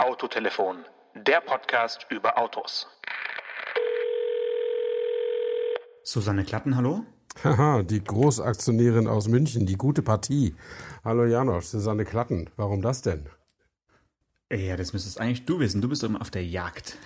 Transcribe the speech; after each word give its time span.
Autotelefon, 0.00 0.78
der 1.14 1.42
Podcast 1.42 2.06
über 2.08 2.38
Autos. 2.38 2.86
Susanne 6.02 6.44
Klatten, 6.44 6.74
hallo? 6.74 7.04
Haha, 7.44 7.82
die 7.82 8.02
Großaktionärin 8.02 9.06
aus 9.06 9.28
München, 9.28 9.66
die 9.66 9.76
gute 9.76 10.00
Partie. 10.00 10.56
Hallo 11.04 11.26
Janosch, 11.26 11.66
Susanne 11.66 12.06
Klatten. 12.06 12.48
Warum 12.56 12.80
das 12.80 13.02
denn? 13.02 13.28
Ja, 14.50 14.78
das 14.78 14.94
müsstest 14.94 15.20
eigentlich 15.20 15.44
du 15.44 15.58
wissen. 15.58 15.82
Du 15.82 15.88
bist 15.90 16.02
immer 16.02 16.22
auf 16.22 16.30
der 16.30 16.46
Jagd. 16.46 16.96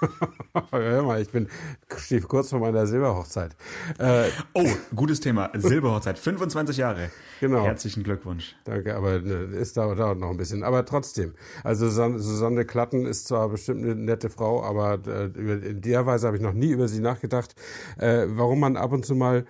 Hör 0.70 1.02
mal, 1.02 1.20
ich 1.20 1.30
bin 1.30 1.48
stehe 1.96 2.20
kurz 2.20 2.50
vor 2.50 2.60
meiner 2.60 2.86
Silberhochzeit. 2.86 3.56
Äh, 3.98 4.28
oh, 4.52 4.66
gutes 4.94 5.20
Thema. 5.20 5.50
Silberhochzeit, 5.54 6.18
25 6.18 6.76
Jahre. 6.76 7.10
Genau. 7.40 7.64
Herzlichen 7.64 8.02
Glückwunsch. 8.02 8.56
Danke, 8.64 8.94
aber 8.96 9.20
ne, 9.20 9.34
es 9.56 9.72
dauert, 9.72 9.98
dauert 9.98 10.18
noch 10.18 10.30
ein 10.30 10.36
bisschen. 10.36 10.62
Aber 10.62 10.84
trotzdem, 10.84 11.34
also 11.62 11.88
Susanne 11.88 12.64
Klatten 12.64 13.06
ist 13.06 13.28
zwar 13.28 13.48
bestimmt 13.48 13.84
eine 13.84 13.94
nette 13.94 14.30
Frau, 14.30 14.62
aber 14.62 14.98
äh, 15.06 15.26
in 15.26 15.80
der 15.80 16.06
Weise 16.06 16.26
habe 16.26 16.36
ich 16.36 16.42
noch 16.42 16.52
nie 16.52 16.70
über 16.70 16.88
sie 16.88 17.00
nachgedacht. 17.00 17.54
Äh, 17.98 18.26
warum 18.28 18.60
man 18.60 18.76
ab 18.76 18.92
und 18.92 19.04
zu 19.04 19.14
mal 19.14 19.46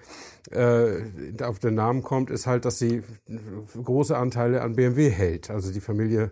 äh, 0.51 1.03
auf 1.43 1.59
den 1.59 1.75
Namen 1.75 2.03
kommt, 2.03 2.31
ist 2.31 2.47
halt, 2.47 2.65
dass 2.65 2.79
sie 2.79 3.03
große 3.83 4.17
Anteile 4.17 4.63
an 4.63 4.77
BMW 4.77 5.11
hält. 5.11 5.51
Also 5.51 5.73
die 5.73 5.81
Familie 5.81 6.31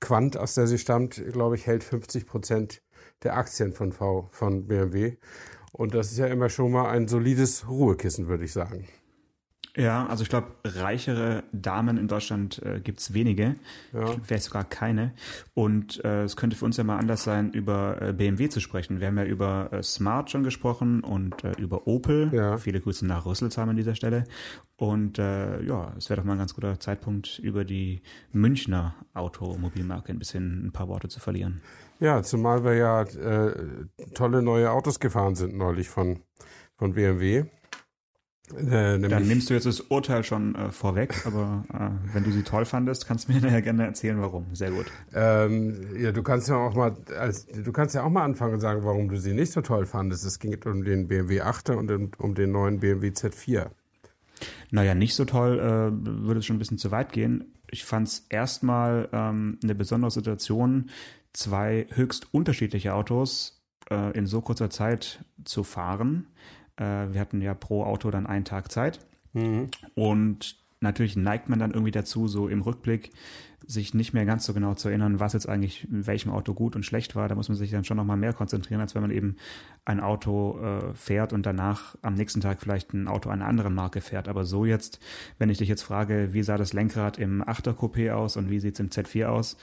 Quant, 0.00 0.36
aus 0.36 0.54
der 0.54 0.66
sie 0.66 0.78
stammt, 0.78 1.22
glaube 1.32 1.54
ich, 1.54 1.66
hält 1.66 1.84
50 1.84 2.26
Prozent 2.26 2.82
der 3.24 3.36
Aktien 3.36 3.72
von, 3.72 3.92
v, 3.92 4.28
von 4.30 4.66
BMW. 4.66 5.16
Und 5.72 5.94
das 5.94 6.12
ist 6.12 6.18
ja 6.18 6.26
immer 6.26 6.48
schon 6.48 6.72
mal 6.72 6.90
ein 6.90 7.08
solides 7.08 7.68
Ruhekissen, 7.68 8.28
würde 8.28 8.44
ich 8.44 8.52
sagen. 8.52 8.86
Ja, 9.74 10.06
also 10.06 10.22
ich 10.22 10.28
glaube, 10.28 10.48
reichere 10.64 11.44
Damen 11.52 11.96
in 11.96 12.06
Deutschland 12.06 12.60
äh, 12.62 12.78
gibt's 12.80 13.14
wenige, 13.14 13.56
ja. 13.94 14.16
vielleicht 14.22 14.44
sogar 14.44 14.64
keine. 14.64 15.14
Und 15.54 16.04
äh, 16.04 16.24
es 16.24 16.36
könnte 16.36 16.56
für 16.56 16.66
uns 16.66 16.76
ja 16.76 16.84
mal 16.84 16.98
anders 16.98 17.24
sein, 17.24 17.52
über 17.52 17.96
äh, 18.02 18.12
BMW 18.12 18.50
zu 18.50 18.60
sprechen. 18.60 19.00
Wir 19.00 19.06
haben 19.06 19.16
ja 19.16 19.24
über 19.24 19.70
äh, 19.72 19.82
Smart 19.82 20.30
schon 20.30 20.44
gesprochen 20.44 21.02
und 21.02 21.42
äh, 21.42 21.52
über 21.52 21.86
Opel. 21.86 22.30
Ja. 22.34 22.58
Viele 22.58 22.80
Grüße 22.80 23.06
nach 23.06 23.24
Rüsselsheim 23.24 23.70
an 23.70 23.76
dieser 23.76 23.94
Stelle. 23.94 24.24
Und 24.76 25.18
äh, 25.18 25.62
ja, 25.62 25.94
es 25.96 26.10
wäre 26.10 26.20
doch 26.20 26.26
mal 26.26 26.32
ein 26.34 26.38
ganz 26.38 26.54
guter 26.54 26.78
Zeitpunkt, 26.78 27.38
über 27.38 27.64
die 27.64 28.02
Münchner 28.32 28.94
Automobilmarke 29.14 30.12
ein 30.12 30.18
bisschen 30.18 30.66
ein 30.66 30.72
paar 30.72 30.88
Worte 30.88 31.08
zu 31.08 31.18
verlieren. 31.18 31.62
Ja, 32.02 32.20
zumal 32.24 32.64
wir 32.64 32.74
ja 32.74 33.02
äh, 33.02 33.54
tolle 34.12 34.42
neue 34.42 34.72
Autos 34.72 34.98
gefahren 34.98 35.36
sind 35.36 35.56
neulich 35.56 35.88
von, 35.88 36.18
von 36.76 36.94
BMW. 36.94 37.44
Äh, 38.56 38.98
Dann 38.98 39.28
nimmst 39.28 39.48
du 39.48 39.54
jetzt 39.54 39.66
das 39.66 39.82
Urteil 39.82 40.24
schon 40.24 40.56
äh, 40.56 40.72
vorweg, 40.72 41.24
aber 41.24 41.64
äh, 41.72 42.12
wenn 42.12 42.24
du 42.24 42.32
sie 42.32 42.42
toll 42.42 42.64
fandest, 42.64 43.06
kannst 43.06 43.28
du 43.28 43.32
mir 43.34 43.38
ja 43.52 43.60
gerne 43.60 43.86
erzählen, 43.86 44.20
warum. 44.20 44.52
Sehr 44.52 44.72
gut. 44.72 44.86
Ähm, 45.14 45.96
ja, 45.96 46.10
du 46.10 46.24
kannst 46.24 46.48
ja 46.48 46.56
auch 46.56 46.74
mal, 46.74 46.96
als, 47.16 47.46
du 47.46 47.70
kannst 47.70 47.94
ja 47.94 48.02
auch 48.02 48.10
mal 48.10 48.24
anfangen 48.24 48.54
und 48.54 48.60
sagen, 48.60 48.82
warum 48.82 49.08
du 49.08 49.16
sie 49.16 49.32
nicht 49.32 49.52
so 49.52 49.60
toll 49.60 49.86
fandest. 49.86 50.26
Es 50.26 50.40
ging 50.40 50.58
um 50.64 50.82
den 50.82 51.06
BMW 51.06 51.40
8er 51.40 51.74
und 51.74 51.88
um, 51.92 52.10
um 52.18 52.34
den 52.34 52.50
neuen 52.50 52.80
BMW 52.80 53.10
Z4. 53.10 53.70
Naja, 54.72 54.96
nicht 54.96 55.14
so 55.14 55.24
toll, 55.24 55.60
äh, 55.60 56.26
würde 56.26 56.40
es 56.40 56.46
schon 56.46 56.56
ein 56.56 56.58
bisschen 56.58 56.78
zu 56.78 56.90
weit 56.90 57.12
gehen. 57.12 57.54
Ich 57.70 57.84
fand 57.84 58.08
es 58.08 58.26
erstmal 58.28 59.08
ähm, 59.12 59.58
eine 59.62 59.76
besondere 59.76 60.10
Situation, 60.10 60.90
zwei 61.32 61.86
höchst 61.90 62.32
unterschiedliche 62.32 62.94
Autos 62.94 63.62
äh, 63.90 64.16
in 64.16 64.26
so 64.26 64.40
kurzer 64.40 64.70
Zeit 64.70 65.24
zu 65.44 65.64
fahren. 65.64 66.28
Äh, 66.76 67.12
wir 67.12 67.20
hatten 67.20 67.40
ja 67.40 67.54
pro 67.54 67.84
Auto 67.84 68.10
dann 68.10 68.26
einen 68.26 68.44
Tag 68.44 68.70
Zeit. 68.70 69.00
Mhm. 69.32 69.68
Und 69.94 70.56
natürlich 70.80 71.16
neigt 71.16 71.48
man 71.48 71.58
dann 71.58 71.70
irgendwie 71.70 71.92
dazu, 71.92 72.28
so 72.28 72.48
im 72.48 72.62
Rückblick 72.62 73.12
sich 73.64 73.94
nicht 73.94 74.12
mehr 74.12 74.26
ganz 74.26 74.44
so 74.44 74.54
genau 74.54 74.74
zu 74.74 74.88
erinnern, 74.88 75.20
was 75.20 75.34
jetzt 75.34 75.48
eigentlich 75.48 75.88
in 75.88 76.06
welchem 76.06 76.32
Auto 76.32 76.52
gut 76.52 76.74
und 76.74 76.84
schlecht 76.84 77.14
war. 77.14 77.28
Da 77.28 77.34
muss 77.34 77.48
man 77.48 77.56
sich 77.56 77.70
dann 77.70 77.84
schon 77.84 77.96
nochmal 77.96 78.16
mehr 78.16 78.32
konzentrieren, 78.32 78.80
als 78.80 78.94
wenn 78.94 79.02
man 79.02 79.12
eben 79.12 79.36
ein 79.84 80.00
Auto 80.00 80.58
äh, 80.58 80.94
fährt 80.94 81.32
und 81.32 81.46
danach 81.46 81.96
am 82.02 82.14
nächsten 82.14 82.40
Tag 82.40 82.60
vielleicht 82.60 82.92
ein 82.92 83.08
Auto 83.08 83.30
einer 83.30 83.46
anderen 83.46 83.74
Marke 83.74 84.00
fährt. 84.00 84.28
Aber 84.28 84.44
so 84.44 84.64
jetzt, 84.64 84.98
wenn 85.38 85.48
ich 85.48 85.58
dich 85.58 85.68
jetzt 85.68 85.82
frage, 85.82 86.32
wie 86.32 86.42
sah 86.42 86.58
das 86.58 86.72
Lenkrad 86.72 87.18
im 87.18 87.42
8er 87.42 87.74
Coupé 87.74 88.12
aus 88.12 88.36
und 88.36 88.50
wie 88.50 88.58
sieht's 88.58 88.80
im 88.80 88.88
Z4 88.88 89.26
aus, 89.26 89.56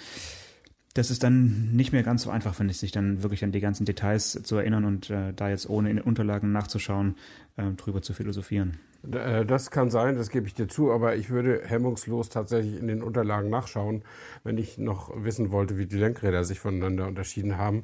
das 0.95 1.11
ist 1.11 1.23
dann 1.23 1.71
nicht 1.73 1.93
mehr 1.93 2.03
ganz 2.03 2.23
so 2.23 2.29
einfach, 2.31 2.55
finde 2.55 2.71
ich, 2.71 2.79
sich 2.79 2.91
dann 2.91 3.21
wirklich 3.21 3.43
an 3.43 3.51
die 3.51 3.59
ganzen 3.59 3.85
Details 3.85 4.41
zu 4.43 4.55
erinnern 4.57 4.85
und 4.85 5.09
äh, 5.09 5.33
da 5.33 5.49
jetzt 5.49 5.69
ohne 5.69 5.89
in 5.89 5.97
den 5.97 6.05
Unterlagen 6.05 6.51
nachzuschauen, 6.51 7.15
äh, 7.57 7.71
drüber 7.73 8.01
zu 8.01 8.13
philosophieren. 8.13 8.79
Äh, 9.11 9.45
das 9.45 9.69
kann 9.69 9.91
sein, 9.91 10.15
das 10.15 10.29
gebe 10.29 10.47
ich 10.47 10.55
dir 10.55 10.67
zu, 10.67 10.91
aber 10.91 11.15
ich 11.15 11.29
würde 11.29 11.61
hemmungslos 11.63 12.29
tatsächlich 12.29 12.79
in 12.79 12.87
den 12.87 13.03
Unterlagen 13.03 13.49
nachschauen, 13.49 14.03
wenn 14.43 14.57
ich 14.57 14.79
noch 14.79 15.11
wissen 15.15 15.51
wollte, 15.51 15.77
wie 15.77 15.85
die 15.85 15.97
Lenkräder 15.97 16.43
sich 16.43 16.59
voneinander 16.59 17.07
unterschieden 17.07 17.57
haben. 17.57 17.83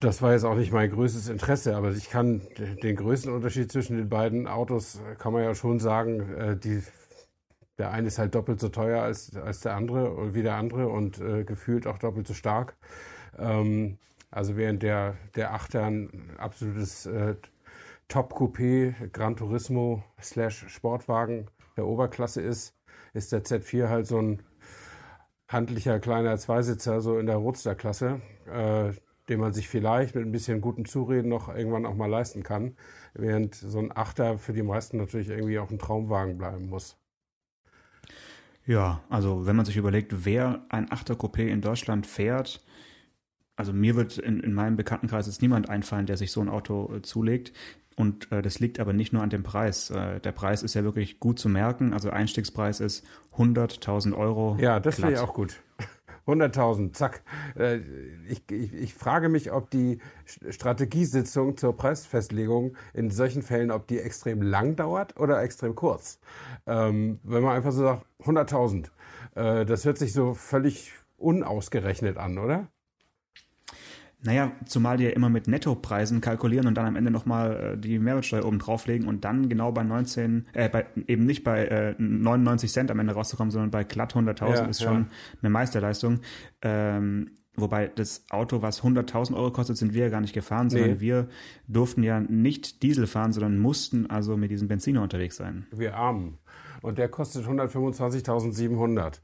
Das 0.00 0.22
war 0.22 0.32
jetzt 0.32 0.44
auch 0.44 0.56
nicht 0.56 0.72
mein 0.72 0.90
größtes 0.90 1.28
Interesse, 1.28 1.76
aber 1.76 1.90
ich 1.92 2.08
kann 2.08 2.40
den 2.82 2.96
größten 2.96 3.32
Unterschied 3.32 3.70
zwischen 3.70 3.96
den 3.96 4.08
beiden 4.08 4.46
Autos, 4.46 5.00
kann 5.18 5.32
man 5.32 5.42
ja 5.42 5.54
schon 5.54 5.78
sagen, 5.78 6.32
äh, 6.34 6.56
die 6.56 6.82
der 7.80 7.92
eine 7.92 8.08
ist 8.08 8.18
halt 8.18 8.34
doppelt 8.34 8.60
so 8.60 8.68
teuer 8.68 9.02
als, 9.02 9.34
als 9.34 9.60
der 9.60 9.74
andere, 9.74 10.34
wie 10.34 10.42
der 10.42 10.56
andere 10.56 10.88
und 10.88 11.18
äh, 11.18 11.44
gefühlt 11.44 11.86
auch 11.86 11.96
doppelt 11.96 12.26
so 12.26 12.34
stark. 12.34 12.76
Ähm, 13.38 13.96
also 14.30 14.58
während 14.58 14.82
der, 14.82 15.16
der 15.34 15.54
Achter 15.54 15.86
ein 15.86 16.30
absolutes 16.36 17.06
äh, 17.06 17.36
Top-Coupé, 18.08 19.08
Gran 19.12 19.34
Turismo 19.34 20.04
slash 20.20 20.66
Sportwagen 20.68 21.46
der 21.78 21.86
Oberklasse 21.86 22.42
ist, 22.42 22.76
ist 23.14 23.32
der 23.32 23.44
Z4 23.44 23.88
halt 23.88 24.06
so 24.06 24.20
ein 24.20 24.42
handlicher 25.48 25.98
kleiner 26.00 26.36
Zweisitzer, 26.36 27.00
so 27.00 27.18
in 27.18 27.24
der 27.24 27.36
Roadster-Klasse, 27.36 28.20
äh, 28.46 28.92
den 29.30 29.40
man 29.40 29.54
sich 29.54 29.70
vielleicht 29.70 30.14
mit 30.14 30.26
ein 30.26 30.32
bisschen 30.32 30.60
gutem 30.60 30.84
Zureden 30.84 31.30
noch 31.30 31.48
irgendwann 31.48 31.86
auch 31.86 31.94
mal 31.94 32.10
leisten 32.10 32.42
kann, 32.42 32.76
während 33.14 33.54
so 33.54 33.78
ein 33.78 33.90
Achter 33.96 34.36
für 34.36 34.52
die 34.52 34.62
meisten 34.62 34.98
natürlich 34.98 35.30
irgendwie 35.30 35.58
auch 35.58 35.70
ein 35.70 35.78
Traumwagen 35.78 36.36
bleiben 36.36 36.68
muss. 36.68 36.99
Ja, 38.70 39.02
also 39.08 39.46
wenn 39.46 39.56
man 39.56 39.66
sich 39.66 39.76
überlegt, 39.76 40.24
wer 40.24 40.64
ein 40.68 40.88
Achter-Coupé 40.92 41.48
in 41.48 41.60
Deutschland 41.60 42.06
fährt, 42.06 42.60
also 43.56 43.72
mir 43.72 43.96
wird 43.96 44.16
in, 44.16 44.38
in 44.38 44.54
meinem 44.54 44.76
Bekanntenkreis 44.76 45.26
jetzt 45.26 45.42
niemand 45.42 45.68
einfallen, 45.68 46.06
der 46.06 46.16
sich 46.16 46.30
so 46.30 46.40
ein 46.40 46.48
Auto 46.48 46.88
äh, 46.94 47.02
zulegt. 47.02 47.52
Und 47.96 48.30
äh, 48.30 48.42
das 48.42 48.60
liegt 48.60 48.78
aber 48.78 48.92
nicht 48.92 49.12
nur 49.12 49.24
an 49.24 49.28
dem 49.30 49.42
Preis. 49.42 49.90
Äh, 49.90 50.20
der 50.20 50.30
Preis 50.30 50.62
ist 50.62 50.74
ja 50.74 50.84
wirklich 50.84 51.18
gut 51.18 51.40
zu 51.40 51.48
merken. 51.48 51.92
Also 51.92 52.10
Einstiegspreis 52.10 52.78
ist 52.78 53.04
100.000 53.36 54.16
Euro. 54.16 54.56
Ja, 54.60 54.78
das 54.78 55.02
wäre 55.02 55.14
ja 55.14 55.22
auch 55.22 55.34
gut. 55.34 55.60
100.000, 56.30 56.92
zack. 56.92 57.22
Äh, 57.58 57.80
ich, 58.28 58.42
ich, 58.50 58.72
ich 58.74 58.94
frage 58.94 59.28
mich, 59.28 59.52
ob 59.52 59.70
die 59.70 59.98
Strategiesitzung 60.24 61.56
zur 61.56 61.76
Preisfestlegung 61.76 62.76
in 62.94 63.10
solchen 63.10 63.42
Fällen, 63.42 63.70
ob 63.70 63.86
die 63.86 63.98
extrem 63.98 64.42
lang 64.42 64.76
dauert 64.76 65.18
oder 65.18 65.42
extrem 65.42 65.74
kurz. 65.74 66.18
Ähm, 66.66 67.20
wenn 67.22 67.42
man 67.42 67.56
einfach 67.56 67.72
so 67.72 67.82
sagt, 67.82 68.06
100.000, 68.24 68.86
äh, 69.34 69.64
das 69.64 69.84
hört 69.84 69.98
sich 69.98 70.12
so 70.12 70.34
völlig 70.34 70.92
unausgerechnet 71.16 72.16
an, 72.16 72.38
oder? 72.38 72.68
Naja, 74.22 74.52
zumal 74.66 74.98
die 74.98 75.04
ja 75.04 75.10
immer 75.10 75.30
mit 75.30 75.48
Nettopreisen 75.48 76.20
kalkulieren 76.20 76.66
und 76.66 76.74
dann 76.74 76.86
am 76.86 76.96
Ende 76.96 77.10
nochmal 77.10 77.74
äh, 77.74 77.78
die 77.78 77.98
Mehrwertsteuer 77.98 78.44
oben 78.44 78.58
drauflegen 78.58 79.08
und 79.08 79.24
dann 79.24 79.48
genau 79.48 79.72
bei 79.72 79.82
19, 79.82 80.46
äh, 80.52 80.68
bei, 80.68 80.86
eben 81.06 81.24
nicht 81.24 81.42
bei 81.42 81.64
äh, 81.66 81.94
99 81.98 82.70
Cent 82.70 82.90
am 82.90 82.98
Ende 82.98 83.14
rauszukommen, 83.14 83.50
sondern 83.50 83.70
bei 83.70 83.84
glatt 83.84 84.14
100.000 84.14 84.54
ja, 84.54 84.64
ist 84.66 84.82
schon 84.82 85.02
ja. 85.02 85.08
eine 85.40 85.50
Meisterleistung. 85.50 86.20
Ähm, 86.62 87.30
Wobei 87.56 87.88
das 87.88 88.24
Auto, 88.30 88.62
was 88.62 88.82
100.000 88.82 89.34
Euro 89.34 89.50
kostet, 89.50 89.76
sind 89.76 89.92
wir 89.92 90.04
ja 90.04 90.08
gar 90.08 90.20
nicht 90.20 90.32
gefahren, 90.32 90.70
sondern 90.70 90.92
nee. 90.92 91.00
wir 91.00 91.28
durften 91.66 92.02
ja 92.02 92.20
nicht 92.20 92.82
Diesel 92.82 93.06
fahren, 93.06 93.32
sondern 93.32 93.58
mussten 93.58 94.08
also 94.08 94.36
mit 94.36 94.50
diesem 94.50 94.68
Benziner 94.68 95.02
unterwegs 95.02 95.36
sein. 95.36 95.66
Wir 95.72 95.96
armen. 95.96 96.38
Und 96.80 96.98
der 96.98 97.08
kostet 97.08 97.44
125.700 97.46 99.20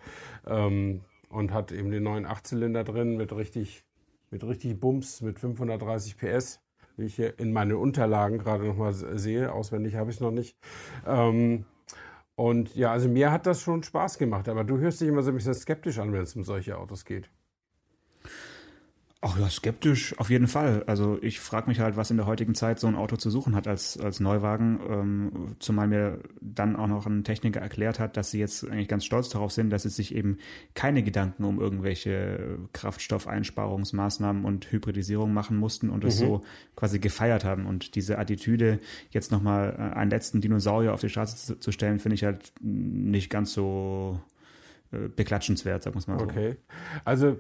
ähm, 0.46 1.02
und 1.28 1.52
hat 1.52 1.72
eben 1.72 1.90
den 1.90 2.02
neuen 2.02 2.26
Achtzylinder 2.26 2.84
drin 2.84 3.16
mit 3.16 3.32
richtig 3.32 3.85
mit 4.30 4.44
richtig 4.44 4.78
Bums, 4.80 5.20
mit 5.20 5.38
530 5.38 6.16
PS, 6.16 6.60
wie 6.96 7.06
ich 7.06 7.16
hier 7.16 7.38
in 7.38 7.52
meine 7.52 7.78
Unterlagen 7.78 8.38
gerade 8.38 8.64
nochmal 8.64 8.92
sehe. 8.92 9.52
Auswendig 9.52 9.96
habe 9.96 10.10
ich 10.10 10.16
es 10.16 10.20
noch 10.20 10.30
nicht. 10.30 10.56
Ähm, 11.06 11.64
und 12.34 12.74
ja, 12.76 12.92
also 12.92 13.08
mir 13.08 13.32
hat 13.32 13.46
das 13.46 13.62
schon 13.62 13.82
Spaß 13.82 14.18
gemacht, 14.18 14.48
aber 14.48 14.62
du 14.64 14.78
hörst 14.78 15.00
dich 15.00 15.08
immer 15.08 15.22
so 15.22 15.30
ein 15.30 15.36
bisschen 15.36 15.54
skeptisch 15.54 15.98
an, 15.98 16.12
wenn 16.12 16.22
es 16.22 16.36
um 16.36 16.44
solche 16.44 16.78
Autos 16.78 17.04
geht. 17.04 17.30
Ach 19.22 19.38
ja, 19.38 19.48
skeptisch 19.48 20.16
auf 20.18 20.28
jeden 20.28 20.46
Fall. 20.46 20.84
Also 20.86 21.18
ich 21.22 21.40
frage 21.40 21.68
mich 21.68 21.80
halt, 21.80 21.96
was 21.96 22.10
in 22.10 22.18
der 22.18 22.26
heutigen 22.26 22.54
Zeit 22.54 22.78
so 22.78 22.86
ein 22.86 22.94
Auto 22.94 23.16
zu 23.16 23.30
suchen 23.30 23.56
hat 23.56 23.66
als, 23.66 23.98
als 23.98 24.20
Neuwagen. 24.20 24.78
Ähm, 24.88 25.56
zumal 25.58 25.88
mir 25.88 26.20
dann 26.42 26.76
auch 26.76 26.86
noch 26.86 27.06
ein 27.06 27.24
Techniker 27.24 27.60
erklärt 27.60 27.98
hat, 27.98 28.18
dass 28.18 28.30
sie 28.30 28.38
jetzt 28.38 28.68
eigentlich 28.68 28.88
ganz 28.88 29.06
stolz 29.06 29.30
darauf 29.30 29.52
sind, 29.52 29.70
dass 29.70 29.84
sie 29.84 29.88
sich 29.88 30.14
eben 30.14 30.36
keine 30.74 31.02
Gedanken 31.02 31.44
um 31.44 31.58
irgendwelche 31.58 32.58
Kraftstoffeinsparungsmaßnahmen 32.74 34.44
und 34.44 34.70
Hybridisierung 34.70 35.32
machen 35.32 35.56
mussten 35.56 35.88
und 35.88 36.04
es 36.04 36.20
mhm. 36.20 36.26
so 36.26 36.44
quasi 36.76 36.98
gefeiert 36.98 37.42
haben. 37.42 37.64
Und 37.64 37.94
diese 37.94 38.18
Attitüde, 38.18 38.80
jetzt 39.10 39.32
nochmal 39.32 39.74
äh, 39.78 39.96
einen 39.96 40.10
letzten 40.10 40.42
Dinosaurier 40.42 40.92
auf 40.92 41.00
die 41.00 41.08
Straße 41.08 41.36
zu, 41.36 41.58
zu 41.58 41.72
stellen, 41.72 42.00
finde 42.00 42.16
ich 42.16 42.24
halt 42.24 42.52
nicht 42.60 43.30
ganz 43.30 43.54
so 43.54 44.20
beklatschenswert, 44.90 45.82
sagen 45.82 45.94
wir 45.94 46.00
es 46.00 46.06
mal 46.06 46.18
so. 46.18 46.24
Okay. 46.24 46.56
Also 47.04 47.38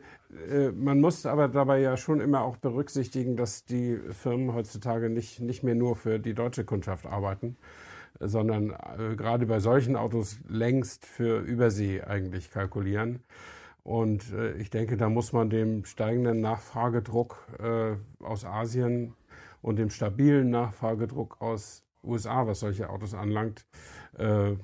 äh, 0.50 0.70
man 0.72 1.00
muss 1.00 1.26
aber 1.26 1.48
dabei 1.48 1.80
ja 1.80 1.96
schon 1.96 2.20
immer 2.20 2.42
auch 2.42 2.56
berücksichtigen, 2.56 3.36
dass 3.36 3.64
die 3.64 3.98
Firmen 4.10 4.54
heutzutage 4.54 5.10
nicht, 5.10 5.40
nicht 5.40 5.62
mehr 5.62 5.74
nur 5.74 5.96
für 5.96 6.18
die 6.18 6.34
deutsche 6.34 6.64
Kundschaft 6.64 7.06
arbeiten, 7.06 7.56
sondern 8.20 8.70
äh, 8.70 9.16
gerade 9.16 9.46
bei 9.46 9.60
solchen 9.60 9.96
Autos 9.96 10.38
längst 10.48 11.06
für 11.06 11.40
Übersee 11.40 12.02
eigentlich 12.02 12.50
kalkulieren. 12.50 13.20
Und 13.82 14.32
äh, 14.32 14.54
ich 14.54 14.70
denke, 14.70 14.96
da 14.96 15.08
muss 15.08 15.32
man 15.32 15.48
dem 15.48 15.84
steigenden 15.84 16.40
Nachfragedruck 16.40 17.46
äh, 17.60 18.24
aus 18.24 18.44
Asien 18.44 19.14
und 19.62 19.78
dem 19.78 19.90
stabilen 19.90 20.50
Nachfragedruck 20.50 21.40
aus 21.40 21.84
USA, 22.02 22.46
was 22.46 22.60
solche 22.60 22.90
Autos 22.90 23.14
anlangt, 23.14 23.66
äh, 24.18 24.54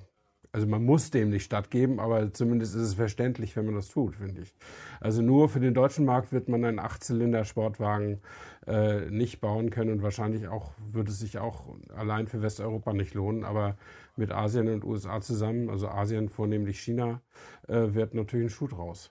also 0.52 0.66
man 0.66 0.84
muss 0.84 1.10
dem 1.10 1.30
nicht 1.30 1.44
stattgeben, 1.44 1.98
aber 1.98 2.32
zumindest 2.32 2.74
ist 2.74 2.82
es 2.82 2.94
verständlich, 2.94 3.56
wenn 3.56 3.64
man 3.64 3.74
das 3.74 3.88
tut, 3.88 4.16
finde 4.16 4.42
ich. 4.42 4.54
Also 5.00 5.22
nur 5.22 5.48
für 5.48 5.60
den 5.60 5.72
deutschen 5.72 6.04
Markt 6.04 6.30
wird 6.30 6.48
man 6.48 6.64
einen 6.64 6.78
Achtzylinder-Sportwagen 6.78 8.20
äh, 8.66 9.10
nicht 9.10 9.40
bauen 9.40 9.70
können 9.70 9.90
und 9.90 10.02
wahrscheinlich 10.02 10.48
auch 10.48 10.72
würde 10.92 11.10
es 11.10 11.18
sich 11.18 11.38
auch 11.38 11.64
allein 11.96 12.26
für 12.26 12.42
Westeuropa 12.42 12.92
nicht 12.92 13.14
lohnen, 13.14 13.44
aber 13.44 13.76
mit 14.16 14.30
Asien 14.30 14.68
und 14.68 14.84
USA 14.84 15.22
zusammen, 15.22 15.70
also 15.70 15.88
Asien 15.88 16.28
vornehmlich 16.28 16.80
China, 16.80 17.22
äh, 17.68 17.94
wird 17.94 18.12
natürlich 18.12 18.46
ein 18.46 18.50
Schuh 18.50 18.68
draus. 18.68 19.10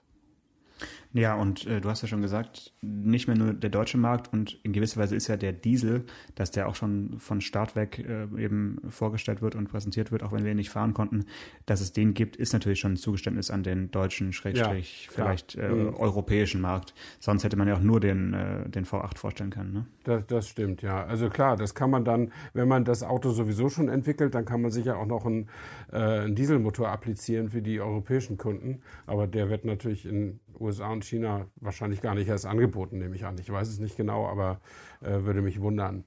Ja, 1.14 1.34
und 1.34 1.66
äh, 1.66 1.80
du 1.80 1.90
hast 1.90 2.02
ja 2.02 2.08
schon 2.08 2.22
gesagt, 2.22 2.72
nicht 2.80 3.26
mehr 3.26 3.36
nur 3.36 3.52
der 3.52 3.68
deutsche 3.68 3.98
Markt 3.98 4.32
und 4.32 4.58
in 4.62 4.72
gewisser 4.72 4.98
Weise 5.00 5.14
ist 5.14 5.28
ja 5.28 5.36
der 5.36 5.52
Diesel, 5.52 6.04
dass 6.34 6.50
der 6.50 6.68
auch 6.68 6.74
schon 6.74 7.18
von 7.18 7.40
Start 7.40 7.76
weg 7.76 7.98
äh, 7.98 8.24
eben 8.42 8.78
vorgestellt 8.88 9.42
wird 9.42 9.54
und 9.54 9.68
präsentiert 9.68 10.10
wird, 10.10 10.22
auch 10.22 10.32
wenn 10.32 10.44
wir 10.44 10.52
ihn 10.52 10.56
nicht 10.56 10.70
fahren 10.70 10.94
konnten, 10.94 11.26
dass 11.66 11.80
es 11.80 11.92
den 11.92 12.14
gibt, 12.14 12.36
ist 12.36 12.54
natürlich 12.54 12.80
schon 12.80 12.92
ein 12.92 12.96
Zugeständnis 12.96 13.50
an 13.50 13.62
den 13.62 13.90
deutschen, 13.90 14.32
Schrägstrich, 14.32 15.06
ja, 15.06 15.12
vielleicht 15.12 15.54
äh, 15.56 15.68
mhm. 15.68 15.94
europäischen 15.94 16.62
Markt. 16.62 16.94
Sonst 17.20 17.44
hätte 17.44 17.56
man 17.56 17.68
ja 17.68 17.74
auch 17.74 17.82
nur 17.82 18.00
den, 18.00 18.32
äh, 18.32 18.68
den 18.68 18.86
V8 18.86 19.18
vorstellen 19.18 19.50
können. 19.50 19.72
Ne? 19.72 19.86
Das, 20.04 20.26
das 20.26 20.48
stimmt, 20.48 20.80
ja. 20.80 21.04
Also 21.04 21.28
klar, 21.28 21.56
das 21.56 21.74
kann 21.74 21.90
man 21.90 22.06
dann, 22.06 22.32
wenn 22.54 22.68
man 22.68 22.84
das 22.84 23.02
Auto 23.02 23.30
sowieso 23.30 23.68
schon 23.68 23.88
entwickelt, 23.88 24.34
dann 24.34 24.46
kann 24.46 24.62
man 24.62 24.70
sicher 24.70 24.98
auch 24.98 25.06
noch 25.06 25.26
einen, 25.26 25.48
äh, 25.92 25.98
einen 25.98 26.34
Dieselmotor 26.34 26.88
applizieren 26.88 27.50
für 27.50 27.60
die 27.60 27.80
europäischen 27.80 28.38
Kunden. 28.38 28.80
Aber 29.06 29.26
der 29.26 29.50
wird 29.50 29.66
natürlich 29.66 30.06
in 30.06 30.40
USA 30.60 30.90
und 30.90 31.04
China 31.04 31.46
wahrscheinlich 31.56 32.00
gar 32.00 32.14
nicht 32.14 32.28
erst 32.28 32.46
angeboten, 32.46 32.98
nehme 32.98 33.14
ich 33.14 33.24
an. 33.24 33.36
Ich 33.38 33.50
weiß 33.50 33.68
es 33.68 33.78
nicht 33.78 33.96
genau, 33.96 34.26
aber 34.26 34.60
äh, 35.00 35.24
würde 35.24 35.42
mich 35.42 35.60
wundern. 35.60 36.04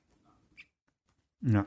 Ja, 1.41 1.65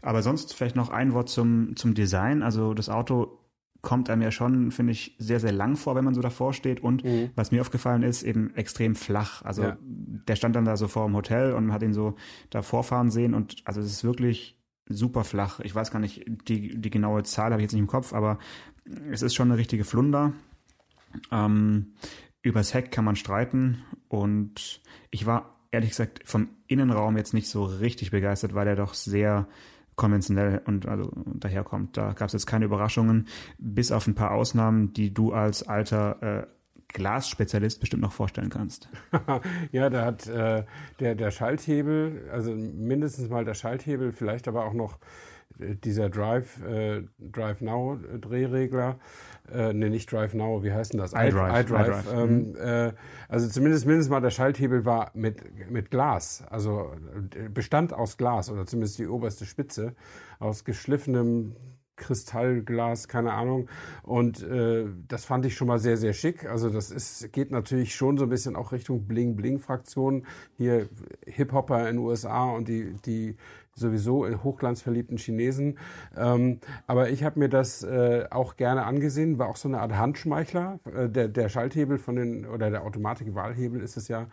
aber 0.00 0.22
sonst 0.22 0.54
vielleicht 0.54 0.76
noch 0.76 0.90
ein 0.90 1.12
Wort 1.12 1.28
zum, 1.28 1.76
zum 1.76 1.94
Design. 1.94 2.42
Also 2.42 2.74
das 2.74 2.88
Auto 2.88 3.38
kommt 3.82 4.08
einem 4.08 4.22
ja 4.22 4.30
schon, 4.30 4.70
finde 4.70 4.92
ich, 4.92 5.16
sehr, 5.18 5.40
sehr 5.40 5.52
lang 5.52 5.76
vor, 5.76 5.94
wenn 5.96 6.04
man 6.04 6.14
so 6.14 6.20
davor 6.20 6.52
steht. 6.52 6.80
Und 6.80 7.04
mhm. 7.04 7.30
was 7.34 7.50
mir 7.50 7.60
aufgefallen 7.60 8.02
ist, 8.02 8.22
eben 8.22 8.54
extrem 8.54 8.94
flach. 8.94 9.42
Also 9.42 9.62
ja. 9.62 9.76
der 9.80 10.36
stand 10.36 10.56
dann 10.56 10.64
da 10.64 10.76
so 10.76 10.88
vor 10.88 11.06
dem 11.06 11.16
Hotel 11.16 11.52
und 11.52 11.66
man 11.66 11.74
hat 11.74 11.82
ihn 11.82 11.92
so 11.92 12.14
da 12.50 12.62
vorfahren 12.62 13.10
sehen. 13.10 13.34
Und 13.34 13.56
also 13.64 13.80
es 13.80 13.86
ist 13.86 14.04
wirklich 14.04 14.58
super 14.88 15.24
flach. 15.24 15.60
Ich 15.60 15.74
weiß 15.74 15.90
gar 15.90 15.98
nicht, 15.98 16.24
die, 16.48 16.80
die 16.80 16.90
genaue 16.90 17.24
Zahl 17.24 17.50
habe 17.52 17.60
ich 17.60 17.64
jetzt 17.64 17.72
nicht 17.72 17.80
im 17.80 17.88
Kopf, 17.88 18.12
aber 18.12 18.38
es 19.10 19.22
ist 19.22 19.34
schon 19.34 19.50
eine 19.50 19.58
richtige 19.58 19.84
Flunder. 19.84 20.32
Ähm, 21.30 21.94
übers 22.42 22.74
Heck 22.74 22.90
kann 22.90 23.04
man 23.04 23.16
streiten 23.16 23.84
und 24.08 24.80
ich 25.10 25.26
war 25.26 25.56
ehrlich 25.70 25.90
gesagt 25.90 26.22
vom 26.24 26.48
Innenraum 26.66 27.16
jetzt 27.16 27.34
nicht 27.34 27.48
so 27.48 27.64
richtig 27.64 28.10
begeistert, 28.10 28.54
weil 28.54 28.68
er 28.68 28.76
doch 28.76 28.94
sehr 28.94 29.48
konventionell 29.96 30.62
und 30.64 30.86
also 30.86 31.12
daherkommt. 31.26 31.96
Da 31.96 32.12
gab 32.12 32.28
es 32.28 32.32
jetzt 32.32 32.46
keine 32.46 32.64
Überraschungen, 32.64 33.28
bis 33.58 33.92
auf 33.92 34.06
ein 34.06 34.14
paar 34.14 34.32
Ausnahmen, 34.32 34.92
die 34.92 35.12
du 35.12 35.32
als 35.32 35.62
alter 35.62 36.22
äh, 36.22 36.46
Glasspezialist 36.88 37.80
bestimmt 37.80 38.02
noch 38.02 38.12
vorstellen 38.12 38.50
kannst. 38.50 38.88
ja, 39.72 39.88
da 39.90 40.04
hat 40.04 40.26
äh, 40.26 40.64
der, 41.00 41.14
der 41.14 41.30
Schalthebel, 41.30 42.28
also 42.30 42.54
mindestens 42.54 43.28
mal 43.28 43.44
der 43.44 43.54
Schalthebel, 43.54 44.12
vielleicht 44.12 44.48
aber 44.48 44.64
auch 44.64 44.74
noch 44.74 44.98
dieser 45.58 46.10
Drive, 46.10 46.62
äh, 46.62 47.02
Drive 47.18 47.60
Now 47.60 47.98
Drehregler, 48.20 48.98
äh, 49.52 49.72
ne, 49.72 49.90
nicht 49.90 50.10
Drive 50.10 50.34
Now, 50.34 50.62
wie 50.62 50.72
heißt 50.72 50.92
denn 50.92 51.00
das? 51.00 51.12
iDrive. 51.12 51.60
iDrive. 51.60 51.88
iDrive. 51.88 52.12
Ähm, 52.14 52.50
mhm. 52.50 52.56
äh, 52.56 52.92
also 53.28 53.48
zumindest 53.48 53.86
mindestens 53.86 54.10
mal 54.10 54.20
der 54.20 54.30
Schalthebel 54.30 54.84
war 54.84 55.10
mit, 55.14 55.70
mit 55.70 55.90
Glas, 55.90 56.44
also 56.50 56.92
äh, 57.34 57.48
bestand 57.48 57.92
aus 57.92 58.16
Glas 58.16 58.50
oder 58.50 58.66
zumindest 58.66 58.98
die 58.98 59.06
oberste 59.06 59.46
Spitze 59.46 59.94
aus 60.38 60.64
geschliffenem 60.64 61.54
Kristallglas, 61.96 63.06
keine 63.06 63.32
Ahnung. 63.32 63.68
Und 64.02 64.42
äh, 64.42 64.86
das 65.08 65.24
fand 65.24 65.46
ich 65.46 65.54
schon 65.54 65.68
mal 65.68 65.78
sehr, 65.78 65.96
sehr 65.96 66.12
schick. 66.12 66.48
Also 66.48 66.70
das 66.70 66.90
ist, 66.90 67.32
geht 67.32 67.50
natürlich 67.50 67.94
schon 67.94 68.18
so 68.18 68.24
ein 68.24 68.30
bisschen 68.30 68.56
auch 68.56 68.72
Richtung 68.72 69.06
Bling-Bling-Fraktion. 69.06 70.26
Hier 70.56 70.88
Hip-Hopper 71.26 71.88
in 71.88 71.96
den 71.96 71.98
USA 71.98 72.50
und 72.50 72.68
die, 72.68 72.94
die 73.04 73.36
sowieso 73.74 74.24
in 74.24 74.42
hochglanzverliebten 74.42 75.18
Chinesen. 75.18 75.78
Ähm, 76.16 76.60
aber 76.86 77.10
ich 77.10 77.24
habe 77.24 77.38
mir 77.38 77.48
das 77.48 77.82
äh, 77.82 78.26
auch 78.30 78.56
gerne 78.56 78.84
angesehen, 78.84 79.38
war 79.38 79.48
auch 79.48 79.56
so 79.56 79.68
eine 79.68 79.80
Art 79.80 79.96
Handschmeichler. 79.96 80.80
Äh, 80.94 81.08
der, 81.08 81.28
der 81.28 81.48
Schalthebel 81.48 81.98
von 81.98 82.16
den, 82.16 82.46
oder 82.46 82.70
der 82.70 82.84
Automatik-Wahlhebel 82.84 83.80
ist 83.80 83.96
es 83.96 84.08
ja 84.08 84.26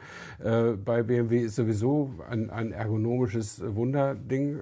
äh, 0.44 0.71
bei 0.71 1.03
BMW 1.03 1.39
ist 1.39 1.56
sowieso 1.56 2.13
ein, 2.30 2.50
ein 2.50 2.71
ergonomisches 2.71 3.62
Wunderding, 3.63 4.59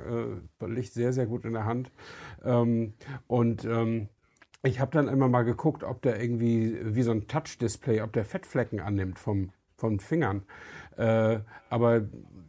äh, 0.62 0.66
liegt 0.68 0.94
sehr, 0.94 1.14
sehr 1.14 1.26
gut 1.26 1.46
in 1.46 1.54
der 1.54 1.66
Hand. 1.66 1.92
Ähm, 2.44 2.94
und 3.28 3.66
ähm, 3.66 4.10
ich 4.64 4.80
habe 4.80 4.92
dann 4.92 5.08
immer 5.08 5.28
mal 5.28 5.44
geguckt, 5.44 5.84
ob 5.84 6.02
der 6.02 6.22
irgendwie 6.22 6.78
wie 6.84 7.04
so 7.04 7.12
ein 7.12 7.28
Touch-Display, 7.28 8.02
ob 8.02 8.14
der 8.14 8.26
Fettflecken 8.26 8.80
annimmt 8.80 9.20
vom, 9.20 9.52
von 9.76 10.00
Fingern. 10.00 10.44
Äh, 10.98 11.40
aber 11.70 12.02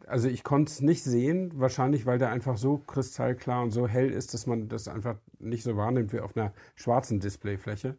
also 0.09 0.29
ich 0.29 0.45
konnte 0.45 0.71
es 0.71 0.81
nicht 0.81 1.03
sehen, 1.03 1.53
wahrscheinlich 1.57 2.07
weil 2.07 2.19
der 2.19 2.31
einfach 2.31 2.57
so 2.57 2.79
kristallklar 2.79 3.63
und 3.63 3.71
so 3.71 3.87
hell 3.87 4.11
ist, 4.11 4.35
dass 4.35 4.47
man 4.47 4.69
das 4.69 4.89
einfach 4.89 5.17
nicht 5.39 5.63
so 5.63 5.77
wahrnimmt 5.77 6.13
wie 6.13 6.21
auf 6.21 6.37
einer 6.37 6.53
schwarzen 6.75 7.21
Displayfläche. 7.21 7.97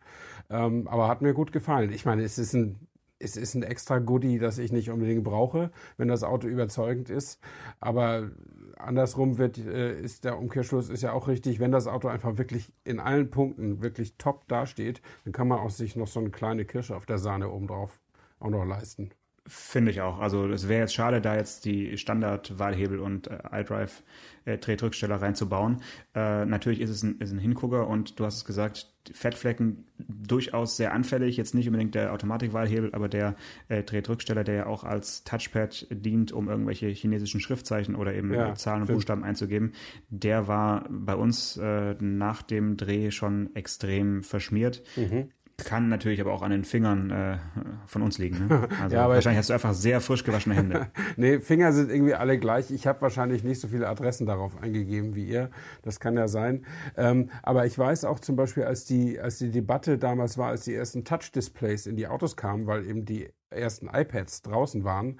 Ähm, 0.50 0.88
aber 0.88 1.07
hat 1.07 1.21
mir 1.21 1.33
gut 1.33 1.51
gefallen. 1.51 1.91
Ich 1.91 2.06
meine, 2.06 2.23
es 2.23 2.38
ist 2.38 2.53
ein 2.53 2.88
es 3.19 3.35
ist 3.35 3.53
ein 3.53 3.63
extra 3.63 4.00
Goodie, 4.00 4.39
das 4.39 4.57
ich 4.57 4.71
nicht 4.71 4.89
unbedingt 4.89 5.23
brauche, 5.23 5.71
wenn 5.97 6.07
das 6.07 6.23
Auto 6.23 6.47
überzeugend 6.47 7.09
ist. 7.09 7.39
Aber 7.81 8.31
andersrum 8.77 9.38
wird, 9.38 9.57
äh, 9.57 10.00
ist 10.00 10.23
der 10.23 10.39
Umkehrschluss 10.39 10.89
ist 10.89 11.03
ja 11.03 11.12
auch 11.12 11.27
richtig, 11.27 11.59
wenn 11.59 11.71
das 11.71 11.88
Auto 11.88 12.07
einfach 12.07 12.38
wirklich 12.38 12.71
in 12.85 13.00
allen 13.00 13.29
Punkten 13.29 13.81
wirklich 13.81 14.15
top 14.17 14.47
dasteht, 14.47 15.01
dann 15.25 15.34
kann 15.34 15.50
man 15.50 15.60
auch 15.60 15.69
sich 15.69 15.95
noch 15.95 16.07
so 16.07 16.19
eine 16.19 16.29
kleine 16.31 16.65
Kirsche 16.65 16.95
auf 16.95 17.05
der 17.05 17.17
Sahne 17.17 17.50
obendrauf 17.50 18.00
auch 18.39 18.50
noch 18.50 18.65
leisten. 18.65 19.12
Finde 19.48 19.91
ich 19.91 20.01
auch. 20.01 20.19
Also 20.19 20.48
es 20.48 20.67
wäre 20.67 20.81
jetzt 20.81 20.93
schade, 20.93 21.22
da 21.22 21.36
jetzt 21.36 21.65
die 21.65 21.98
Standard-Wahlhebel 21.98 23.00
und 23.00 23.27
äh, 23.27 23.39
iDrive 23.51 24.03
äh, 24.46 24.58
Drehdrücksteller 24.58 25.22
reinzubauen. 25.22 25.81
Äh, 26.13 26.46
natürlich 26.46 26.81
ist 26.81 26.89
es 26.89 27.03
ein, 27.03 27.19
ist 27.19 27.31
ein 27.31 27.39
Hingucker 27.39 27.88
und 27.88 28.19
du 28.19 28.25
hast 28.25 28.38
es 28.38 28.46
gesagt, 28.46 28.93
Fettflecken 29.12 29.86
durchaus 29.98 30.77
sehr 30.77 30.93
anfällig. 30.93 31.38
Jetzt 31.38 31.55
nicht 31.55 31.67
unbedingt 31.67 31.96
der 31.96 32.13
Automatikwahlhebel, 32.13 32.93
aber 32.93 33.10
der 33.10 33.36
äh, 33.67 33.84
Drehdrücksteller, 33.84 34.43
der 34.43 34.55
ja 34.55 34.65
auch 34.67 34.84
als 34.84 35.24
Touchpad 35.24 35.88
dient, 35.89 36.31
um 36.31 36.50
irgendwelche 36.50 36.88
chinesischen 36.88 37.39
Schriftzeichen 37.39 37.96
oder 37.96 38.13
eben 38.13 38.34
ja, 38.34 38.53
Zahlen 38.55 38.81
und 38.81 38.88
stimmt. 38.88 38.98
Buchstaben 38.98 39.24
einzugeben, 39.24 39.72
der 40.10 40.48
war 40.48 40.88
bei 40.89 41.15
uns 41.15 41.58
äh, 41.58 41.96
nach 42.00 42.41
dem 42.41 42.77
Dreh 42.77 43.12
schon 43.12 43.55
extrem 43.55 44.24
verschmiert. 44.24 44.84
Mhm. 44.96 45.29
Kann 45.66 45.89
natürlich 45.89 46.22
aber 46.22 46.34
auch 46.34 46.42
an 46.42 46.51
den 46.51 46.63
Fingern 46.63 47.10
äh, 47.12 47.38
von 47.86 48.01
uns 48.01 48.18
liegen. 48.18 48.48
Ne? 48.48 48.68
Also 48.82 48.96
ja, 48.96 49.10
wahrscheinlich 49.10 49.39
hast 49.39 49.50
du 49.50 49.54
einfach 49.54 49.74
sehr 49.74 50.00
frisch 50.01 50.24
gewaschene 50.24 50.56
Hände. 50.56 50.88
nee, 51.18 51.39
Finger 51.39 51.74
sind 51.74 51.92
irgendwie 51.92 52.13
alle 52.13 52.39
gleich. 52.39 52.72
Ich 52.72 52.88
habe 52.88 53.01
wahrscheinlich 53.01 53.44
nicht 53.44 53.60
so 53.60 53.68
viele 53.68 53.88
Adressen 53.88 54.25
darauf 54.25 54.62
eingegeben 54.62 55.16
wie 55.16 55.25
ihr. 55.25 55.50
Das 55.82 56.00
kann 56.00 56.16
ja 56.16 56.28
sein. 56.28 56.66
Ähm, 56.96 57.30
aber 57.44 57.66
ich 57.66 57.78
weiß 57.78 58.06
auch 58.06 58.20
zum 58.20 58.36
Beispiel, 58.36 58.63
als 58.63 58.86
die, 58.86 59.20
als 59.20 59.38
die 59.38 59.51
Debatte 59.51 59.98
damals 59.98 60.38
war, 60.38 60.50
als 60.50 60.63
die 60.66 60.74
ersten 60.74 61.04
Touch-Displays 61.04 61.88
in 61.88 61.96
die 61.96 62.08
Autos 62.08 62.36
kamen, 62.38 62.68
weil 62.68 62.86
eben 62.86 63.06
die 63.06 63.30
ersten 63.50 63.88
iPads 63.88 64.44
draußen 64.44 64.84
waren, 64.84 65.20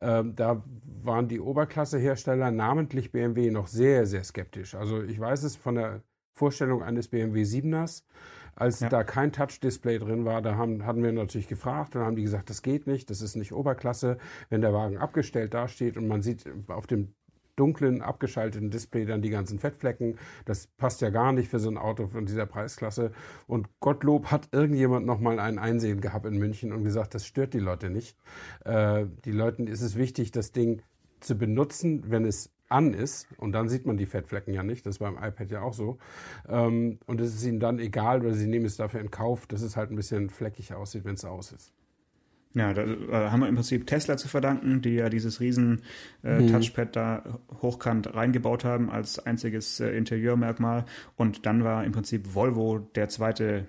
ähm, 0.00 0.34
da 0.34 0.62
waren 1.02 1.28
die 1.28 1.40
Oberklassehersteller, 1.40 2.50
namentlich 2.50 3.12
BMW, 3.12 3.50
noch 3.50 3.68
sehr, 3.68 4.06
sehr 4.06 4.24
skeptisch. 4.24 4.74
Also 4.74 5.02
ich 5.02 5.18
weiß 5.18 5.44
es 5.44 5.56
von 5.56 5.76
der 5.76 6.02
Vorstellung 6.34 6.82
eines 6.82 7.08
BMW 7.08 7.42
7ers, 7.42 8.04
als 8.58 8.80
ja. 8.80 8.88
da 8.88 9.04
kein 9.04 9.32
Touch-Display 9.32 9.98
drin 9.98 10.24
war, 10.24 10.42
da 10.42 10.56
haben, 10.56 10.84
hatten 10.84 11.02
wir 11.02 11.12
natürlich 11.12 11.48
gefragt 11.48 11.94
und 11.94 12.02
haben 12.02 12.16
die 12.16 12.22
gesagt, 12.22 12.50
das 12.50 12.62
geht 12.62 12.86
nicht, 12.86 13.08
das 13.10 13.22
ist 13.22 13.36
nicht 13.36 13.52
Oberklasse. 13.52 14.18
Wenn 14.50 14.60
der 14.60 14.72
Wagen 14.72 14.98
abgestellt 14.98 15.54
dasteht 15.54 15.96
und 15.96 16.08
man 16.08 16.22
sieht 16.22 16.44
auf 16.68 16.86
dem 16.86 17.14
dunklen, 17.58 18.02
abgeschalteten 18.02 18.70
Display 18.70 19.04
dann 19.04 19.22
die 19.22 19.30
ganzen 19.30 19.58
Fettflecken. 19.58 20.18
Das 20.44 20.66
passt 20.66 21.00
ja 21.00 21.10
gar 21.10 21.32
nicht 21.32 21.48
für 21.48 21.58
so 21.58 21.68
ein 21.68 21.76
Auto 21.76 22.06
von 22.06 22.24
dieser 22.24 22.46
Preisklasse. 22.46 23.12
Und 23.46 23.68
Gottlob 23.80 24.30
hat 24.30 24.48
irgendjemand 24.52 25.06
nochmal 25.06 25.40
ein 25.40 25.58
Einsehen 25.58 26.00
gehabt 26.00 26.26
in 26.26 26.38
München 26.38 26.72
und 26.72 26.84
gesagt, 26.84 27.14
das 27.14 27.26
stört 27.26 27.54
die 27.54 27.58
Leute 27.58 27.90
nicht. 27.90 28.16
Äh, 28.64 29.06
die 29.24 29.32
Leuten 29.32 29.66
ist 29.66 29.82
es 29.82 29.96
wichtig, 29.96 30.30
das 30.30 30.52
Ding 30.52 30.82
zu 31.20 31.36
benutzen, 31.36 32.04
wenn 32.10 32.24
es 32.24 32.52
an 32.68 32.94
ist 32.94 33.28
und 33.38 33.52
dann 33.52 33.68
sieht 33.68 33.86
man 33.86 33.96
die 33.96 34.06
Fettflecken 34.06 34.52
ja 34.52 34.62
nicht, 34.62 34.86
das 34.86 34.96
ist 34.96 34.98
beim 34.98 35.16
iPad 35.16 35.50
ja 35.50 35.62
auch 35.62 35.74
so. 35.74 35.98
Ähm, 36.48 36.98
und 37.06 37.20
es 37.20 37.34
ist 37.34 37.44
ihnen 37.44 37.60
dann 37.60 37.78
egal 37.78 38.20
oder 38.20 38.34
sie 38.34 38.46
nehmen 38.46 38.66
es 38.66 38.76
dafür 38.76 39.00
in 39.00 39.10
Kauf, 39.10 39.46
dass 39.46 39.62
es 39.62 39.76
halt 39.76 39.90
ein 39.90 39.96
bisschen 39.96 40.30
fleckig 40.30 40.74
aussieht, 40.74 41.04
wenn 41.04 41.14
es 41.14 41.24
aus 41.24 41.52
ist. 41.52 41.72
Ja, 42.54 42.72
da 42.72 42.82
äh, 42.82 43.30
haben 43.30 43.40
wir 43.40 43.48
im 43.48 43.54
Prinzip 43.54 43.86
Tesla 43.86 44.16
zu 44.16 44.26
verdanken, 44.26 44.80
die 44.80 44.94
ja 44.94 45.08
dieses 45.10 45.40
riesen 45.40 45.82
äh, 46.24 46.40
mhm. 46.40 46.52
Touchpad 46.52 46.96
da 46.96 47.40
hochkant 47.60 48.14
reingebaut 48.14 48.64
haben 48.64 48.90
als 48.90 49.18
einziges 49.18 49.80
äh, 49.80 49.90
Interieurmerkmal. 49.90 50.86
Und 51.16 51.46
dann 51.46 51.62
war 51.62 51.84
im 51.84 51.92
Prinzip 51.92 52.34
Volvo 52.34 52.78
der 52.78 53.08
zweite 53.08 53.66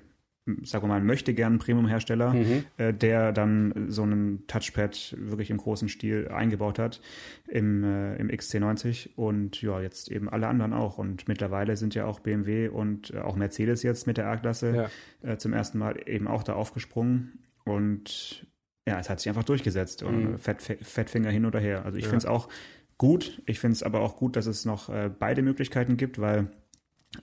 sagen 0.63 0.84
wir 0.84 0.88
mal, 0.88 1.01
möchte 1.01 1.34
gern 1.34 1.60
Premium-Hersteller, 1.60 2.34
mhm. 2.34 2.63
äh, 2.77 2.94
der 2.94 3.32
dann 3.32 3.88
so 3.89 4.03
einen 4.03 4.46
Touchpad 4.48 5.15
wirklich 5.18 5.50
im 5.50 5.58
großen 5.58 5.89
Stil 5.89 6.29
eingebaut 6.29 6.79
hat 6.79 7.01
im, 7.48 7.84
äh, 7.84 8.15
im 8.18 8.29
XC90 8.29 9.15
und 9.15 9.62
ja, 9.62 9.82
jetzt 9.82 10.12
eben 10.12 10.29
alle 10.29 10.48
anderen 10.48 10.74
auch. 10.74 10.98
Und 10.98 11.27
mittlerweile 11.27 11.77
sind 11.77 11.96
ja 11.96 12.06
auch 12.06 12.20
BMW 12.20 12.68
und 12.70 13.13
äh, 13.13 13.20
auch 13.20 13.36
Mercedes 13.36 13.84
jetzt 13.84 14.08
mit 14.08 14.18
der 14.18 14.27
A-Klasse 14.27 14.89
ja. 15.24 15.32
Äh, 15.32 15.38
zum 15.38 15.53
ersten 15.53 15.77
Mal 15.77 16.01
eben 16.06 16.27
auch 16.27 16.44
da 16.44 16.53
aufgesprungen 16.53 17.39
und 17.65 18.48
ja, 18.88 19.00
es 19.00 19.10
hat 19.10 19.20
sich 19.20 19.29
einfach 19.29 19.44
durchgesetzt 19.44 20.01
und 20.01 20.32
mhm. 20.32 20.38
Fett, 20.38 20.62
Fettfinger 20.62 21.29
hin 21.29 21.46
oder 21.46 21.60
her. 21.60 21.86
Also 21.86 21.98
ich 21.98 22.06
ja. 22.06 22.10
finde 22.10 22.25
es 22.25 22.25
auch 22.25 22.50
gut. 22.98 23.41
Ich 23.46 23.60
finde 23.60 23.74
es 23.74 23.84
aber 23.84 24.01
auch 24.01 24.18
gut, 24.18 24.36
dass 24.36 24.46
es 24.48 24.65
noch 24.65 24.89
äh, 24.89 25.10
beide 25.10 25.41
Möglichkeiten 25.41 25.96
gibt, 25.96 26.20
weil 26.20 26.51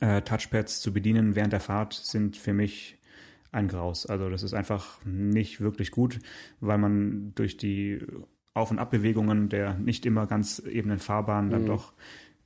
äh, 0.01 0.23
Touchpads 0.23 0.81
zu 0.81 0.93
bedienen 0.93 1.37
während 1.37 1.53
der 1.53 1.61
Fahrt 1.61 1.93
sind 1.93 2.37
für 2.37 2.53
mich 2.53 2.99
ein 3.57 3.69
Graus. 3.69 4.07
Also 4.07 4.31
das 4.31 4.43
ist 4.43 4.55
einfach 4.55 5.05
nicht 5.05 5.61
wirklich 5.61 5.91
gut, 5.91 6.21
weil 6.61 6.79
man 6.79 7.33
durch 7.35 7.57
die 7.57 8.01
Auf- 8.55 8.71
und 8.71 8.79
Abbewegungen 8.79 9.49
der 9.49 9.75
nicht 9.75 10.07
immer 10.07 10.27
ganz 10.27 10.63
ebenen 10.65 10.99
Fahrbahn 10.99 11.51
dann 11.51 11.63
mhm. 11.63 11.67
doch 11.67 11.93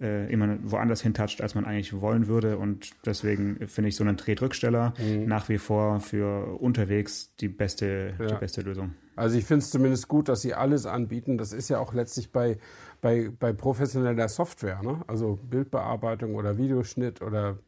äh, 0.01 0.33
immer 0.33 0.59
woanders 0.63 1.03
hintatscht, 1.03 1.41
als 1.43 1.55
man 1.55 1.65
eigentlich 1.65 2.01
wollen 2.01 2.27
würde. 2.27 2.57
Und 2.57 2.91
deswegen 3.05 3.69
finde 3.69 3.89
ich 3.89 3.97
so 3.97 4.05
einen 4.05 4.17
Tretrücksteller 4.17 4.95
mhm. 4.99 5.27
nach 5.27 5.49
wie 5.49 5.59
vor 5.59 6.01
für 6.01 6.59
unterwegs 6.61 7.35
die 7.37 7.49
beste, 7.49 8.15
ja. 8.19 8.27
die 8.27 8.35
beste 8.35 8.63
Lösung. 8.63 8.95
Also 9.17 9.37
ich 9.37 9.45
finde 9.45 9.65
es 9.65 9.71
zumindest 9.71 10.09
gut, 10.09 10.29
dass 10.29 10.41
sie 10.41 10.55
alles 10.55 10.87
anbieten. 10.87 11.37
Das 11.37 11.53
ist 11.53 11.69
ja 11.69 11.79
auch 11.79 11.93
letztlich 11.93 12.33
bei, 12.33 12.59
bei, 13.03 13.31
bei 13.39 13.53
professioneller 13.53 14.29
Software, 14.29 14.83
ne? 14.83 15.03
also 15.07 15.39
Bildbearbeitung 15.43 16.35
oder 16.37 16.57
Videoschnitt 16.57 17.21
oder 17.21 17.59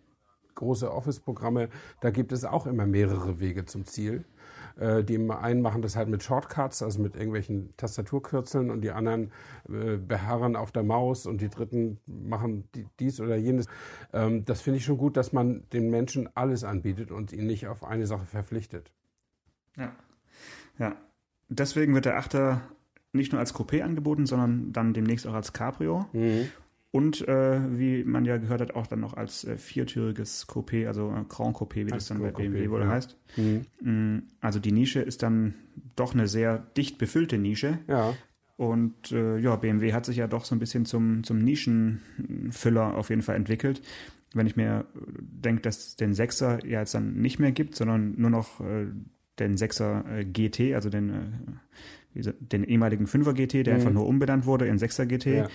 große 0.54 0.92
Office-Programme, 0.92 1.68
da 2.00 2.10
gibt 2.10 2.32
es 2.32 2.44
auch 2.44 2.66
immer 2.66 2.86
mehrere 2.86 3.40
Wege 3.40 3.64
zum 3.64 3.84
Ziel. 3.84 4.24
Äh, 4.78 5.04
die 5.04 5.18
einen 5.18 5.62
machen 5.62 5.82
das 5.82 5.96
halt 5.96 6.08
mit 6.08 6.22
Shortcuts, 6.22 6.82
also 6.82 7.00
mit 7.00 7.14
irgendwelchen 7.14 7.74
Tastaturkürzeln 7.76 8.70
und 8.70 8.80
die 8.82 8.90
anderen 8.90 9.30
äh, 9.68 9.96
beharren 9.96 10.56
auf 10.56 10.72
der 10.72 10.82
Maus 10.82 11.26
und 11.26 11.40
die 11.40 11.48
dritten 11.48 11.98
machen 12.06 12.68
dies 13.00 13.20
oder 13.20 13.36
jenes. 13.36 13.66
Ähm, 14.12 14.44
das 14.44 14.60
finde 14.60 14.78
ich 14.78 14.84
schon 14.84 14.98
gut, 14.98 15.16
dass 15.16 15.32
man 15.32 15.64
den 15.72 15.90
Menschen 15.90 16.28
alles 16.34 16.64
anbietet 16.64 17.10
und 17.10 17.32
ihn 17.32 17.46
nicht 17.46 17.66
auf 17.66 17.84
eine 17.84 18.06
Sache 18.06 18.24
verpflichtet. 18.24 18.92
Ja. 19.76 19.94
Ja. 20.78 20.96
Deswegen 21.48 21.94
wird 21.94 22.06
der 22.06 22.16
Achter 22.16 22.62
nicht 23.12 23.32
nur 23.32 23.40
als 23.40 23.54
Coupé 23.54 23.82
angeboten, 23.82 24.24
sondern 24.26 24.72
dann 24.72 24.94
demnächst 24.94 25.26
auch 25.26 25.34
als 25.34 25.52
Cabrio. 25.52 26.06
Mhm. 26.12 26.48
Und 26.92 27.26
äh, 27.26 27.78
wie 27.78 28.04
man 28.04 28.26
ja 28.26 28.36
gehört 28.36 28.60
hat, 28.60 28.74
auch 28.74 28.86
dann 28.86 29.00
noch 29.00 29.14
als 29.14 29.44
äh, 29.44 29.56
viertüriges 29.56 30.46
Coupé, 30.46 30.86
also 30.86 31.10
äh, 31.10 31.24
Grand 31.26 31.56
Coupé, 31.56 31.86
wie 31.86 31.90
das 31.90 32.08
dann 32.08 32.20
bei 32.20 32.30
BMW 32.30 32.68
wohl 32.68 32.82
ja. 32.82 32.88
heißt. 32.88 33.16
Mhm. 33.38 33.64
Mm, 33.80 34.22
also 34.42 34.60
die 34.60 34.72
Nische 34.72 35.00
ist 35.00 35.22
dann 35.22 35.54
doch 35.96 36.12
eine 36.12 36.28
sehr 36.28 36.58
dicht 36.76 36.98
befüllte 36.98 37.38
Nische. 37.38 37.78
Ja. 37.88 38.14
Und 38.56 39.10
äh, 39.10 39.38
ja, 39.38 39.56
BMW 39.56 39.94
hat 39.94 40.04
sich 40.04 40.18
ja 40.18 40.26
doch 40.26 40.44
so 40.44 40.54
ein 40.54 40.58
bisschen 40.58 40.84
zum, 40.84 41.24
zum 41.24 41.38
Nischenfüller 41.38 42.94
auf 42.94 43.08
jeden 43.08 43.22
Fall 43.22 43.36
entwickelt. 43.36 43.80
Wenn 44.34 44.46
ich 44.46 44.56
mir 44.56 44.84
denke, 44.94 45.62
dass 45.62 45.78
es 45.78 45.96
den 45.96 46.12
Sechser 46.12 46.64
ja 46.66 46.80
jetzt 46.80 46.94
dann 46.94 47.14
nicht 47.14 47.38
mehr 47.38 47.52
gibt, 47.52 47.74
sondern 47.74 48.14
nur 48.18 48.30
noch 48.30 48.60
äh, 48.60 48.86
den 49.38 49.56
Sechser 49.56 50.04
äh, 50.14 50.24
GT, 50.26 50.74
also 50.74 50.90
den, 50.90 51.10
äh, 52.14 52.32
den 52.38 52.64
ehemaligen 52.64 53.06
5er 53.06 53.32
GT, 53.32 53.66
der 53.66 53.74
mhm. 53.74 53.80
einfach 53.80 53.92
nur 53.92 54.06
umbenannt 54.06 54.44
wurde 54.44 54.66
in 54.66 54.78
6er 54.78 55.06
GT. 55.06 55.26
Ja. 55.26 55.48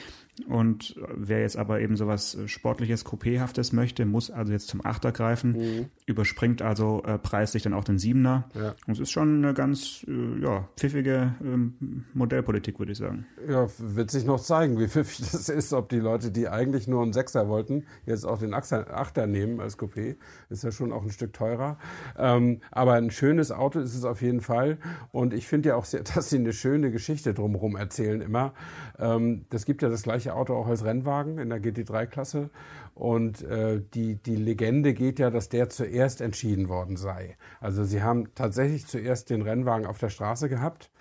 Und 0.47 0.95
wer 1.15 1.41
jetzt 1.41 1.57
aber 1.57 1.81
eben 1.81 1.95
sowas 1.95 2.37
Sportliches, 2.45 3.05
Coupéhaftes 3.05 3.73
möchte, 3.73 4.05
muss 4.05 4.29
also 4.29 4.53
jetzt 4.53 4.67
zum 4.67 4.85
Achter 4.85 5.11
greifen, 5.11 5.51
mhm. 5.51 5.85
überspringt 6.05 6.61
also 6.61 7.01
äh, 7.03 7.17
preislich 7.17 7.63
dann 7.63 7.73
auch 7.73 7.83
den 7.83 7.97
Siebener. 7.97 8.47
Ja. 8.53 8.75
Und 8.85 8.93
es 8.93 8.99
ist 8.99 9.11
schon 9.11 9.43
eine 9.43 9.53
ganz 9.53 10.05
äh, 10.07 10.41
ja, 10.41 10.67
pfiffige 10.77 11.35
ähm, 11.41 12.05
Modellpolitik, 12.13 12.77
würde 12.77 12.91
ich 12.91 12.99
sagen. 12.99 13.25
Ja, 13.47 13.67
wird 13.79 14.11
sich 14.11 14.25
noch 14.25 14.39
zeigen, 14.39 14.79
wie 14.79 14.87
pfiffig 14.87 15.17
das 15.31 15.49
ist, 15.49 15.73
ob 15.73 15.89
die 15.89 15.99
Leute, 15.99 16.31
die 16.31 16.47
eigentlich 16.47 16.87
nur 16.87 17.01
einen 17.01 17.13
Sechser 17.13 17.47
wollten, 17.47 17.85
jetzt 18.05 18.25
auch 18.25 18.39
den 18.39 18.53
Achter 18.53 19.27
nehmen 19.27 19.59
als 19.59 19.79
Coupé. 19.79 20.17
Ist 20.49 20.63
ja 20.63 20.71
schon 20.71 20.91
auch 20.91 21.03
ein 21.03 21.09
Stück 21.09 21.33
teurer. 21.33 21.79
Ähm, 22.17 22.61
aber 22.71 22.93
ein 22.93 23.09
schönes 23.09 23.51
Auto 23.51 23.79
ist 23.79 23.95
es 23.95 24.05
auf 24.05 24.21
jeden 24.21 24.41
Fall. 24.41 24.77
Und 25.11 25.33
ich 25.33 25.47
finde 25.47 25.69
ja 25.69 25.75
auch, 25.75 25.85
sehr, 25.85 26.03
dass 26.15 26.29
sie 26.29 26.37
eine 26.37 26.53
schöne 26.53 26.91
Geschichte 26.91 27.33
drumherum 27.33 27.75
erzählen 27.75 28.21
immer. 28.21 28.53
Ähm, 28.99 29.45
das 29.49 29.65
gibt 29.65 29.81
ja 29.81 29.89
das 29.89 30.03
gleiche 30.03 30.26
gleiche 30.27 30.35
Auto 30.35 30.55
auch 30.55 30.67
als 30.67 30.83
Rennwagen 30.83 31.37
in 31.37 31.49
der 31.49 31.61
GT3-Klasse. 31.61 32.49
Und 32.93 33.43
äh, 33.43 33.81
die, 33.93 34.15
die 34.15 34.35
Legende 34.35 34.93
geht 34.93 35.19
ja, 35.19 35.29
dass 35.29 35.49
der 35.49 35.69
zuerst 35.69 36.21
entschieden 36.21 36.67
worden 36.67 36.97
sei. 36.97 37.37
Also 37.59 37.83
sie 37.83 38.01
haben 38.01 38.33
tatsächlich 38.33 38.87
zuerst 38.87 39.29
den 39.29 39.41
Rennwagen 39.43 39.85
auf 39.85 39.99
der 39.99 40.09
Straße 40.09 40.49
gehabt. 40.49 40.91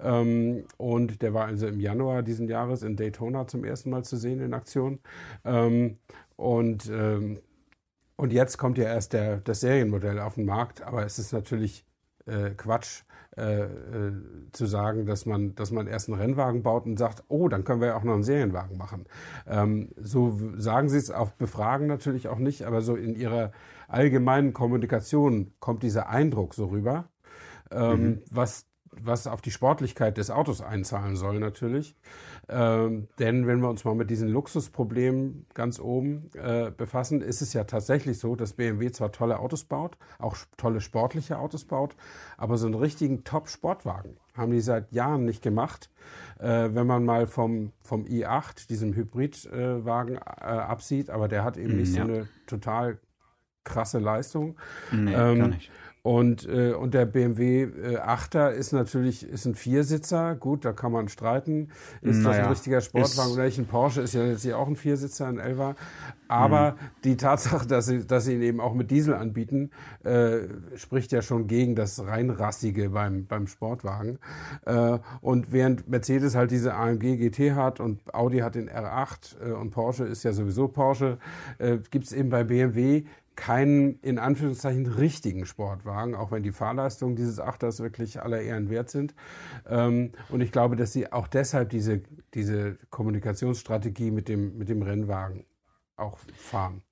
Ähm, 0.00 0.64
und 0.76 1.22
der 1.22 1.32
war 1.32 1.46
also 1.46 1.66
im 1.68 1.80
Januar 1.80 2.22
diesen 2.22 2.48
Jahres 2.48 2.82
in 2.82 2.96
Daytona 2.96 3.46
zum 3.46 3.64
ersten 3.64 3.90
Mal 3.90 4.04
zu 4.04 4.16
sehen 4.16 4.40
in 4.40 4.52
Aktion. 4.52 4.98
Ähm, 5.44 5.98
und, 6.36 6.90
ähm, 6.90 7.38
und 8.16 8.32
jetzt 8.32 8.58
kommt 8.58 8.78
ja 8.78 8.84
erst 8.84 9.12
der, 9.12 9.38
das 9.38 9.60
Serienmodell 9.60 10.18
auf 10.18 10.34
den 10.34 10.44
Markt. 10.44 10.82
Aber 10.82 11.04
es 11.04 11.18
ist 11.18 11.32
natürlich 11.32 11.84
äh, 12.26 12.50
Quatsch 12.50 13.02
äh, 13.36 13.62
äh, 13.62 14.12
zu 14.52 14.66
sagen, 14.66 15.06
dass 15.06 15.26
man, 15.26 15.54
dass 15.54 15.70
man 15.72 15.86
erst 15.86 16.08
einen 16.08 16.20
Rennwagen 16.20 16.62
baut 16.62 16.86
und 16.86 16.96
sagt, 16.96 17.24
oh, 17.28 17.48
dann 17.48 17.64
können 17.64 17.80
wir 17.80 17.88
ja 17.88 17.96
auch 17.96 18.04
noch 18.04 18.14
einen 18.14 18.22
Serienwagen 18.22 18.78
machen. 18.78 19.06
Ähm, 19.46 19.90
so 19.96 20.38
sagen 20.56 20.88
sie 20.88 20.98
es 20.98 21.10
auf 21.10 21.34
Befragen 21.34 21.86
natürlich 21.86 22.28
auch 22.28 22.38
nicht, 22.38 22.62
aber 22.62 22.80
so 22.80 22.94
in 22.94 23.14
ihrer 23.14 23.50
allgemeinen 23.88 24.52
Kommunikation 24.52 25.52
kommt 25.58 25.82
dieser 25.82 26.08
Eindruck 26.08 26.54
so 26.54 26.66
rüber, 26.66 27.08
ähm, 27.70 28.02
mhm. 28.02 28.22
was 28.30 28.66
was 28.96 29.26
auf 29.26 29.42
die 29.42 29.50
Sportlichkeit 29.50 30.18
des 30.18 30.30
Autos 30.30 30.60
einzahlen 30.60 31.16
soll 31.16 31.40
natürlich. 31.40 31.96
Ähm, 32.48 33.08
denn 33.18 33.46
wenn 33.46 33.60
wir 33.60 33.70
uns 33.70 33.84
mal 33.84 33.94
mit 33.94 34.10
diesen 34.10 34.28
Luxusproblemen 34.28 35.46
ganz 35.54 35.80
oben 35.80 36.30
äh, 36.34 36.70
befassen, 36.70 37.20
ist 37.20 37.40
es 37.40 37.52
ja 37.52 37.64
tatsächlich 37.64 38.18
so, 38.18 38.36
dass 38.36 38.54
BMW 38.54 38.90
zwar 38.90 39.12
tolle 39.12 39.38
Autos 39.38 39.64
baut, 39.64 39.96
auch 40.18 40.36
tolle 40.56 40.80
sportliche 40.80 41.38
Autos 41.38 41.64
baut, 41.64 41.96
aber 42.36 42.56
so 42.58 42.66
einen 42.66 42.74
richtigen 42.74 43.24
Top-Sportwagen 43.24 44.16
haben 44.36 44.52
die 44.52 44.60
seit 44.60 44.92
Jahren 44.92 45.24
nicht 45.24 45.42
gemacht. 45.42 45.90
Äh, 46.38 46.70
wenn 46.72 46.86
man 46.86 47.04
mal 47.04 47.26
vom, 47.26 47.72
vom 47.82 48.04
i8, 48.04 48.68
diesem 48.68 48.94
Hybridwagen, 48.94 50.16
äh, 50.16 50.18
absieht, 50.18 51.10
aber 51.10 51.28
der 51.28 51.44
hat 51.44 51.56
eben 51.56 51.76
nicht 51.76 51.94
ja. 51.94 52.04
so 52.04 52.12
eine 52.12 52.28
total 52.46 52.98
krasse 53.62 53.98
Leistung. 53.98 54.56
Nee, 54.92 55.14
ähm, 55.14 55.38
gar 55.38 55.48
nicht. 55.48 55.70
Und, 56.06 56.46
äh, 56.46 56.74
und 56.74 56.92
der 56.92 57.06
BMW 57.06 57.62
äh, 57.62 57.98
8er 57.98 58.50
ist 58.50 58.72
natürlich 58.72 59.26
ist 59.26 59.46
ein 59.46 59.54
Viersitzer. 59.54 60.34
Gut, 60.34 60.66
da 60.66 60.74
kann 60.74 60.92
man 60.92 61.08
streiten. 61.08 61.70
Ist 62.02 62.18
naja, 62.18 62.28
das 62.28 62.38
ein 62.44 62.50
richtiger 62.50 62.80
Sportwagen 62.82 63.32
oder 63.32 63.44
nicht? 63.44 63.58
Ein 63.58 63.64
Porsche 63.64 64.02
ist 64.02 64.12
ja 64.12 64.22
letztlich 64.22 64.52
auch 64.52 64.68
ein 64.68 64.76
Viersitzer, 64.76 65.26
ein 65.26 65.38
Elfer. 65.38 65.76
Aber 66.28 66.72
mhm. 66.72 66.76
die 67.04 67.16
Tatsache, 67.16 67.66
dass 67.66 67.86
sie, 67.86 68.06
dass 68.06 68.26
sie 68.26 68.34
ihn 68.34 68.42
eben 68.42 68.60
auch 68.60 68.74
mit 68.74 68.90
Diesel 68.90 69.14
anbieten, 69.14 69.70
äh, 70.02 70.40
spricht 70.76 71.10
ja 71.10 71.22
schon 71.22 71.46
gegen 71.46 71.74
das 71.74 72.04
reinrassige 72.04 72.90
beim, 72.90 73.24
beim 73.24 73.46
Sportwagen. 73.46 74.18
Äh, 74.66 74.98
und 75.22 75.52
während 75.52 75.88
Mercedes 75.88 76.34
halt 76.34 76.50
diese 76.50 76.74
AMG 76.74 77.16
GT 77.16 77.54
hat 77.54 77.80
und 77.80 78.14
Audi 78.14 78.40
hat 78.40 78.56
den 78.56 78.68
R8 78.68 79.40
äh, 79.42 79.52
und 79.52 79.70
Porsche 79.70 80.04
ist 80.04 80.22
ja 80.22 80.34
sowieso 80.34 80.68
Porsche, 80.68 81.16
äh, 81.56 81.78
gibt 81.90 82.04
es 82.04 82.12
eben 82.12 82.28
bei 82.28 82.44
BMW 82.44 83.04
keinen 83.36 83.98
in 84.00 84.18
Anführungszeichen 84.18 84.86
richtigen 84.86 85.46
Sportwagen, 85.46 86.14
auch 86.14 86.30
wenn 86.30 86.42
die 86.42 86.52
Fahrleistungen 86.52 87.16
dieses 87.16 87.40
Achters 87.40 87.80
wirklich 87.80 88.22
aller 88.22 88.40
Ehren 88.40 88.70
wert 88.70 88.90
sind. 88.90 89.14
Ähm, 89.68 90.12
und 90.28 90.40
ich 90.40 90.52
glaube, 90.52 90.76
dass 90.76 90.92
sie 90.92 91.12
auch 91.12 91.28
deshalb 91.28 91.70
diese, 91.70 92.02
diese 92.34 92.78
Kommunikationsstrategie 92.90 94.10
mit 94.10 94.28
dem, 94.28 94.56
mit 94.56 94.68
dem 94.68 94.82
Rennwagen 94.82 95.44
auch 95.96 96.18
fahren. 96.36 96.82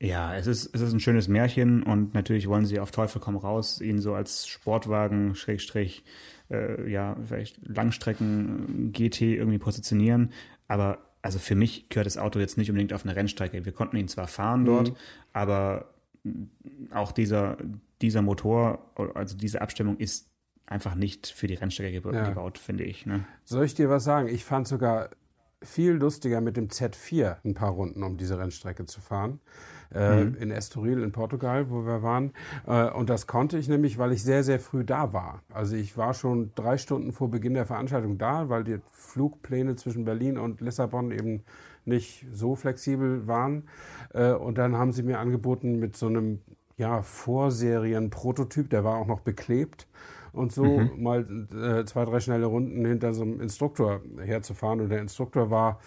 Ja, 0.00 0.34
es 0.34 0.48
ist, 0.48 0.74
es 0.74 0.80
ist 0.80 0.92
ein 0.92 0.98
schönes 0.98 1.28
Märchen 1.28 1.84
und 1.84 2.12
natürlich 2.12 2.48
wollen 2.48 2.66
sie 2.66 2.80
auf 2.80 2.90
Teufel 2.90 3.20
komm 3.20 3.36
raus, 3.36 3.80
ihn 3.80 4.00
so 4.00 4.14
als 4.14 4.48
Sportwagen, 4.48 5.36
Schrägstrich, 5.36 6.04
äh, 6.50 6.90
ja, 6.90 7.16
vielleicht 7.24 7.60
Langstrecken 7.64 8.90
GT 8.92 9.20
irgendwie 9.20 9.58
positionieren. 9.58 10.32
Aber 10.66 11.11
also 11.22 11.38
für 11.38 11.54
mich 11.54 11.88
gehört 11.88 12.06
das 12.06 12.18
Auto 12.18 12.40
jetzt 12.40 12.58
nicht 12.58 12.68
unbedingt 12.68 12.92
auf 12.92 13.04
eine 13.04 13.14
Rennstrecke. 13.14 13.64
Wir 13.64 13.72
konnten 13.72 13.96
ihn 13.96 14.08
zwar 14.08 14.26
fahren 14.26 14.64
dort, 14.64 14.90
mhm. 14.90 14.96
aber 15.32 15.94
auch 16.92 17.12
dieser, 17.12 17.56
dieser 18.00 18.22
Motor, 18.22 18.90
also 19.14 19.36
diese 19.36 19.62
Abstimmung 19.62 19.96
ist 19.98 20.28
einfach 20.66 20.94
nicht 20.94 21.28
für 21.28 21.46
die 21.46 21.54
Rennstrecke 21.54 22.00
gebaut, 22.00 22.58
ja. 22.58 22.62
finde 22.62 22.84
ich. 22.84 23.06
Ne? 23.06 23.24
Soll 23.44 23.64
ich 23.64 23.74
dir 23.74 23.88
was 23.88 24.04
sagen? 24.04 24.28
Ich 24.28 24.44
fand 24.44 24.66
sogar 24.66 25.10
viel 25.62 25.92
lustiger, 25.92 26.40
mit 26.40 26.56
dem 26.56 26.68
Z4 26.68 27.36
ein 27.44 27.54
paar 27.54 27.70
Runden 27.70 28.02
um 28.02 28.16
diese 28.16 28.38
Rennstrecke 28.38 28.84
zu 28.86 29.00
fahren. 29.00 29.40
Äh, 29.94 30.24
mhm. 30.24 30.36
In 30.36 30.50
Estoril 30.50 31.02
in 31.02 31.12
Portugal, 31.12 31.70
wo 31.70 31.84
wir 31.84 32.02
waren. 32.02 32.32
Äh, 32.66 32.90
und 32.90 33.10
das 33.10 33.26
konnte 33.26 33.58
ich 33.58 33.68
nämlich, 33.68 33.98
weil 33.98 34.12
ich 34.12 34.22
sehr, 34.22 34.42
sehr 34.42 34.58
früh 34.58 34.84
da 34.84 35.12
war. 35.12 35.42
Also 35.52 35.76
ich 35.76 35.96
war 35.96 36.14
schon 36.14 36.52
drei 36.54 36.78
Stunden 36.78 37.12
vor 37.12 37.30
Beginn 37.30 37.54
der 37.54 37.66
Veranstaltung 37.66 38.18
da, 38.18 38.48
weil 38.48 38.64
die 38.64 38.78
Flugpläne 38.92 39.76
zwischen 39.76 40.04
Berlin 40.04 40.38
und 40.38 40.60
Lissabon 40.60 41.10
eben 41.10 41.42
nicht 41.84 42.26
so 42.32 42.54
flexibel 42.54 43.26
waren. 43.26 43.64
Äh, 44.14 44.32
und 44.32 44.58
dann 44.58 44.76
haben 44.76 44.92
sie 44.92 45.02
mir 45.02 45.18
angeboten, 45.18 45.78
mit 45.78 45.96
so 45.96 46.06
einem 46.06 46.40
ja, 46.76 47.02
Vorserien-Prototyp, 47.02 48.70
der 48.70 48.84
war 48.84 48.96
auch 48.96 49.06
noch 49.06 49.20
beklebt 49.20 49.86
und 50.32 50.52
so 50.52 50.64
mhm. 50.64 51.02
mal 51.02 51.20
äh, 51.52 51.84
zwei, 51.84 52.04
drei 52.04 52.20
schnelle 52.20 52.46
Runden 52.46 52.84
hinter 52.84 53.12
so 53.14 53.22
einem 53.22 53.40
Instruktor 53.40 54.00
herzufahren. 54.24 54.80
Und 54.80 54.88
der 54.88 55.00
Instruktor 55.00 55.50
war 55.50 55.80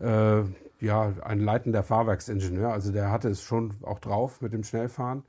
äh, 0.00 0.42
ja 0.84 1.12
ein 1.22 1.40
leitender 1.40 1.82
Fahrwerksingenieur, 1.82 2.72
also 2.72 2.92
der 2.92 3.10
hatte 3.10 3.28
es 3.28 3.42
schon 3.42 3.74
auch 3.82 3.98
drauf 3.98 4.40
mit 4.40 4.52
dem 4.52 4.64
Schnellfahren. 4.64 5.24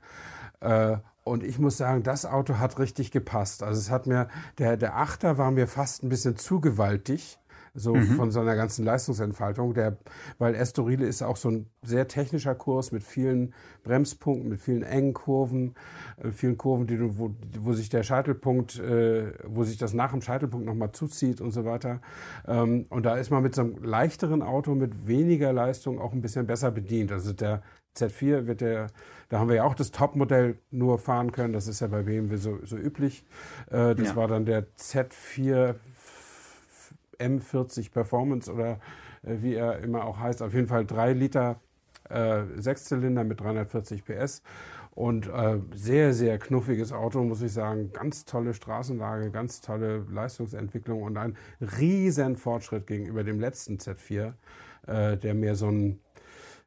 Äh, 0.60 0.98
und 1.24 1.42
ich 1.42 1.58
muss 1.58 1.76
sagen, 1.76 2.04
das 2.04 2.24
Auto 2.24 2.58
hat 2.58 2.78
richtig 2.78 3.10
gepasst. 3.10 3.64
Also 3.64 3.80
es 3.80 3.90
hat 3.90 4.06
mir, 4.06 4.28
der, 4.58 4.76
der 4.76 4.96
Achter 4.96 5.38
war 5.38 5.50
mir 5.50 5.66
fast 5.66 6.04
ein 6.04 6.08
bisschen 6.08 6.36
zu 6.36 6.60
gewaltig 6.60 7.40
so 7.76 7.94
mhm. 7.94 8.16
von 8.16 8.30
seiner 8.30 8.56
ganzen 8.56 8.84
Leistungsentfaltung. 8.84 9.74
Der, 9.74 9.96
weil 10.38 10.54
Estorile 10.54 11.06
ist 11.06 11.22
auch 11.22 11.36
so 11.36 11.50
ein 11.50 11.66
sehr 11.82 12.08
technischer 12.08 12.54
Kurs 12.54 12.90
mit 12.92 13.04
vielen 13.04 13.54
Bremspunkten, 13.84 14.48
mit 14.48 14.60
vielen 14.60 14.82
engen 14.82 15.14
Kurven, 15.14 15.74
äh, 16.16 16.30
vielen 16.30 16.56
Kurven, 16.56 16.86
die 16.86 16.96
du, 16.96 17.18
wo, 17.18 17.34
wo 17.60 17.72
sich 17.72 17.88
der 17.88 18.02
Scheitelpunkt, 18.02 18.78
äh, 18.78 19.32
wo 19.46 19.64
sich 19.64 19.76
das 19.76 19.94
nach 19.94 20.12
dem 20.12 20.22
Scheitelpunkt 20.22 20.66
nochmal 20.66 20.92
zuzieht 20.92 21.40
und 21.40 21.52
so 21.52 21.64
weiter. 21.64 22.00
Ähm, 22.46 22.86
und 22.90 23.04
da 23.06 23.16
ist 23.16 23.30
man 23.30 23.42
mit 23.42 23.54
so 23.54 23.62
einem 23.62 23.82
leichteren 23.82 24.42
Auto 24.42 24.74
mit 24.74 25.06
weniger 25.06 25.52
Leistung 25.52 26.00
auch 26.00 26.12
ein 26.12 26.22
bisschen 26.22 26.46
besser 26.46 26.70
bedient. 26.70 27.12
Also 27.12 27.32
der 27.32 27.62
Z4 27.96 28.46
wird 28.46 28.60
der, 28.60 28.88
da 29.28 29.38
haben 29.38 29.48
wir 29.48 29.56
ja 29.56 29.64
auch 29.64 29.74
das 29.74 29.90
Topmodell 29.90 30.58
nur 30.70 30.98
fahren 30.98 31.32
können. 31.32 31.52
Das 31.52 31.66
ist 31.66 31.80
ja 31.80 31.86
bei 31.86 32.02
BMW 32.02 32.36
so, 32.36 32.58
so 32.64 32.76
üblich. 32.76 33.24
Äh, 33.70 33.94
das 33.94 34.08
ja. 34.08 34.16
war 34.16 34.28
dann 34.28 34.44
der 34.44 34.66
Z4 34.76 35.74
M40 37.18 37.90
Performance 37.90 38.52
oder 38.52 38.80
äh, 39.22 39.36
wie 39.40 39.54
er 39.54 39.78
immer 39.80 40.04
auch 40.04 40.18
heißt. 40.18 40.42
Auf 40.42 40.54
jeden 40.54 40.66
Fall 40.66 40.86
drei 40.86 41.12
Liter 41.12 41.60
äh, 42.08 42.42
Sechszylinder 42.56 43.24
mit 43.24 43.40
340 43.40 44.04
PS. 44.04 44.42
Und 44.96 45.28
äh, 45.28 45.58
sehr, 45.74 46.14
sehr 46.14 46.38
knuffiges 46.38 46.90
Auto, 46.90 47.22
muss 47.22 47.42
ich 47.42 47.52
sagen. 47.52 47.92
Ganz 47.92 48.24
tolle 48.24 48.54
Straßenlage, 48.54 49.30
ganz 49.30 49.60
tolle 49.60 50.06
Leistungsentwicklung 50.10 51.02
und 51.02 51.18
ein 51.18 51.36
riesen 51.60 52.36
Fortschritt 52.36 52.86
gegenüber 52.86 53.22
dem 53.22 53.38
letzten 53.38 53.76
Z4, 53.76 54.32
äh, 54.86 55.18
der 55.18 55.34
mehr 55.34 55.54
so 55.54 55.68
ein, 55.68 56.00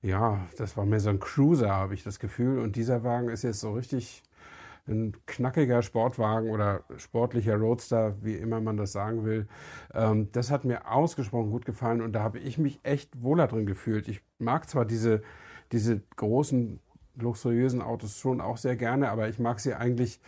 ja, 0.04 0.46
das 0.58 0.78
war 0.78 0.86
mehr 0.86 1.00
so 1.00 1.10
ein 1.10 1.20
Cruiser, 1.20 1.72
habe 1.72 1.96
ich 1.96 2.04
das 2.04 2.20
Gefühl. 2.20 2.60
Und 2.60 2.76
dieser 2.76 3.04
Wagen 3.04 3.30
ist 3.30 3.42
jetzt 3.42 3.62
so 3.62 3.74
richtig 3.74 4.22
ein 4.88 5.14
knackiger 5.26 5.82
Sportwagen 5.82 6.50
oder 6.50 6.84
sportlicher 6.98 7.56
Roadster, 7.58 8.16
wie 8.24 8.36
immer 8.36 8.62
man 8.62 8.78
das 8.78 8.92
sagen 8.92 9.26
will. 9.26 9.48
Ähm, 9.94 10.30
das 10.32 10.52
hat 10.52 10.66
mir 10.66 10.92
ausgesprochen 10.92 11.52
gut 11.52 11.66
gefallen 11.66 12.02
und 12.02 12.14
da 12.14 12.24
habe 12.24 12.40
ich 12.40 12.58
mich 12.58 12.80
echt 12.84 13.22
wohler 13.22 13.48
drin 13.48 13.66
gefühlt. 13.66 14.08
Ich 14.08 14.22
mag 14.40 14.70
zwar 14.70 14.86
diese, 14.86 15.22
diese 15.72 16.02
großen, 16.16 16.80
luxuriösen 17.16 17.82
Autos 17.82 18.18
schon 18.18 18.42
auch 18.42 18.58
sehr 18.58 18.76
gerne, 18.76 19.10
aber 19.10 19.30
ich 19.30 19.40
mag 19.40 19.60
sie 19.60 19.74
eigentlich 19.74 20.20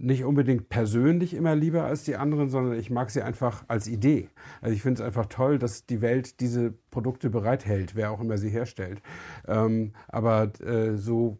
nicht 0.00 0.24
unbedingt 0.24 0.68
persönlich 0.70 1.34
immer 1.34 1.54
lieber 1.54 1.84
als 1.84 2.04
die 2.04 2.16
anderen, 2.16 2.48
sondern 2.48 2.78
ich 2.78 2.90
mag 2.90 3.10
sie 3.10 3.22
einfach 3.22 3.64
als 3.68 3.86
Idee. 3.86 4.30
Also 4.60 4.74
ich 4.74 4.82
finde 4.82 5.02
es 5.02 5.06
einfach 5.06 5.26
toll, 5.26 5.58
dass 5.58 5.86
die 5.86 6.00
Welt 6.00 6.40
diese 6.40 6.72
Produkte 6.90 7.28
bereithält, 7.28 7.94
wer 7.94 8.10
auch 8.10 8.20
immer 8.20 8.38
sie 8.38 8.48
herstellt. 8.48 9.02
Ähm, 9.46 9.92
aber 10.08 10.52
äh, 10.60 10.96
so, 10.96 11.38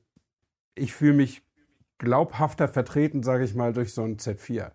ich 0.74 0.92
fühle 0.92 1.14
mich 1.14 1.42
glaubhafter 2.00 2.66
vertreten, 2.66 3.22
sage 3.22 3.44
ich 3.44 3.54
mal, 3.54 3.72
durch 3.72 3.94
so 3.94 4.02
ein 4.02 4.16
Z4. 4.16 4.72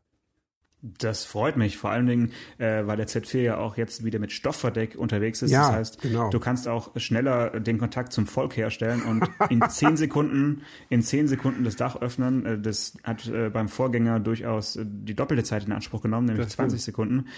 Das 0.81 1.25
freut 1.25 1.57
mich, 1.57 1.77
vor 1.77 1.89
allen 1.89 2.05
Dingen, 2.05 2.31
äh, 2.59 2.85
weil 2.85 2.95
der 2.95 3.07
Z4 3.07 3.39
ja 3.39 3.57
auch 3.57 3.75
jetzt 3.75 4.05
wieder 4.05 4.19
mit 4.19 4.31
Stoffverdeck 4.31 4.95
unterwegs 4.95 5.41
ist. 5.41 5.49
Ja, 5.49 5.67
das 5.67 5.71
heißt, 5.71 6.01
genau. 6.01 6.29
du 6.29 6.39
kannst 6.39 6.67
auch 6.67 6.91
schneller 6.97 7.59
den 7.59 7.79
Kontakt 7.79 8.13
zum 8.13 8.27
Volk 8.27 8.55
herstellen 8.55 9.01
und 9.01 9.27
in 9.49 9.61
zehn 9.69 9.97
Sekunden, 9.97 10.61
in 10.89 11.01
zehn 11.01 11.27
Sekunden 11.27 11.63
das 11.63 11.75
Dach 11.75 11.95
öffnen. 11.95 12.45
Äh, 12.45 12.59
das 12.59 12.93
hat 13.03 13.27
äh, 13.27 13.49
beim 13.49 13.67
Vorgänger 13.67 14.19
durchaus 14.19 14.75
äh, 14.75 14.85
die 14.85 15.15
doppelte 15.15 15.43
Zeit 15.43 15.65
in 15.65 15.71
Anspruch 15.71 16.03
genommen, 16.03 16.27
nämlich 16.27 16.49
20 16.49 16.83
Sekunden. 16.83 17.29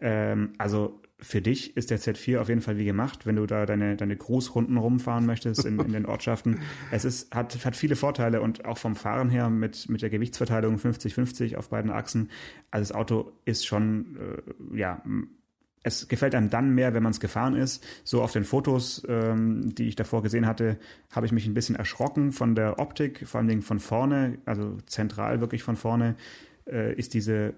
Ähm, 0.00 0.54
also 0.58 1.00
für 1.18 1.40
dich 1.40 1.76
ist 1.76 1.90
der 1.90 1.98
Z4 1.98 2.40
auf 2.40 2.48
jeden 2.48 2.60
Fall 2.60 2.76
wie 2.76 2.84
gemacht, 2.84 3.24
wenn 3.24 3.36
du 3.36 3.46
da 3.46 3.64
deine, 3.64 3.96
deine 3.96 4.16
Großrunden 4.16 4.76
rumfahren 4.76 5.24
möchtest 5.24 5.64
in, 5.64 5.78
in 5.80 5.92
den 5.92 6.06
Ortschaften. 6.06 6.60
Es 6.90 7.04
ist, 7.04 7.34
hat, 7.34 7.64
hat 7.64 7.74
viele 7.74 7.96
Vorteile 7.96 8.40
und 8.40 8.64
auch 8.64 8.78
vom 8.78 8.96
Fahren 8.96 9.30
her 9.30 9.48
mit, 9.48 9.88
mit 9.88 10.02
der 10.02 10.10
Gewichtsverteilung 10.10 10.76
50-50 10.76 11.56
auf 11.56 11.70
beiden 11.70 11.90
Achsen. 11.90 12.30
Also 12.70 12.92
das 12.92 12.96
Auto 12.96 13.32
ist 13.44 13.66
schon, 13.66 14.16
äh, 14.16 14.78
ja, 14.78 15.02
es 15.82 16.08
gefällt 16.08 16.34
einem 16.34 16.50
dann 16.50 16.74
mehr, 16.74 16.94
wenn 16.94 17.02
man 17.02 17.12
es 17.12 17.20
gefahren 17.20 17.54
ist. 17.54 17.84
So 18.04 18.22
auf 18.22 18.32
den 18.32 18.44
Fotos, 18.44 19.02
ähm, 19.08 19.74
die 19.74 19.88
ich 19.88 19.96
davor 19.96 20.22
gesehen 20.22 20.46
hatte, 20.46 20.78
habe 21.12 21.26
ich 21.26 21.32
mich 21.32 21.46
ein 21.46 21.54
bisschen 21.54 21.76
erschrocken 21.76 22.32
von 22.32 22.54
der 22.54 22.78
Optik, 22.78 23.26
vor 23.26 23.38
allen 23.38 23.48
Dingen 23.48 23.62
von 23.62 23.80
vorne, 23.80 24.38
also 24.44 24.76
zentral 24.86 25.40
wirklich 25.40 25.62
von 25.62 25.76
vorne, 25.76 26.16
äh, 26.66 26.92
ist 26.94 27.14
diese 27.14 27.54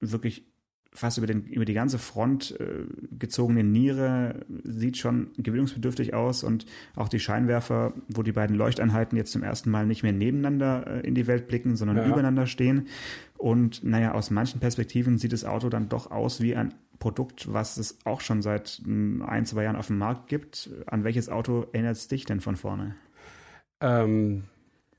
wirklich 0.00 0.53
fast 0.94 1.18
über, 1.18 1.26
den, 1.26 1.44
über 1.46 1.64
die 1.64 1.74
ganze 1.74 1.98
Front 1.98 2.58
äh, 2.60 2.84
gezogene 3.18 3.64
Niere 3.64 4.46
sieht 4.62 4.96
schon 4.96 5.30
gewöhnungsbedürftig 5.36 6.14
aus 6.14 6.44
und 6.44 6.66
auch 6.94 7.08
die 7.08 7.18
Scheinwerfer, 7.18 7.92
wo 8.08 8.22
die 8.22 8.32
beiden 8.32 8.56
Leuchteinheiten 8.56 9.18
jetzt 9.18 9.32
zum 9.32 9.42
ersten 9.42 9.70
Mal 9.70 9.86
nicht 9.86 10.04
mehr 10.04 10.12
nebeneinander 10.12 10.86
äh, 10.86 11.06
in 11.06 11.14
die 11.14 11.26
Welt 11.26 11.48
blicken, 11.48 11.74
sondern 11.74 11.96
ja. 11.96 12.06
übereinander 12.06 12.46
stehen. 12.46 12.86
Und 13.36 13.82
naja, 13.82 14.12
aus 14.12 14.30
manchen 14.30 14.60
Perspektiven 14.60 15.18
sieht 15.18 15.32
das 15.32 15.44
Auto 15.44 15.68
dann 15.68 15.88
doch 15.88 16.12
aus 16.12 16.40
wie 16.40 16.54
ein 16.54 16.72
Produkt, 17.00 17.52
was 17.52 17.76
es 17.76 17.98
auch 18.04 18.20
schon 18.20 18.40
seit 18.40 18.80
ein, 18.86 19.44
zwei 19.46 19.64
Jahren 19.64 19.76
auf 19.76 19.88
dem 19.88 19.98
Markt 19.98 20.28
gibt. 20.28 20.70
An 20.86 21.02
welches 21.02 21.28
Auto 21.28 21.66
erinnert 21.72 21.96
es 21.96 22.06
dich 22.06 22.24
denn 22.24 22.40
von 22.40 22.56
vorne? 22.56 22.94
Ähm, 23.80 24.44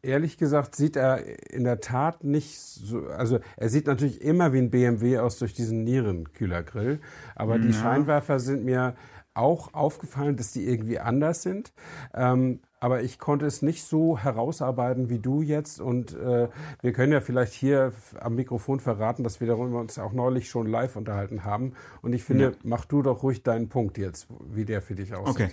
ehrlich 0.06 0.38
gesagt 0.38 0.76
sieht 0.76 0.96
er 0.96 1.22
in 1.52 1.64
der 1.64 1.82
Tat 1.82 2.24
nicht 2.24 2.60
so, 2.60 3.08
also 3.08 3.40
er 3.58 3.70
sieht 3.70 3.88
natürlich 3.88 4.22
immer 4.22 4.54
wie 4.54 4.60
ein 4.60 4.70
BMW 4.70 5.20
aus 5.20 5.38
durch 5.38 5.54
diesen 5.54 5.84
Nierenkühlergrill, 5.84 7.00
aber 7.36 7.58
ja. 7.58 7.62
die 7.62 7.74
Scheinwerfer 7.74 8.40
sind 8.40 8.64
mir 8.64 8.96
auch 9.34 9.74
aufgefallen, 9.74 10.38
dass 10.38 10.54
die 10.54 10.66
irgendwie 10.66 11.00
anders 11.00 11.44
sind. 11.44 11.74
Ähm, 12.14 12.62
aber 12.80 13.02
ich 13.02 13.20
konnte 13.20 13.46
es 13.46 13.62
nicht 13.62 13.84
so 13.84 14.18
herausarbeiten 14.18 15.10
wie 15.10 15.20
du 15.20 15.42
jetzt. 15.42 15.82
Und 15.82 16.14
äh, 16.14 16.48
wir 16.82 16.94
können 16.94 17.12
ja 17.12 17.20
vielleicht 17.20 17.54
hier 17.54 17.92
am 18.20 18.36
Mikrofon 18.36 18.80
verraten, 18.80 19.24
dass 19.24 19.42
wir 19.42 19.48
darüber 19.48 19.80
uns 19.80 20.00
auch 20.00 20.14
neulich 20.14 20.50
schon 20.50 20.68
live 20.68 20.96
unterhalten 20.96 21.44
haben. 21.44 21.74
Und 22.02 22.14
ich 22.14 22.24
finde, 22.24 22.44
ja. 22.46 22.52
mach 22.64 22.86
du 22.86 23.02
doch 23.02 23.24
ruhig 23.24 23.44
deinen 23.44 23.70
Punkt 23.70 23.98
jetzt, 23.98 24.28
wie 24.54 24.66
der 24.66 24.82
für 24.82 24.96
dich 24.96 25.14
aussieht. 25.14 25.48
Okay. 25.48 25.50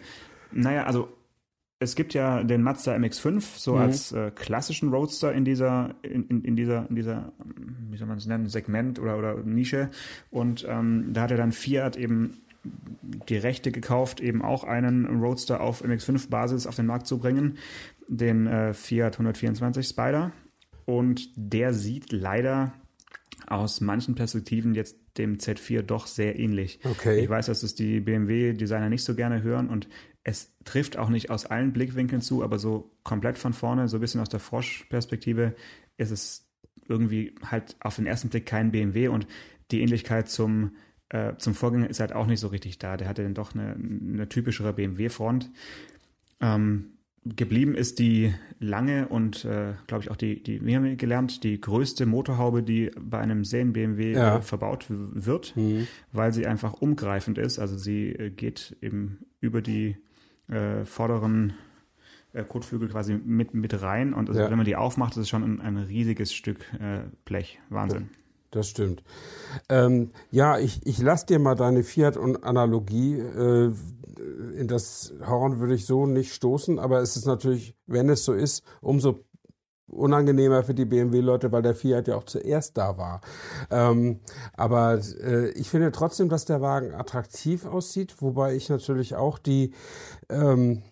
Naja, 0.52 0.84
also 0.84 1.08
es 1.82 1.94
gibt 1.94 2.14
ja 2.14 2.42
den 2.42 2.62
Mazda 2.62 2.94
MX5 2.94 3.42
so 3.56 3.74
mhm. 3.74 3.80
als 3.80 4.12
äh, 4.12 4.30
klassischen 4.34 4.90
Roadster 4.90 5.32
in 5.32 5.44
dieser 5.44 5.94
in, 6.02 6.26
in, 6.28 6.44
in, 6.44 6.56
dieser 6.56 6.86
in 6.88 6.96
dieser 6.96 7.32
wie 7.90 7.96
soll 7.96 8.08
man 8.08 8.18
es 8.18 8.26
nennen 8.26 8.48
Segment 8.48 8.98
oder 8.98 9.18
oder 9.18 9.36
Nische 9.42 9.90
und 10.30 10.66
ähm, 10.68 11.12
da 11.12 11.22
hat 11.22 11.30
er 11.30 11.36
dann 11.36 11.52
Fiat 11.52 11.96
eben 11.96 12.38
die 13.28 13.36
Rechte 13.36 13.72
gekauft, 13.72 14.20
eben 14.20 14.40
auch 14.40 14.62
einen 14.62 15.20
Roadster 15.20 15.60
auf 15.60 15.84
MX5 15.84 16.30
Basis 16.30 16.66
auf 16.66 16.76
den 16.76 16.86
Markt 16.86 17.08
zu 17.08 17.18
bringen, 17.18 17.58
den 18.06 18.46
äh, 18.46 18.72
Fiat 18.72 19.14
124 19.14 19.86
Spider 19.86 20.32
und 20.84 21.28
der 21.36 21.74
sieht 21.74 22.12
leider 22.12 22.72
aus 23.46 23.80
manchen 23.80 24.14
Perspektiven 24.14 24.74
jetzt 24.74 24.96
dem 25.18 25.36
Z4 25.36 25.82
doch 25.82 26.06
sehr 26.06 26.38
ähnlich. 26.38 26.80
Okay. 26.84 27.20
Ich 27.20 27.28
weiß, 27.28 27.46
dass 27.46 27.62
es 27.62 27.74
die 27.74 28.00
BMW-Designer 28.00 28.88
nicht 28.88 29.04
so 29.04 29.14
gerne 29.14 29.42
hören 29.42 29.68
und 29.68 29.88
es 30.24 30.52
trifft 30.64 30.96
auch 30.96 31.08
nicht 31.08 31.30
aus 31.30 31.46
allen 31.46 31.72
Blickwinkeln 31.72 32.22
zu, 32.22 32.42
aber 32.42 32.58
so 32.58 32.90
komplett 33.02 33.38
von 33.38 33.52
vorne, 33.52 33.88
so 33.88 33.96
ein 33.96 34.00
bisschen 34.00 34.20
aus 34.20 34.28
der 34.28 34.40
Frosch-Perspektive, 34.40 35.54
ist 35.96 36.10
es 36.10 36.48
irgendwie 36.88 37.34
halt 37.44 37.76
auf 37.80 37.96
den 37.96 38.06
ersten 38.06 38.28
Blick 38.28 38.46
kein 38.46 38.70
BMW 38.70 39.08
und 39.08 39.26
die 39.70 39.80
Ähnlichkeit 39.80 40.28
zum, 40.28 40.76
äh, 41.08 41.34
zum 41.38 41.54
Vorgänger 41.54 41.90
ist 41.90 42.00
halt 42.00 42.12
auch 42.12 42.26
nicht 42.26 42.40
so 42.40 42.48
richtig 42.48 42.78
da. 42.78 42.96
Der 42.96 43.08
hatte 43.08 43.22
dann 43.22 43.34
doch 43.34 43.54
eine, 43.54 43.74
eine 43.74 44.28
typischere 44.28 44.72
BMW-Front. 44.72 45.50
Ähm, 46.40 46.92
geblieben 47.24 47.74
ist 47.74 47.98
die 47.98 48.34
lange 48.58 49.08
und, 49.08 49.44
äh, 49.44 49.74
glaube 49.86 50.04
ich, 50.04 50.10
auch 50.10 50.16
die, 50.16 50.42
die, 50.42 50.64
wir 50.64 50.76
haben 50.76 50.96
gelernt, 50.96 51.44
die 51.44 51.60
größte 51.60 52.04
Motorhaube, 52.04 52.62
die 52.62 52.90
bei 52.98 53.18
einem 53.18 53.44
Serien-BMW 53.44 54.12
ja. 54.12 54.38
äh, 54.38 54.42
verbaut 54.42 54.86
wird, 54.88 55.56
mhm. 55.56 55.86
weil 56.12 56.32
sie 56.32 56.46
einfach 56.46 56.74
umgreifend 56.74 57.38
ist. 57.38 57.58
Also 57.58 57.76
sie 57.76 58.08
äh, 58.10 58.30
geht 58.30 58.76
eben 58.82 59.18
über 59.40 59.62
die 59.62 59.96
äh, 60.52 60.84
vorderen 60.84 61.54
äh, 62.32 62.44
Kotflügel 62.44 62.88
quasi 62.88 63.14
mit, 63.14 63.54
mit 63.54 63.82
rein. 63.82 64.14
Und 64.14 64.28
also, 64.28 64.40
ja. 64.40 64.50
wenn 64.50 64.56
man 64.56 64.66
die 64.66 64.76
aufmacht, 64.76 65.12
ist 65.16 65.22
es 65.22 65.28
schon 65.28 65.42
ein, 65.42 65.60
ein 65.60 65.76
riesiges 65.76 66.32
Stück 66.32 66.60
äh, 66.74 67.00
Blech. 67.24 67.58
Wahnsinn. 67.68 68.10
das 68.50 68.68
stimmt. 68.68 69.02
Ähm, 69.68 70.10
ja, 70.30 70.58
ich, 70.58 70.86
ich 70.86 70.98
lasse 70.98 71.26
dir 71.26 71.38
mal 71.38 71.54
deine 71.54 71.82
Fiat-Analogie. 71.82 73.18
Äh, 73.18 73.72
in 74.56 74.68
das 74.68 75.14
Horn 75.26 75.58
würde 75.58 75.74
ich 75.74 75.86
so 75.86 76.06
nicht 76.06 76.32
stoßen, 76.32 76.78
aber 76.78 77.00
es 77.00 77.16
ist 77.16 77.26
natürlich, 77.26 77.74
wenn 77.86 78.08
es 78.08 78.24
so 78.24 78.32
ist, 78.32 78.62
umso 78.80 79.24
unangenehmer 79.92 80.62
für 80.64 80.74
die 80.74 80.84
BMW-Leute, 80.84 81.52
weil 81.52 81.62
der 81.62 81.74
Fiat 81.74 82.08
ja 82.08 82.16
auch 82.16 82.24
zuerst 82.24 82.76
da 82.78 82.96
war. 82.96 83.20
Ähm, 83.70 84.20
aber 84.54 85.00
äh, 85.20 85.50
ich 85.50 85.68
finde 85.68 85.92
trotzdem, 85.92 86.28
dass 86.28 86.44
der 86.44 86.60
Wagen 86.60 86.94
attraktiv 86.94 87.66
aussieht, 87.66 88.16
wobei 88.20 88.54
ich 88.54 88.68
natürlich 88.68 89.14
auch 89.14 89.38
die, 89.38 89.72
ähm, 90.28 90.82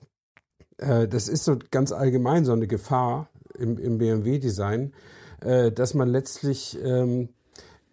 äh, 0.79 1.09
das 1.09 1.29
ist 1.29 1.45
so 1.45 1.57
ganz 1.71 1.93
allgemein 1.93 2.45
so 2.45 2.53
eine 2.53 2.67
Gefahr 2.67 3.31
im, 3.59 3.79
im 3.79 3.99
BMW-Design, 3.99 4.93
äh, 5.41 5.73
dass 5.73 5.95
man 5.95 6.09
letztlich, 6.09 6.79
ähm, 6.83 7.31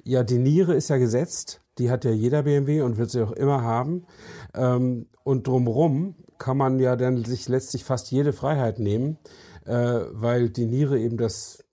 ja, 0.04 0.24
die 0.24 0.40
Niere 0.40 0.74
ist 0.74 0.90
ja 0.90 0.98
gesetzt, 0.98 1.62
die 1.78 1.90
hat 1.90 2.06
ja 2.06 2.12
jeder 2.12 2.44
BMW 2.44 2.82
und 2.82 2.98
wird 2.98 3.12
sie 3.12 3.22
auch 3.22 3.32
immer 3.32 3.62
haben. 3.62 4.06
Ähm, 4.54 5.08
und 5.24 5.48
drumherum 5.48 6.16
kann 6.38 6.58
man 6.58 6.80
ja 6.80 6.96
dann 6.96 7.24
sich 7.24 7.48
letztlich 7.50 7.84
fast 7.84 8.12
jede 8.12 8.34
Freiheit 8.34 8.80
nehmen 8.80 9.18
weil 9.68 10.50
die 10.50 10.66
Niere 10.66 11.00
eben 11.00 11.18
das 11.18 11.64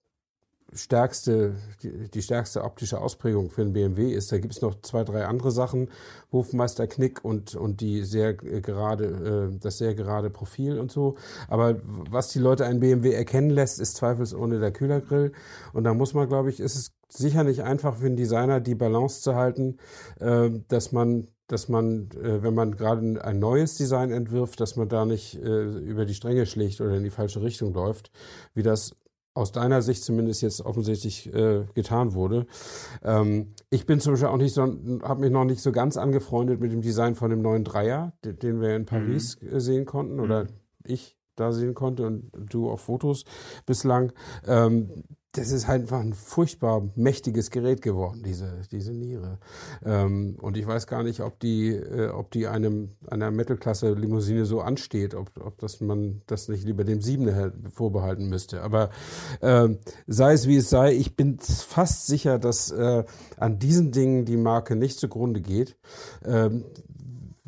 stärkste, 0.74 1.54
die, 1.83 2.11
die, 2.11 2.22
stärkste 2.22 2.64
optische 2.64 3.00
Ausprägung 3.00 3.50
für 3.50 3.62
einen 3.62 3.72
BMW 3.72 4.12
ist. 4.12 4.33
Da 4.33 4.38
gibt 4.38 4.54
es 4.54 4.61
noch 4.61 4.80
zwei, 4.83 5.04
drei 5.04 5.26
andere 5.26 5.50
Sachen, 5.50 5.88
Hofmeister 6.33 6.87
Knick 6.87 7.24
und, 7.24 7.54
und 7.54 7.80
die 7.80 8.02
sehr 8.02 8.35
gerade, 8.35 9.50
äh, 9.54 9.59
das 9.61 9.78
sehr 9.78 9.94
gerade 9.94 10.30
Profil 10.30 10.78
und 10.78 10.90
so. 10.90 11.16
Aber 11.48 11.76
was 11.85 12.28
die 12.28 12.40
Leute 12.40 12.66
einen 12.66 12.80
BMW 12.80 13.12
erkennen 13.12 13.50
lässt, 13.50 13.80
ist 13.80 13.96
zweifelsohne 13.96 14.59
der 14.59 14.72
Kühlergrill. 14.72 15.33
Und 15.72 15.85
da 15.85 15.94
muss 15.94 16.14
man, 16.14 16.28
glaube 16.28 16.50
ich, 16.50 16.61
ist 16.61 16.74
es 16.74 16.92
sicher 17.09 17.44
nicht 17.44 17.62
einfach 17.62 17.96
für 17.96 18.07
einen 18.07 18.16
Designer, 18.16 18.61
die 18.61 18.74
Balance 18.74 19.22
zu 19.22 19.37
halten, 19.37 19.78
äh, 20.18 20.50
dass 20.68 20.92
man 20.92 21.28
dass 21.46 21.68
man, 21.68 22.11
äh, 22.12 22.42
wenn 22.42 22.54
man 22.54 22.76
gerade 22.76 23.22
ein 23.22 23.38
neues 23.38 23.76
Design 23.76 24.11
entwirft, 24.11 24.61
dass 24.61 24.76
man 24.76 24.88
da 24.88 25.04
nicht 25.04 25.37
äh, 25.37 25.64
über 25.64 26.04
die 26.04 26.14
Stränge 26.14 26.46
schlägt 26.46 26.80
oder 26.80 26.96
in 26.96 27.04
die 27.04 27.11
falsche 27.11 27.42
Richtung 27.42 27.74
läuft, 27.74 28.11
wie 28.54 28.62
das 28.62 28.96
aus 29.35 29.50
deiner 29.50 29.83
Sicht 29.83 30.04
zumindest 30.04 30.42
jetzt 30.42 30.64
offensichtlich 30.64 31.33
äh, 31.35 31.64
getan 31.74 32.14
wurde. 32.14 32.46
Ähm, 33.02 33.54
ich 33.68 33.85
bin 33.85 33.98
zum 33.98 34.12
Beispiel 34.12 34.28
auch 34.28 34.37
nicht 34.37 34.54
so, 34.54 34.62
habe 34.62 35.20
mich 35.20 35.33
noch 35.33 35.44
nicht 35.44 35.61
so 35.61 35.72
ganz 35.72 35.96
angefreundet 35.96 36.61
mit 36.61 36.72
dem 36.72 36.83
Design 36.83 37.16
von 37.16 37.30
dem 37.30 37.42
neuen 37.42 37.64
Dreier, 37.64 38.12
den, 38.24 38.38
den 38.38 38.61
wir 38.61 38.76
in 38.76 38.87
Paris 38.87 39.37
mhm. 39.40 39.59
sehen 39.59 39.87
konnten 39.87 40.20
oder 40.20 40.44
mhm. 40.44 40.50
ich 40.87 41.16
da 41.35 41.52
sehen 41.52 41.74
konnte 41.74 42.07
und 42.07 42.30
du 42.33 42.70
auf 42.70 42.83
Fotos 42.83 43.24
bislang. 43.66 44.12
Ähm, 44.46 45.02
das 45.37 45.51
ist 45.51 45.66
halt 45.66 45.83
einfach 45.83 46.01
ein 46.01 46.12
furchtbar 46.12 46.88
mächtiges 46.94 47.51
Gerät 47.51 47.83
geworden, 47.83 48.23
diese, 48.25 48.62
diese 48.70 48.92
Niere. 48.92 49.38
Ähm, 49.85 50.37
und 50.40 50.57
ich 50.57 50.66
weiß 50.66 50.87
gar 50.87 51.03
nicht, 51.03 51.20
ob 51.20 51.40
die, 51.40 51.70
äh, 51.70 52.09
ob 52.09 52.31
die 52.31 52.47
einem, 52.47 52.90
einer 53.09 53.33
Mittelklasse-Limousine 53.33 54.44
so 54.44 54.61
ansteht, 54.61 55.14
ob, 55.14 55.31
ob 55.44 55.59
das 55.59 55.81
man 55.81 56.23
das 56.27 56.49
nicht 56.49 56.64
lieber 56.64 56.85
dem 56.85 57.01
Siebener 57.01 57.53
vorbehalten 57.75 58.29
müsste. 58.29 58.62
Aber 58.62 58.90
äh, 59.40 59.68
sei 60.07 60.35
es 60.35 60.47
wie 60.47 60.57
es 60.57 60.70
sei, 60.70 60.94
ich 60.94 61.16
bin 61.16 61.38
fast 61.40 62.07
sicher, 62.07 62.38
dass 62.38 62.70
äh, 62.70 63.05
an 63.37 63.59
diesen 63.59 63.90
Dingen 63.90 64.25
die 64.25 64.37
Marke 64.37 64.77
nicht 64.77 65.01
zugrunde 65.01 65.40
geht. 65.40 65.77
Ähm, 66.25 66.64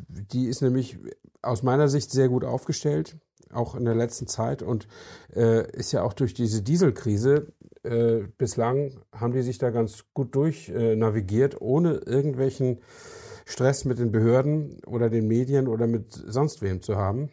die 0.09 0.47
ist 0.47 0.61
nämlich 0.61 0.97
aus 1.41 1.63
meiner 1.63 1.87
Sicht 1.87 2.11
sehr 2.11 2.27
gut 2.27 2.43
aufgestellt 2.43 3.15
auch 3.51 3.75
in 3.75 3.85
der 3.85 3.95
letzten 3.95 4.27
Zeit 4.27 4.61
und 4.61 4.87
äh, 5.35 5.69
ist 5.71 5.91
ja 5.91 6.03
auch 6.03 6.13
durch 6.13 6.33
diese 6.33 6.61
Dieselkrise 6.61 7.53
äh, 7.83 8.27
bislang 8.37 8.91
haben 9.13 9.33
die 9.33 9.41
sich 9.41 9.57
da 9.57 9.69
ganz 9.69 10.05
gut 10.13 10.35
durch 10.35 10.69
äh, 10.69 10.95
navigiert, 10.95 11.61
ohne 11.61 11.93
irgendwelchen 12.05 12.79
Stress 13.45 13.85
mit 13.85 13.99
den 13.99 14.11
Behörden 14.11 14.79
oder 14.85 15.09
den 15.09 15.27
Medien 15.27 15.67
oder 15.67 15.87
mit 15.87 16.11
sonst 16.11 16.61
wem 16.61 16.81
zu 16.81 16.97
haben. 16.97 17.29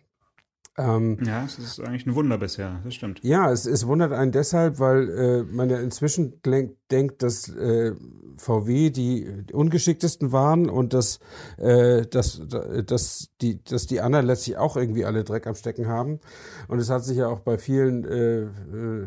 Ähm, 0.76 1.18
ja, 1.24 1.44
es 1.44 1.58
ist 1.58 1.80
eigentlich 1.80 2.06
ein 2.06 2.14
Wunder 2.14 2.38
bisher, 2.38 2.80
das 2.84 2.94
stimmt. 2.94 3.20
Ja, 3.22 3.50
es, 3.50 3.64
es 3.64 3.86
wundert 3.86 4.12
einen 4.12 4.32
deshalb, 4.32 4.80
weil 4.80 5.08
äh, 5.08 5.42
man 5.44 5.70
ja 5.70 5.78
inzwischen 5.78 6.40
denk, 6.42 6.76
denkt, 6.90 7.22
dass 7.22 7.48
äh, 7.48 7.94
VW 8.36 8.90
die 8.90 9.44
ungeschicktesten 9.52 10.32
waren 10.32 10.68
und 10.68 10.92
dass, 10.92 11.18
äh, 11.58 12.06
dass, 12.06 12.40
dass, 12.86 13.28
die, 13.40 13.62
dass 13.64 13.86
die 13.86 14.00
anderen 14.00 14.26
letztlich 14.26 14.56
auch 14.56 14.76
irgendwie 14.76 15.04
alle 15.04 15.24
Dreck 15.24 15.46
am 15.46 15.54
Stecken 15.54 15.88
haben. 15.88 16.20
Und 16.68 16.78
es 16.78 16.90
hat 16.90 17.04
sich 17.04 17.18
ja 17.18 17.28
auch 17.28 17.40
bei 17.40 17.58
vielen 17.58 18.04
äh, 18.04 18.42
äh, 18.42 19.06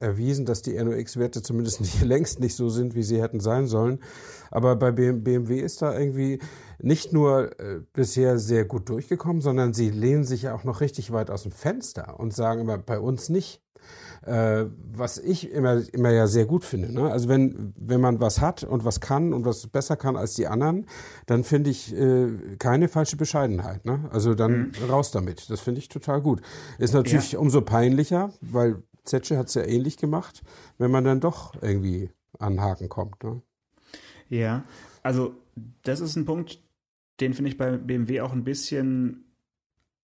erwiesen, 0.00 0.44
dass 0.44 0.62
die 0.62 0.74
NOx-Werte 0.74 1.42
zumindest 1.42 1.80
nicht, 1.80 2.02
längst 2.04 2.40
nicht 2.40 2.54
so 2.54 2.68
sind, 2.68 2.94
wie 2.94 3.02
sie 3.02 3.20
hätten 3.20 3.40
sein 3.40 3.66
sollen. 3.66 4.00
Aber 4.50 4.76
bei 4.76 4.92
BMW 4.92 5.60
ist 5.60 5.82
da 5.82 5.98
irgendwie 5.98 6.40
nicht 6.78 7.12
nur 7.12 7.58
äh, 7.58 7.80
bisher 7.92 8.38
sehr 8.38 8.64
gut 8.64 8.88
durchgekommen, 8.88 9.40
sondern 9.40 9.72
sie 9.72 9.90
lehnen 9.90 10.24
sich 10.24 10.42
ja 10.42 10.54
auch 10.54 10.64
noch 10.64 10.80
richtig 10.80 11.12
weit 11.12 11.30
aus 11.30 11.42
dem 11.42 11.52
Fenster 11.52 12.20
und 12.20 12.34
sagen 12.34 12.60
immer, 12.60 12.78
bei 12.78 13.00
uns 13.00 13.28
nicht. 13.28 13.63
Äh, 14.26 14.66
was 14.96 15.18
ich 15.18 15.50
immer, 15.52 15.82
immer 15.92 16.10
ja 16.10 16.26
sehr 16.26 16.46
gut 16.46 16.64
finde. 16.64 16.92
Ne? 16.92 17.10
Also 17.10 17.28
wenn, 17.28 17.74
wenn 17.76 18.00
man 18.00 18.20
was 18.20 18.40
hat 18.40 18.64
und 18.64 18.84
was 18.84 19.00
kann 19.00 19.34
und 19.34 19.44
was 19.44 19.66
besser 19.66 19.96
kann 19.96 20.16
als 20.16 20.34
die 20.34 20.46
anderen, 20.46 20.86
dann 21.26 21.44
finde 21.44 21.70
ich 21.70 21.94
äh, 21.94 22.28
keine 22.58 22.88
falsche 22.88 23.16
Bescheidenheit. 23.16 23.84
Ne? 23.84 24.08
Also 24.12 24.34
dann 24.34 24.72
mhm. 24.80 24.90
raus 24.90 25.10
damit. 25.10 25.50
Das 25.50 25.60
finde 25.60 25.80
ich 25.80 25.88
total 25.88 26.22
gut. 26.22 26.40
Ist 26.78 26.94
natürlich 26.94 27.32
ja. 27.32 27.38
umso 27.38 27.60
peinlicher, 27.60 28.30
weil 28.40 28.82
Zetsche 29.04 29.36
hat 29.36 29.48
es 29.48 29.54
ja 29.54 29.62
ähnlich 29.62 29.98
gemacht, 29.98 30.42
wenn 30.78 30.90
man 30.90 31.04
dann 31.04 31.20
doch 31.20 31.54
irgendwie 31.60 32.10
an 32.38 32.60
Haken 32.60 32.88
kommt. 32.88 33.22
Ne? 33.22 33.42
Ja, 34.30 34.64
also 35.02 35.34
das 35.82 36.00
ist 36.00 36.16
ein 36.16 36.24
Punkt, 36.24 36.60
den 37.20 37.34
finde 37.34 37.50
ich 37.50 37.58
bei 37.58 37.76
BMW 37.76 38.22
auch 38.22 38.32
ein 38.32 38.44
bisschen 38.44 39.23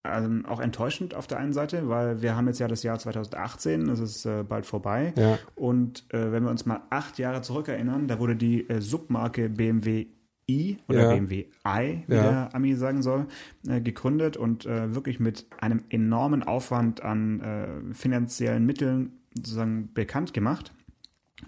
ähm, 0.04 0.46
auch 0.46 0.60
enttäuschend 0.60 1.14
auf 1.14 1.26
der 1.26 1.38
einen 1.38 1.52
Seite, 1.52 1.88
weil 1.88 2.22
wir 2.22 2.36
haben 2.36 2.46
jetzt 2.46 2.58
ja 2.58 2.68
das 2.68 2.82
Jahr 2.82 2.98
2018, 2.98 3.86
das 3.86 4.00
ist 4.00 4.24
äh, 4.24 4.42
bald 4.42 4.66
vorbei. 4.66 5.12
Ja. 5.16 5.38
Und 5.54 6.04
äh, 6.12 6.32
wenn 6.32 6.42
wir 6.42 6.50
uns 6.50 6.64
mal 6.64 6.82
acht 6.90 7.18
Jahre 7.18 7.42
zurückerinnern, 7.42 8.08
da 8.08 8.18
wurde 8.18 8.36
die 8.36 8.68
äh, 8.68 8.80
Submarke 8.80 9.48
BMW 9.50 10.06
i 10.48 10.78
oder 10.88 11.02
ja. 11.02 11.08
BMW 11.10 11.46
i, 11.66 12.04
wie 12.06 12.14
ja. 12.14 12.22
der 12.22 12.54
Ami 12.54 12.74
sagen 12.74 13.02
soll, 13.02 13.26
äh, 13.68 13.80
gegründet 13.80 14.36
und 14.36 14.66
äh, 14.66 14.94
wirklich 14.94 15.20
mit 15.20 15.46
einem 15.60 15.84
enormen 15.90 16.42
Aufwand 16.42 17.02
an 17.02 17.40
äh, 17.40 17.94
finanziellen 17.94 18.64
Mitteln 18.64 19.20
sozusagen 19.34 19.92
bekannt 19.92 20.32
gemacht. 20.32 20.72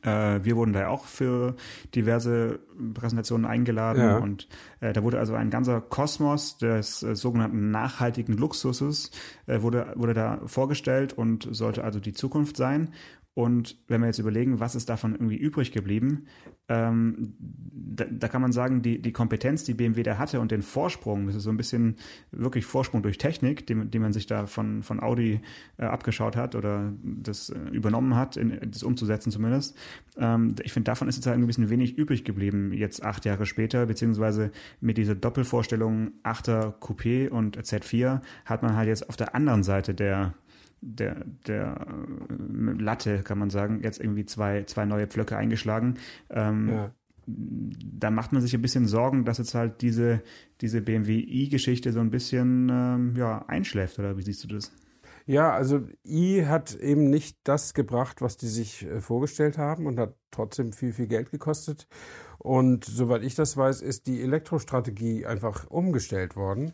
Äh, 0.03 0.41
wir 0.43 0.57
wurden 0.57 0.73
da 0.73 0.89
auch 0.89 1.05
für 1.05 1.55
diverse 1.95 2.61
Präsentationen 2.95 3.47
eingeladen 3.47 4.03
ja. 4.03 4.17
und 4.19 4.49
äh, 4.81 4.93
da 4.93 5.03
wurde 5.03 5.19
also 5.19 5.35
ein 5.35 5.51
ganzer 5.51 5.81
Kosmos 5.81 6.57
des 6.57 7.03
äh, 7.03 7.15
sogenannten 7.15 7.71
nachhaltigen 7.71 8.37
Luxuses 8.37 9.11
äh, 9.47 9.63
wurde, 9.63 9.93
wurde 9.95 10.15
da 10.15 10.41
vorgestellt 10.47 11.13
und 11.13 11.49
sollte 11.51 11.85
also 11.85 12.01
die 12.01 12.13
Zukunft 12.13 12.57
sein. 12.57 12.93
Und 13.35 13.79
wenn 13.89 14.03
wir 14.03 14.09
jetzt 14.09 14.19
überlegen, 14.19 14.61
was 14.61 14.75
ist 14.75 14.91
davon 14.91 15.13
irgendwie 15.13 15.37
übrig 15.37 15.73
geblieben, 15.73 16.27
ähm, 16.69 17.35
da, 17.39 18.05
da, 18.05 18.29
kann 18.29 18.43
man 18.43 18.53
sagen, 18.53 18.83
die, 18.83 19.01
die 19.01 19.13
Kompetenz, 19.13 19.65
die 19.65 19.73
BMW 19.73 20.03
da 20.03 20.19
hatte 20.19 20.39
und 20.39 20.51
den 20.51 20.61
Vorsprung, 20.61 21.27
das 21.27 21.37
ist 21.37 21.45
so 21.45 21.51
ein 21.51 21.57
bisschen 21.57 21.97
wirklich 22.31 22.67
Vorsprung 22.67 23.03
durch 23.03 23.17
Technik, 23.17 23.67
den, 23.67 23.91
den 23.91 24.03
man 24.03 24.13
sich 24.13 24.27
da 24.27 24.47
von, 24.47 24.83
von 24.83 25.03
Audi 25.03 25.41
äh, 25.79 25.85
abgeschaut 25.85 26.37
hat 26.37 26.55
oder 26.55 26.93
das 27.03 27.49
äh, 27.49 27.59
übernommen 27.73 28.17
hat, 28.17 28.37
in, 28.37 28.59
das 28.71 28.83
umzusetzen 28.83 29.31
zumindest. 29.31 29.79
Ähm, 30.19 30.55
ich 30.63 30.73
finde, 30.75 30.91
davon 30.91 31.09
ist 31.09 31.17
jetzt 31.17 31.27
halt 31.27 31.39
ein 31.39 31.47
bisschen 31.47 31.71
wenig 31.71 31.97
übrig 31.97 32.25
geblieben, 32.25 32.73
jetzt 32.75 33.03
acht 33.03 33.25
Jahre 33.25 33.47
später, 33.47 33.87
beziehungsweise 33.87 34.53
mit 34.83 34.99
dieser 34.99 35.15
Doppelvorstellung 35.15 36.13
8er 36.23 36.79
Coupé 36.81 37.31
und 37.31 37.57
Z4 37.57 38.21
hat 38.45 38.63
man 38.63 38.77
halt 38.77 38.89
jetzt 38.89 39.09
auf 39.09 39.17
der 39.17 39.35
anderen 39.35 39.63
Seite 39.63 39.95
der 39.95 40.35
der, 40.83 41.25
der 41.47 41.87
äh, 42.29 42.83
Latte, 42.83 43.23
kann 43.23 43.39
man 43.39 43.51
sagen, 43.51 43.81
jetzt 43.83 44.01
irgendwie 44.01 44.27
zwei, 44.27 44.65
zwei 44.65 44.85
neue 44.85 45.07
Pflöcke 45.07 45.37
eingeschlagen. 45.37 45.95
Ähm, 46.29 46.69
ja. 46.69 46.95
Da 47.25 48.11
macht 48.11 48.33
man 48.33 48.43
sich 48.43 48.53
ein 48.53 48.63
bisschen 48.63 48.87
Sorgen, 48.87 49.25
dass 49.25 49.39
jetzt 49.39 49.55
halt 49.55 49.81
diese, 49.81 50.23
diese 50.61 50.81
BMW 50.81 51.21
i-Geschichte 51.21 51.93
so 51.93 52.01
ein 52.01 52.11
bisschen 52.11 52.69
ähm, 52.69 53.15
ja, 53.17 53.45
einschläft, 53.47 53.99
oder 54.01 54.19
wie 54.19 54.23
siehst 54.23 54.43
du 54.43 54.49
das? 54.49 54.73
Ja, 55.25 55.53
also 55.53 55.87
i 56.05 56.45
hat 56.47 56.75
eben 56.75 57.09
nicht 57.09 57.39
das 57.45 57.75
gebracht, 57.75 58.21
was 58.23 58.37
die 58.37 58.49
sich 58.49 58.85
äh, 58.85 59.01
vorgestellt 59.01 59.57
haben 59.57 59.87
und 59.87 60.01
hat 60.01 60.17
trotzdem 60.33 60.73
viel, 60.73 60.93
viel 60.93 61.07
Geld 61.07 61.31
gekostet. 61.31 61.87
Und 62.39 62.85
soweit 62.85 63.23
ich 63.23 63.37
das 63.37 63.57
weiß, 63.57 63.83
ist 63.83 64.09
die 64.09 64.21
Elektrostrategie 64.21 65.27
einfach 65.27 65.71
umgestellt 65.71 66.35
worden. 66.35 66.73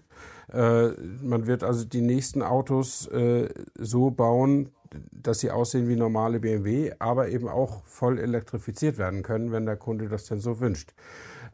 Äh, 0.52 0.88
man 1.22 1.46
wird 1.46 1.62
also 1.62 1.84
die 1.84 2.00
nächsten 2.00 2.42
Autos 2.42 3.06
äh, 3.08 3.48
so 3.76 4.10
bauen, 4.10 4.70
dass 5.12 5.40
sie 5.40 5.50
aussehen 5.50 5.88
wie 5.88 5.96
normale 5.96 6.40
BMW, 6.40 6.92
aber 6.98 7.28
eben 7.28 7.48
auch 7.48 7.84
voll 7.84 8.18
elektrifiziert 8.18 8.98
werden 8.98 9.22
können, 9.22 9.52
wenn 9.52 9.66
der 9.66 9.76
Kunde 9.76 10.08
das 10.08 10.24
denn 10.24 10.40
so 10.40 10.60
wünscht. 10.60 10.94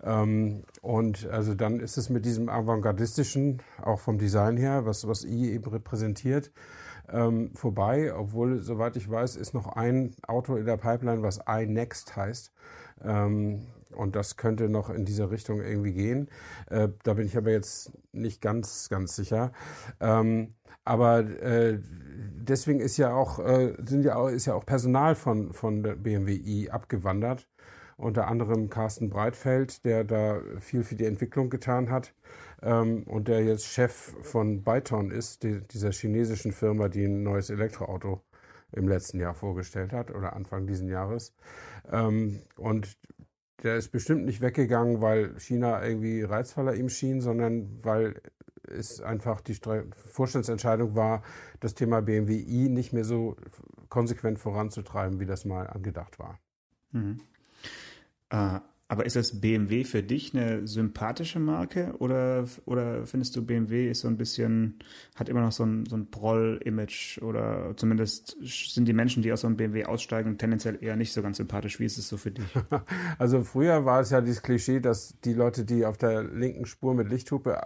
Ähm, 0.02 0.64
und 0.82 1.28
also 1.28 1.54
dann 1.54 1.80
ist 1.80 1.96
es 1.96 2.10
mit 2.10 2.24
diesem 2.24 2.48
avantgardistischen, 2.48 3.62
auch 3.82 4.00
vom 4.00 4.18
Design 4.18 4.56
her, 4.56 4.86
was, 4.86 5.08
was 5.08 5.24
i 5.24 5.52
eben 5.52 5.68
repräsentiert, 5.70 6.52
ähm, 7.10 7.50
vorbei, 7.54 8.14
obwohl, 8.14 8.60
soweit 8.60 8.96
ich 8.96 9.10
weiß, 9.10 9.36
ist 9.36 9.54
noch 9.54 9.68
ein 9.68 10.14
Auto 10.26 10.56
in 10.56 10.66
der 10.66 10.76
Pipeline, 10.76 11.22
was 11.22 11.38
iNext 11.46 12.16
heißt. 12.16 12.52
Ähm, 13.02 13.66
und 13.96 14.16
das 14.16 14.36
könnte 14.36 14.68
noch 14.68 14.90
in 14.90 15.04
diese 15.04 15.30
Richtung 15.30 15.60
irgendwie 15.60 15.92
gehen. 15.92 16.28
Äh, 16.70 16.88
da 17.02 17.14
bin 17.14 17.26
ich 17.26 17.36
aber 17.36 17.50
jetzt 17.50 17.92
nicht 18.12 18.40
ganz, 18.40 18.88
ganz 18.88 19.16
sicher. 19.16 19.52
Ähm, 20.00 20.54
aber 20.84 21.20
äh, 21.20 21.78
deswegen 21.80 22.80
ist 22.80 22.96
ja 22.96 23.14
auch, 23.14 23.38
äh, 23.38 23.74
sind 23.84 24.04
ja 24.04 24.16
auch, 24.16 24.28
ist 24.28 24.46
ja 24.46 24.54
auch 24.54 24.66
Personal 24.66 25.14
von, 25.14 25.52
von 25.52 25.82
der 25.82 25.96
BMW 25.96 26.34
i 26.34 26.70
abgewandert. 26.70 27.48
Unter 27.96 28.26
anderem 28.26 28.70
Carsten 28.70 29.08
Breitfeld, 29.08 29.84
der 29.84 30.02
da 30.02 30.40
viel 30.58 30.82
für 30.82 30.96
die 30.96 31.04
Entwicklung 31.04 31.48
getan 31.48 31.90
hat 31.90 32.12
ähm, 32.60 33.04
und 33.04 33.28
der 33.28 33.44
jetzt 33.44 33.66
Chef 33.66 33.92
von 34.22 34.64
Byton 34.64 35.12
ist, 35.12 35.44
die, 35.44 35.60
dieser 35.60 35.92
chinesischen 35.92 36.50
Firma, 36.50 36.88
die 36.88 37.04
ein 37.04 37.22
neues 37.22 37.50
Elektroauto 37.50 38.20
im 38.74 38.88
letzten 38.88 39.20
Jahr 39.20 39.34
vorgestellt 39.34 39.92
hat 39.92 40.10
oder 40.10 40.34
Anfang 40.34 40.66
diesen 40.66 40.88
Jahres. 40.88 41.34
Ähm, 41.90 42.40
und 42.56 42.96
der 43.62 43.76
ist 43.76 43.90
bestimmt 43.90 44.24
nicht 44.24 44.40
weggegangen, 44.40 45.00
weil 45.00 45.38
China 45.38 45.84
irgendwie 45.84 46.22
reizvoller 46.22 46.74
ihm 46.74 46.88
schien, 46.88 47.20
sondern 47.20 47.78
weil 47.82 48.20
es 48.68 49.00
einfach 49.00 49.40
die 49.40 49.56
Vorstandsentscheidung 50.06 50.94
war, 50.94 51.22
das 51.60 51.74
Thema 51.74 52.00
BMW 52.00 52.36
i 52.36 52.68
nicht 52.68 52.92
mehr 52.92 53.04
so 53.04 53.36
konsequent 53.88 54.38
voranzutreiben, 54.38 55.20
wie 55.20 55.26
das 55.26 55.44
mal 55.44 55.66
angedacht 55.66 56.18
war. 56.18 56.38
Mhm. 56.92 57.20
Äh, 58.30 58.60
aber 58.88 59.06
ist 59.06 59.16
das 59.16 59.40
BMW 59.40 59.84
für 59.84 60.02
dich 60.02 60.34
eine 60.34 60.66
sympathische 60.66 61.38
Marke 61.38 61.94
oder, 61.98 62.46
oder 62.66 63.06
findest 63.06 63.34
du 63.34 63.44
BMW 63.44 63.88
ist 63.90 64.00
so 64.00 64.08
ein 64.08 64.18
bisschen, 64.18 64.78
hat 65.14 65.28
immer 65.28 65.40
noch 65.40 65.52
so 65.52 65.64
ein, 65.64 65.86
so 65.86 65.96
ein 65.96 66.10
Proll-Image 66.10 67.18
oder 67.22 67.74
zumindest 67.76 68.36
sind 68.42 68.86
die 68.86 68.92
Menschen, 68.92 69.22
die 69.22 69.32
aus 69.32 69.40
so 69.40 69.46
einem 69.46 69.56
BMW 69.56 69.86
aussteigen, 69.86 70.36
tendenziell 70.36 70.78
eher 70.82 70.96
nicht 70.96 71.12
so 71.12 71.22
ganz 71.22 71.38
sympathisch. 71.38 71.80
Wie 71.80 71.86
ist 71.86 71.98
es 71.98 72.08
so 72.08 72.16
für 72.16 72.30
dich? 72.30 72.44
Also 73.18 73.42
früher 73.42 73.84
war 73.84 74.00
es 74.00 74.10
ja 74.10 74.20
dieses 74.20 74.42
Klischee, 74.42 74.80
dass 74.80 75.14
die 75.24 75.32
Leute, 75.32 75.64
die 75.64 75.86
auf 75.86 75.96
der 75.96 76.22
linken 76.22 76.66
Spur 76.66 76.94
mit 76.94 77.08
Lichthupe 77.08 77.60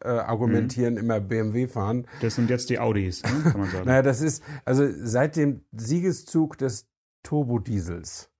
äh, 0.00 0.08
argumentieren, 0.08 0.94
mhm. 0.94 1.00
immer 1.00 1.20
BMW 1.20 1.66
fahren. 1.66 2.06
Das 2.20 2.34
sind 2.34 2.50
jetzt 2.50 2.70
die 2.70 2.78
Audis, 2.78 3.22
ne? 3.22 3.50
kann 3.50 3.60
man 3.60 3.70
sagen. 3.72 3.86
naja, 3.86 4.02
das 4.02 4.20
ist, 4.20 4.42
also 4.64 4.86
seit 4.96 5.36
dem 5.36 5.62
Siegeszug 5.72 6.58
des 6.58 6.88
Turbodiesels 7.22 8.31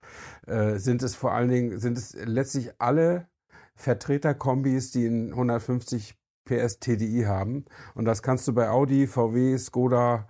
äh, 0.46 0.78
sind 0.78 1.02
es 1.02 1.14
vor 1.14 1.32
allen 1.32 1.50
Dingen, 1.50 1.78
sind 1.78 1.96
es 1.98 2.14
letztlich 2.14 2.72
alle 2.78 3.28
Vertreterkombis, 3.74 4.90
die 4.90 5.06
in 5.06 5.30
150 5.30 6.16
PS 6.44 6.80
TDI 6.80 7.24
haben. 7.26 7.64
Und 7.94 8.04
das 8.04 8.22
kannst 8.22 8.48
du 8.48 8.52
bei 8.52 8.68
Audi, 8.68 9.06
VW, 9.06 9.56
Skoda 9.58 10.26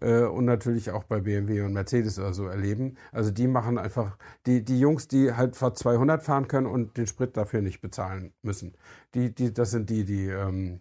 äh, 0.00 0.22
und 0.22 0.44
natürlich 0.44 0.90
auch 0.90 1.04
bei 1.04 1.20
BMW 1.20 1.62
und 1.62 1.72
Mercedes 1.72 2.18
oder 2.18 2.34
so 2.34 2.46
erleben. 2.46 2.96
Also 3.12 3.30
die 3.30 3.46
machen 3.46 3.78
einfach, 3.78 4.18
die, 4.46 4.64
die 4.64 4.78
Jungs, 4.78 5.08
die 5.08 5.32
halt 5.32 5.54
200 5.54 6.22
fahren 6.22 6.48
können 6.48 6.66
und 6.66 6.96
den 6.96 7.06
Sprit 7.06 7.36
dafür 7.36 7.62
nicht 7.62 7.80
bezahlen 7.80 8.34
müssen. 8.42 8.76
Die, 9.14 9.34
die, 9.34 9.52
das 9.52 9.70
sind 9.70 9.88
die, 9.90 10.04
die 10.04 10.26
ähm, 10.26 10.80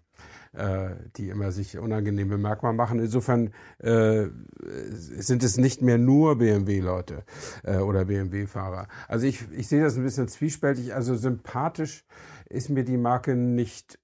äh, 0.53 0.89
die 1.17 1.29
immer 1.29 1.51
sich 1.51 1.77
unangenehm 1.77 2.29
bemerkbar 2.29 2.73
machen. 2.73 2.99
Insofern 2.99 3.51
äh, 3.79 4.27
sind 4.59 5.43
es 5.43 5.57
nicht 5.57 5.81
mehr 5.81 5.97
nur 5.97 6.37
BMW-Leute 6.37 7.23
äh, 7.63 7.77
oder 7.77 8.05
BMW-Fahrer. 8.05 8.87
Also 9.07 9.25
ich, 9.25 9.43
ich 9.51 9.67
sehe 9.67 9.83
das 9.83 9.97
ein 9.97 10.03
bisschen 10.03 10.27
zwiespältig. 10.27 10.93
Also 10.93 11.15
sympathisch 11.15 12.05
ist 12.49 12.69
mir 12.69 12.83
die 12.83 12.97
Marke 12.97 13.35
nicht 13.35 13.99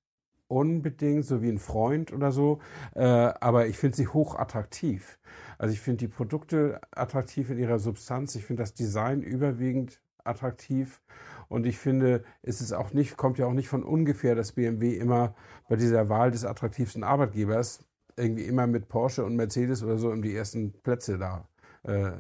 unbedingt, 0.48 1.26
so 1.26 1.42
wie 1.42 1.50
ein 1.50 1.60
Freund 1.60 2.12
oder 2.12 2.32
so, 2.32 2.60
äh, 2.96 3.04
aber 3.04 3.68
ich 3.68 3.78
finde 3.78 3.96
sie 3.96 4.08
hoch 4.08 4.36
attraktiv. 4.36 5.20
Also 5.60 5.74
ich 5.74 5.80
finde 5.80 5.98
die 5.98 6.08
Produkte 6.08 6.82
attraktiv 6.92 7.52
in 7.52 7.60
ihrer 7.60 7.80
Substanz. 7.80 8.34
Ich 8.36 8.46
finde 8.46 8.64
das 8.64 8.74
Design 8.74 9.22
überwiegend 9.22 10.02
attraktiv 10.24 11.02
und 11.50 11.66
ich 11.66 11.78
finde, 11.78 12.24
es 12.44 12.62
ist 12.62 12.72
auch 12.74 12.94
nicht, 12.94 13.18
kommt 13.18 13.40
ja 13.40 13.48
auch 13.48 13.54
nicht 13.54 13.68
von 13.68 13.84
ungefähr, 13.84 14.36
dass 14.36 14.54
BMW 14.54 14.96
immer 14.96 15.36
bei 15.68 15.76
dieser 15.76 16.08
Wahl 16.08 16.32
des 16.32 16.46
attraktivsten 16.46 17.04
Arbeitgebers 17.04 17.84
irgendwie 18.16 18.44
immer 18.44 18.68
mit 18.68 18.88
Porsche 18.88 19.26
und 19.26 19.36
Mercedes 19.36 19.84
oder 19.84 19.98
so 19.98 20.12
um 20.12 20.22
die 20.22 20.36
ersten 20.36 20.72
Plätze 20.72 21.18
da 21.18 21.48
äh, 21.84 22.12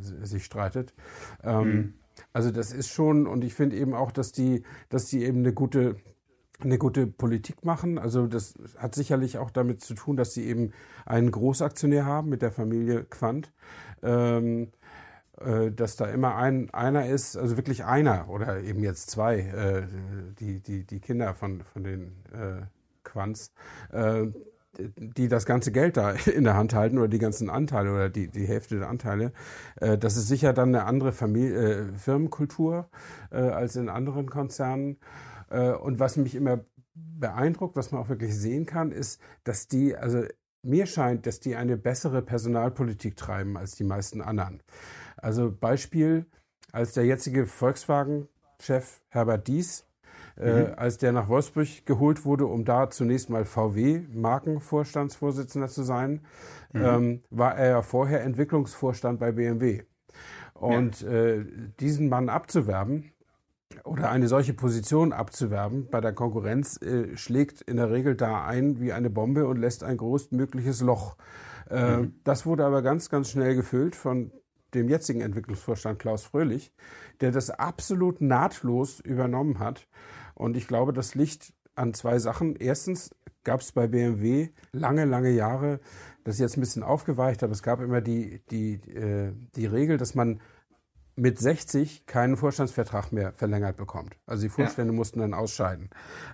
sich 0.00 0.44
streitet. 0.44 0.94
Ähm, 1.42 1.68
mhm. 1.68 1.94
Also 2.32 2.50
das 2.50 2.72
ist 2.72 2.88
schon, 2.88 3.26
und 3.26 3.44
ich 3.44 3.54
finde 3.54 3.76
eben 3.76 3.94
auch, 3.94 4.10
dass 4.10 4.32
die, 4.32 4.62
dass 4.88 5.06
die 5.06 5.24
eben 5.24 5.38
eine 5.38 5.52
gute 5.52 5.96
eine 6.60 6.78
gute 6.78 7.06
Politik 7.06 7.66
machen. 7.66 7.98
Also 7.98 8.26
das 8.26 8.54
hat 8.78 8.94
sicherlich 8.94 9.36
auch 9.36 9.50
damit 9.50 9.82
zu 9.82 9.92
tun, 9.92 10.16
dass 10.16 10.32
sie 10.32 10.46
eben 10.46 10.72
einen 11.04 11.30
Großaktionär 11.30 12.06
haben 12.06 12.30
mit 12.30 12.40
der 12.40 12.50
Familie 12.50 13.04
Quandt. 13.04 13.52
Ähm, 14.02 14.62
äh, 14.62 14.66
dass 15.36 15.96
da 15.96 16.06
immer 16.06 16.36
ein, 16.36 16.70
einer 16.72 17.06
ist, 17.06 17.36
also 17.36 17.56
wirklich 17.56 17.84
einer 17.84 18.28
oder 18.30 18.60
eben 18.62 18.82
jetzt 18.82 19.10
zwei, 19.10 19.40
äh, 19.40 19.82
die, 20.38 20.60
die, 20.60 20.84
die 20.84 21.00
Kinder 21.00 21.34
von, 21.34 21.60
von 21.62 21.84
den 21.84 22.24
äh, 22.32 22.62
Quants, 23.04 23.52
äh, 23.92 24.26
die 24.78 25.28
das 25.28 25.46
ganze 25.46 25.72
Geld 25.72 25.96
da 25.96 26.10
in 26.26 26.44
der 26.44 26.54
Hand 26.54 26.74
halten 26.74 26.98
oder 26.98 27.08
die 27.08 27.18
ganzen 27.18 27.50
Anteile 27.50 27.92
oder 27.92 28.08
die, 28.08 28.28
die 28.28 28.46
Hälfte 28.46 28.78
der 28.78 28.88
Anteile. 28.88 29.32
Äh, 29.80 29.98
das 29.98 30.16
ist 30.16 30.28
sicher 30.28 30.52
dann 30.52 30.74
eine 30.74 30.84
andere 30.84 31.12
Familie, 31.12 31.56
äh, 31.56 31.94
Firmenkultur 31.96 32.88
äh, 33.30 33.36
als 33.36 33.76
in 33.76 33.88
anderen 33.88 34.28
Konzernen. 34.28 34.98
Äh, 35.50 35.72
und 35.72 35.98
was 35.98 36.16
mich 36.16 36.34
immer 36.34 36.60
beeindruckt, 36.94 37.76
was 37.76 37.92
man 37.92 38.00
auch 38.00 38.08
wirklich 38.08 38.34
sehen 38.34 38.66
kann, 38.66 38.90
ist, 38.90 39.20
dass 39.44 39.68
die, 39.68 39.96
also 39.96 40.24
mir 40.62 40.86
scheint, 40.86 41.26
dass 41.26 41.40
die 41.40 41.56
eine 41.56 41.76
bessere 41.76 42.22
Personalpolitik 42.22 43.16
treiben 43.16 43.56
als 43.56 43.76
die 43.76 43.84
meisten 43.84 44.20
anderen. 44.20 44.60
Also 45.16 45.52
Beispiel, 45.52 46.26
als 46.72 46.92
der 46.92 47.04
jetzige 47.04 47.46
Volkswagen-Chef 47.46 49.00
Herbert 49.08 49.46
Dies, 49.48 49.86
äh, 50.38 50.64
mhm. 50.64 50.74
als 50.76 50.98
der 50.98 51.12
nach 51.12 51.28
Wolfsburg 51.28 51.86
geholt 51.86 52.24
wurde, 52.24 52.46
um 52.46 52.64
da 52.64 52.90
zunächst 52.90 53.30
mal 53.30 53.44
VW-Markenvorstandsvorsitzender 53.44 55.68
zu 55.68 55.82
sein, 55.82 56.20
mhm. 56.72 56.84
ähm, 56.84 57.22
war 57.30 57.56
er 57.56 57.70
ja 57.70 57.82
vorher 57.82 58.22
Entwicklungsvorstand 58.22 59.18
bei 59.18 59.32
BMW. 59.32 59.82
Und 60.54 61.00
ja. 61.02 61.10
äh, 61.10 61.44
diesen 61.80 62.08
Mann 62.08 62.28
abzuwerben, 62.28 63.10
oder 63.84 64.10
eine 64.10 64.28
solche 64.28 64.54
Position 64.54 65.12
abzuwerben 65.12 65.88
bei 65.90 66.00
der 66.00 66.12
Konkurrenz 66.12 66.80
äh, 66.82 67.16
schlägt 67.16 67.62
in 67.62 67.76
der 67.76 67.90
Regel 67.90 68.14
da 68.14 68.46
ein 68.46 68.80
wie 68.80 68.92
eine 68.92 69.10
Bombe 69.10 69.46
und 69.46 69.58
lässt 69.58 69.84
ein 69.84 69.96
größtmögliches 69.96 70.82
Loch. 70.82 71.16
Äh, 71.68 71.98
mhm. 71.98 72.14
Das 72.24 72.46
wurde 72.46 72.64
aber 72.64 72.82
ganz, 72.82 73.10
ganz 73.10 73.30
schnell 73.30 73.54
gefüllt 73.54 73.96
von 73.96 74.30
dem 74.74 74.88
jetzigen 74.88 75.20
Entwicklungsvorstand 75.20 75.98
Klaus 75.98 76.24
Fröhlich, 76.24 76.72
der 77.20 77.30
das 77.30 77.50
absolut 77.50 78.20
nahtlos 78.20 79.00
übernommen 79.00 79.58
hat. 79.58 79.88
Und 80.34 80.56
ich 80.56 80.66
glaube, 80.66 80.92
das 80.92 81.14
liegt 81.14 81.52
an 81.74 81.94
zwei 81.94 82.18
Sachen. 82.18 82.56
Erstens 82.56 83.10
gab 83.44 83.60
es 83.60 83.72
bei 83.72 83.86
BMW 83.86 84.50
lange, 84.72 85.04
lange 85.04 85.30
Jahre, 85.30 85.80
das 86.24 86.34
ist 86.34 86.40
jetzt 86.40 86.56
ein 86.56 86.60
bisschen 86.60 86.82
aufgeweicht, 86.82 87.42
aber 87.44 87.52
es 87.52 87.62
gab 87.62 87.80
immer 87.80 88.00
die, 88.00 88.40
die, 88.50 88.74
äh, 88.90 89.32
die 89.54 89.66
Regel, 89.66 89.96
dass 89.96 90.14
man 90.14 90.40
mit 91.16 91.38
60 91.38 92.04
keinen 92.06 92.36
Vorstandsvertrag 92.36 93.10
mehr 93.10 93.32
verlängert 93.32 93.78
bekommt. 93.78 94.16
Also 94.26 94.42
die 94.42 94.48
Vorstände 94.50 94.92
ja. 94.92 94.96
mussten 94.96 95.20
dann 95.20 95.32
ausscheiden. 95.32 95.88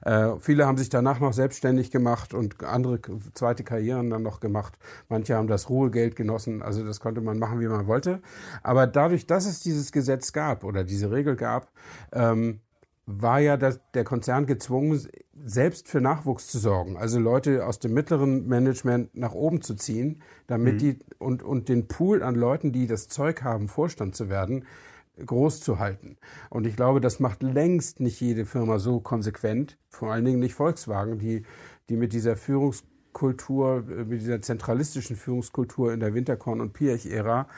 Äh, 0.05 0.33
viele 0.41 0.67
haben 0.67 0.77
sich 0.77 0.89
danach 0.89 1.21
noch 1.21 1.33
selbstständig 1.33 1.93
gemacht 1.93 2.35
und 2.35 2.63
andere 2.65 3.01
zweite 3.35 3.63
Karrieren 3.63 4.11
dann 4.11 4.25
noch 4.25 4.41
gemacht. 4.41 4.77
Manche 5.09 5.37
haben 5.37 5.47
das 5.47 5.71
Ruhegeld 5.71 6.17
genossen. 6.17 6.63
Also 6.63 6.85
das 6.85 6.99
konnte 6.99 7.21
man 7.21 7.39
machen, 7.39 7.61
wie 7.61 7.69
man 7.69 7.87
wollte. 7.87 8.21
Aber 8.65 8.89
dadurch, 8.89 9.27
dass 9.27 9.47
es 9.47 9.61
dieses 9.61 9.93
Gesetz 9.93 10.33
gab 10.33 10.65
oder 10.65 10.83
diese 10.83 11.13
Regel 11.13 11.37
gab, 11.37 11.71
ähm, 12.13 12.61
war 13.07 13.41
ja 13.41 13.57
das, 13.57 13.81
der 13.95 14.05
Konzern 14.05 14.47
gezwungen, 14.47 15.01
selbst 15.45 15.89
für 15.89 16.01
Nachwuchs 16.01 16.47
zu 16.47 16.59
sorgen. 16.59 16.97
Also 16.97 17.19
Leute 17.19 17.67
aus 17.67 17.81
dem 17.81 17.95
mittleren 17.95 18.47
Management 18.47 19.17
nach 19.17 19.33
oben 19.33 19.61
zu 19.61 19.75
ziehen, 19.75 20.23
damit 20.47 20.75
mhm. 20.75 20.79
die 20.79 20.99
und, 21.19 21.43
und 21.43 21.69
den 21.69 21.89
Pool 21.89 22.23
an 22.23 22.35
Leuten, 22.35 22.73
die 22.73 22.87
das 22.87 23.09
Zeug 23.09 23.43
haben, 23.43 23.69
Vorstand 23.69 24.15
zu 24.15 24.29
werden, 24.29 24.65
groß 25.25 25.61
zu 25.61 25.79
halten. 25.79 26.17
Und 26.49 26.67
ich 26.67 26.77
glaube, 26.77 27.01
das 27.01 27.21
macht 27.21 27.43
längst 27.43 28.01
nicht 28.01 28.21
jede 28.21 28.47
Firma 28.47 28.79
so 28.79 29.01
konsequent, 29.01 29.79
vor 29.89 30.13
allen 30.13 30.25
Dingen 30.25 30.41
nicht 30.41 30.55
Volkswagen, 30.55 31.19
die, 31.19 31.43
die 31.89 31.97
mit 31.97 32.13
dieser 32.13 32.37
Führungskultur, 32.37 33.83
mit 33.83 34.21
dieser 34.21 34.41
zentralistischen 34.41 35.17
Führungskultur 35.17 35.93
in 35.93 36.01
der 36.01 36.15
Winterkorn- 36.15 36.61
und 36.61 36.73
Piech-Ära 36.73 37.49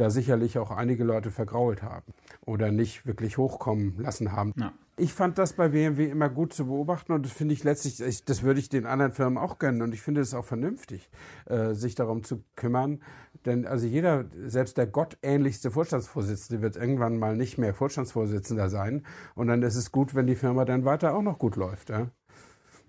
da 0.00 0.10
sicherlich 0.10 0.58
auch 0.58 0.70
einige 0.70 1.04
Leute 1.04 1.30
vergrault 1.30 1.82
haben 1.82 2.12
oder 2.46 2.72
nicht 2.72 3.06
wirklich 3.06 3.36
hochkommen 3.36 3.98
lassen 3.98 4.32
haben. 4.32 4.54
Ja. 4.56 4.72
Ich 4.96 5.14
fand 5.14 5.38
das 5.38 5.54
bei 5.54 5.68
BMW 5.68 6.10
immer 6.10 6.28
gut 6.28 6.52
zu 6.52 6.66
beobachten 6.66 7.12
und 7.12 7.24
das 7.24 7.32
finde 7.32 7.54
ich 7.54 7.64
letztlich, 7.64 8.24
das 8.24 8.42
würde 8.42 8.60
ich 8.60 8.68
den 8.68 8.86
anderen 8.86 9.12
Firmen 9.12 9.38
auch 9.38 9.58
gönnen 9.58 9.82
und 9.82 9.94
ich 9.94 10.02
finde 10.02 10.20
es 10.20 10.34
auch 10.34 10.44
vernünftig, 10.44 11.08
äh, 11.46 11.74
sich 11.74 11.94
darum 11.94 12.22
zu 12.22 12.42
kümmern. 12.54 13.00
Denn 13.46 13.66
also 13.66 13.86
jeder, 13.86 14.26
selbst 14.46 14.76
der 14.76 14.86
gottähnlichste 14.86 15.70
Vorstandsvorsitzende 15.70 16.62
wird 16.62 16.76
irgendwann 16.76 17.18
mal 17.18 17.36
nicht 17.36 17.56
mehr 17.56 17.74
Vorstandsvorsitzender 17.74 18.68
sein 18.68 19.06
und 19.34 19.46
dann 19.46 19.62
ist 19.62 19.76
es 19.76 19.92
gut, 19.92 20.14
wenn 20.14 20.26
die 20.26 20.34
Firma 20.34 20.64
dann 20.64 20.84
weiter 20.84 21.14
auch 21.14 21.22
noch 21.22 21.38
gut 21.38 21.56
läuft. 21.56 21.90
Ja, 21.90 22.10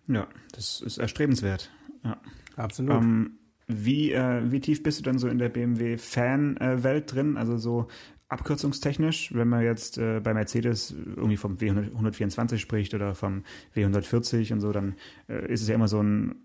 ja 0.08 0.28
das 0.54 0.82
ist 0.82 0.98
erstrebenswert. 0.98 1.72
Ja. 2.04 2.18
Absolut. 2.58 3.02
Ähm, 3.02 3.38
Wie, 3.74 4.12
äh, 4.12 4.52
wie 4.52 4.60
tief 4.60 4.84
bist 4.84 5.00
du 5.00 5.04
dann 5.04 5.20
so 5.20 5.28
in 5.28 5.38
der 5.38 5.50
BMW-Fan-Welt 5.50 7.14
drin? 7.14 7.38
Also 7.38 7.58
so 7.58 7.88
abkürzungstechnisch, 8.30 9.34
wenn 9.34 9.50
man 9.50 9.64
jetzt 9.64 9.98
äh, 9.98 10.22
bei 10.22 10.34
Mercedes 10.34 10.92
irgendwie 10.92 11.38
vom 11.38 11.58
W124 11.58 12.58
spricht 12.58 12.94
oder 12.94 13.14
vom 13.14 13.44
W140 13.76 14.54
und 14.54 14.62
so, 14.62 14.72
dann 14.72 14.96
äh, 15.28 15.52
ist 15.52 15.62
es 15.62 15.68
ja 15.68 15.76
immer 15.76 15.90
so 15.90 16.02
ein, 16.02 16.36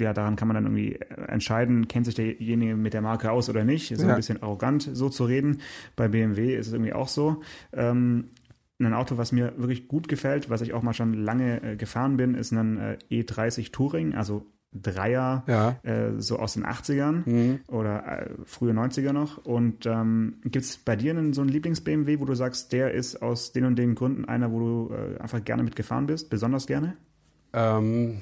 ja, 0.00 0.14
daran 0.14 0.36
kann 0.36 0.48
man 0.48 0.54
dann 0.54 0.64
irgendwie 0.64 0.94
entscheiden, 1.26 1.86
kennt 1.86 2.06
sich 2.06 2.14
derjenige 2.14 2.76
mit 2.76 2.94
der 2.94 3.02
Marke 3.02 3.30
aus 3.30 3.50
oder 3.50 3.64
nicht. 3.64 3.90
Ist 3.90 4.00
ja. 4.00 4.08
ein 4.08 4.16
bisschen 4.16 4.42
arrogant, 4.42 4.88
so 4.90 5.10
zu 5.10 5.24
reden. 5.24 5.60
Bei 5.96 6.08
BMW 6.08 6.56
ist 6.56 6.68
es 6.68 6.72
irgendwie 6.72 6.94
auch 6.94 7.08
so. 7.08 7.42
Ähm, 7.74 8.30
ein 8.80 8.94
Auto, 8.94 9.18
was 9.18 9.32
mir 9.32 9.54
wirklich 9.56 9.88
gut 9.88 10.08
gefällt, 10.08 10.50
was 10.50 10.60
ich 10.60 10.72
auch 10.72 10.82
mal 10.82 10.94
schon 10.94 11.12
lange 11.12 11.62
äh, 11.62 11.76
gefahren 11.76 12.16
bin, 12.16 12.34
ist 12.34 12.52
ein 12.52 12.78
äh, 12.78 12.98
E30 13.10 13.72
Touring, 13.72 14.14
also 14.14 14.46
Dreier, 14.72 15.44
ja. 15.46 15.78
äh, 15.82 16.20
so 16.20 16.38
aus 16.38 16.54
den 16.54 16.66
80ern 16.66 17.28
mhm. 17.28 17.60
oder 17.68 18.06
äh, 18.06 18.30
frühe 18.44 18.72
90er 18.72 19.12
noch. 19.12 19.38
Und 19.44 19.86
ähm, 19.86 20.36
gibt 20.42 20.64
es 20.64 20.76
bei 20.76 20.94
dir 20.96 21.12
einen, 21.12 21.32
so 21.32 21.40
einen 21.40 21.50
Lieblings-BMW, 21.50 22.20
wo 22.20 22.26
du 22.26 22.34
sagst, 22.34 22.72
der 22.72 22.92
ist 22.92 23.22
aus 23.22 23.52
den 23.52 23.64
und 23.64 23.76
den 23.76 23.94
Gründen 23.94 24.26
einer, 24.26 24.52
wo 24.52 24.58
du 24.58 24.94
äh, 24.94 25.18
einfach 25.20 25.42
gerne 25.42 25.62
mitgefahren 25.62 26.06
bist, 26.06 26.28
besonders 26.28 26.66
gerne? 26.66 26.96
Ähm, 27.52 28.20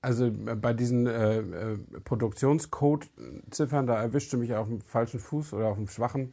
also 0.00 0.26
äh, 0.26 0.30
bei 0.30 0.72
diesen 0.72 1.06
äh, 1.06 1.38
äh, 1.38 1.78
Produktionscode-Ziffern, 2.04 3.86
da 3.86 4.00
erwischte 4.02 4.36
mich 4.36 4.54
auf 4.54 4.68
dem 4.68 4.80
falschen 4.80 5.20
Fuß 5.20 5.52
oder 5.54 5.68
auf 5.68 5.76
dem 5.76 5.88
schwachen. 5.88 6.32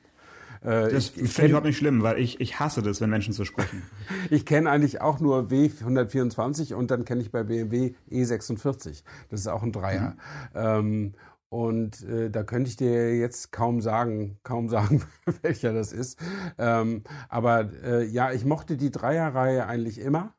Äh, 0.66 0.90
das 0.92 1.10
finde 1.10 1.28
ich 1.30 1.50
überhaupt 1.50 1.68
nicht 1.68 1.78
schlimm, 1.78 2.02
weil 2.02 2.18
ich, 2.18 2.42
ich 2.42 2.60
hasse 2.60 2.82
das, 2.82 3.00
wenn 3.00 3.10
Menschen 3.10 3.34
so 3.34 3.46
sprechen. 3.46 3.84
ich 4.30 4.46
kenne 4.46 4.70
eigentlich 4.70 5.02
auch 5.02 5.20
nur 5.20 5.50
W124 5.50 6.74
und 6.74 6.92
dann 6.92 7.06
kenne 7.06 7.22
ich 7.22 7.32
bei 7.32 7.44
BMW 7.44 7.94
E46. 8.12 9.04
Das 9.30 9.40
ist 9.40 9.48
auch 9.48 9.64
ein 9.64 9.72
Dreier. 9.72 10.16
Mhm. 10.54 10.60
Ähm, 10.60 11.14
und 11.50 12.04
äh, 12.04 12.30
da 12.32 12.44
könnte 12.44 12.70
ich 12.70 12.76
dir 12.76 13.16
jetzt 13.16 13.52
kaum 13.52 13.80
sagen, 13.80 14.40
kaum 14.44 14.68
sagen, 14.68 15.04
welcher 15.44 15.74
das 15.74 15.94
ist. 15.94 16.20
Ähm, 16.58 17.04
aber 17.30 17.70
äh, 17.84 18.06
ja, 18.06 18.32
ich 18.32 18.44
mochte 18.44 18.76
die 18.76 18.92
Dreierreihe 18.92 19.68
eigentlich 19.68 20.00
immer. 20.00 20.34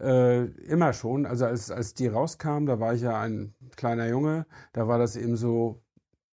Äh, 0.00 0.46
immer 0.66 0.92
schon. 0.92 1.26
Also 1.26 1.46
als, 1.46 1.70
als 1.70 1.94
die 1.94 2.08
rauskam, 2.08 2.66
da 2.66 2.80
war 2.80 2.94
ich 2.94 3.02
ja 3.02 3.20
ein 3.20 3.54
kleiner 3.76 4.08
Junge, 4.08 4.46
da 4.72 4.88
war 4.88 4.98
das 4.98 5.14
eben 5.14 5.36
so 5.36 5.82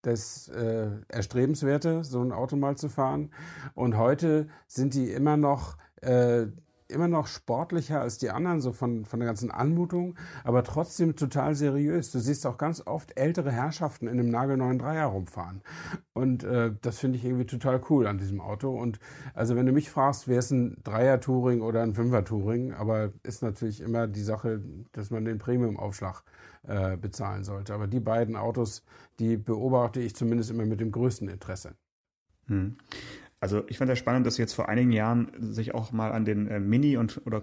das 0.07 0.49
äh, 0.49 0.89
Erstrebenswerte, 1.09 2.03
so 2.03 2.21
ein 2.21 2.31
Auto 2.31 2.55
mal 2.55 2.77
zu 2.77 2.89
fahren. 2.89 3.31
Und 3.75 3.97
heute 3.97 4.47
sind 4.67 4.93
die 4.93 5.11
immer 5.11 5.37
noch 5.37 5.77
äh, 6.01 6.47
immer 6.89 7.07
noch 7.07 7.27
sportlicher 7.27 8.01
als 8.01 8.17
die 8.17 8.29
anderen, 8.29 8.61
so 8.61 8.71
von, 8.71 9.05
von 9.05 9.19
der 9.19 9.27
ganzen 9.27 9.51
Anmutung, 9.51 10.15
aber 10.43 10.63
trotzdem 10.63 11.15
total 11.15 11.55
seriös. 11.55 12.11
Du 12.11 12.19
siehst 12.19 12.45
auch 12.45 12.57
ganz 12.57 12.81
oft 12.85 13.17
ältere 13.17 13.51
Herrschaften 13.51 14.07
in 14.07 14.19
einem 14.19 14.29
nagelneuen 14.29 14.79
Dreier 14.79 15.07
rumfahren. 15.07 15.61
Und 16.13 16.43
äh, 16.43 16.71
das 16.81 16.99
finde 16.99 17.17
ich 17.17 17.25
irgendwie 17.25 17.45
total 17.45 17.81
cool 17.89 18.07
an 18.07 18.17
diesem 18.17 18.41
Auto. 18.41 18.69
Und 18.69 18.99
also 19.33 19.55
wenn 19.55 19.65
du 19.65 19.71
mich 19.71 19.89
fragst, 19.89 20.27
wäre 20.27 20.39
es 20.39 20.51
ein 20.51 20.77
Dreier-Touring 20.83 21.61
oder 21.61 21.83
ein 21.83 21.93
Fünfer-Touring, 21.93 22.73
aber 22.73 23.11
ist 23.23 23.43
natürlich 23.43 23.81
immer 23.81 24.07
die 24.07 24.23
Sache, 24.23 24.61
dass 24.91 25.11
man 25.11 25.25
den 25.25 25.37
Premium-Aufschlag 25.37 26.23
äh, 26.67 26.97
bezahlen 26.97 27.43
sollte. 27.43 27.73
Aber 27.73 27.87
die 27.87 27.99
beiden 27.99 28.35
Autos, 28.35 28.83
die 29.19 29.37
beobachte 29.37 29.99
ich 29.99 30.15
zumindest 30.15 30.51
immer 30.51 30.65
mit 30.65 30.79
dem 30.79 30.91
größten 30.91 31.27
Interesse. 31.27 31.75
Hm. 32.47 32.77
Also 33.39 33.63
ich 33.67 33.77
fand 33.77 33.91
es 33.91 33.99
spannend, 33.99 34.25
dass 34.25 34.37
jetzt 34.37 34.53
vor 34.53 34.67
einigen 34.67 34.91
Jahren 34.91 35.31
sich 35.37 35.75
auch 35.75 35.91
mal 35.91 36.11
an 36.11 36.25
den 36.25 36.47
äh, 36.47 36.59
Mini- 36.59 36.97
und 36.97 37.21
oder 37.25 37.39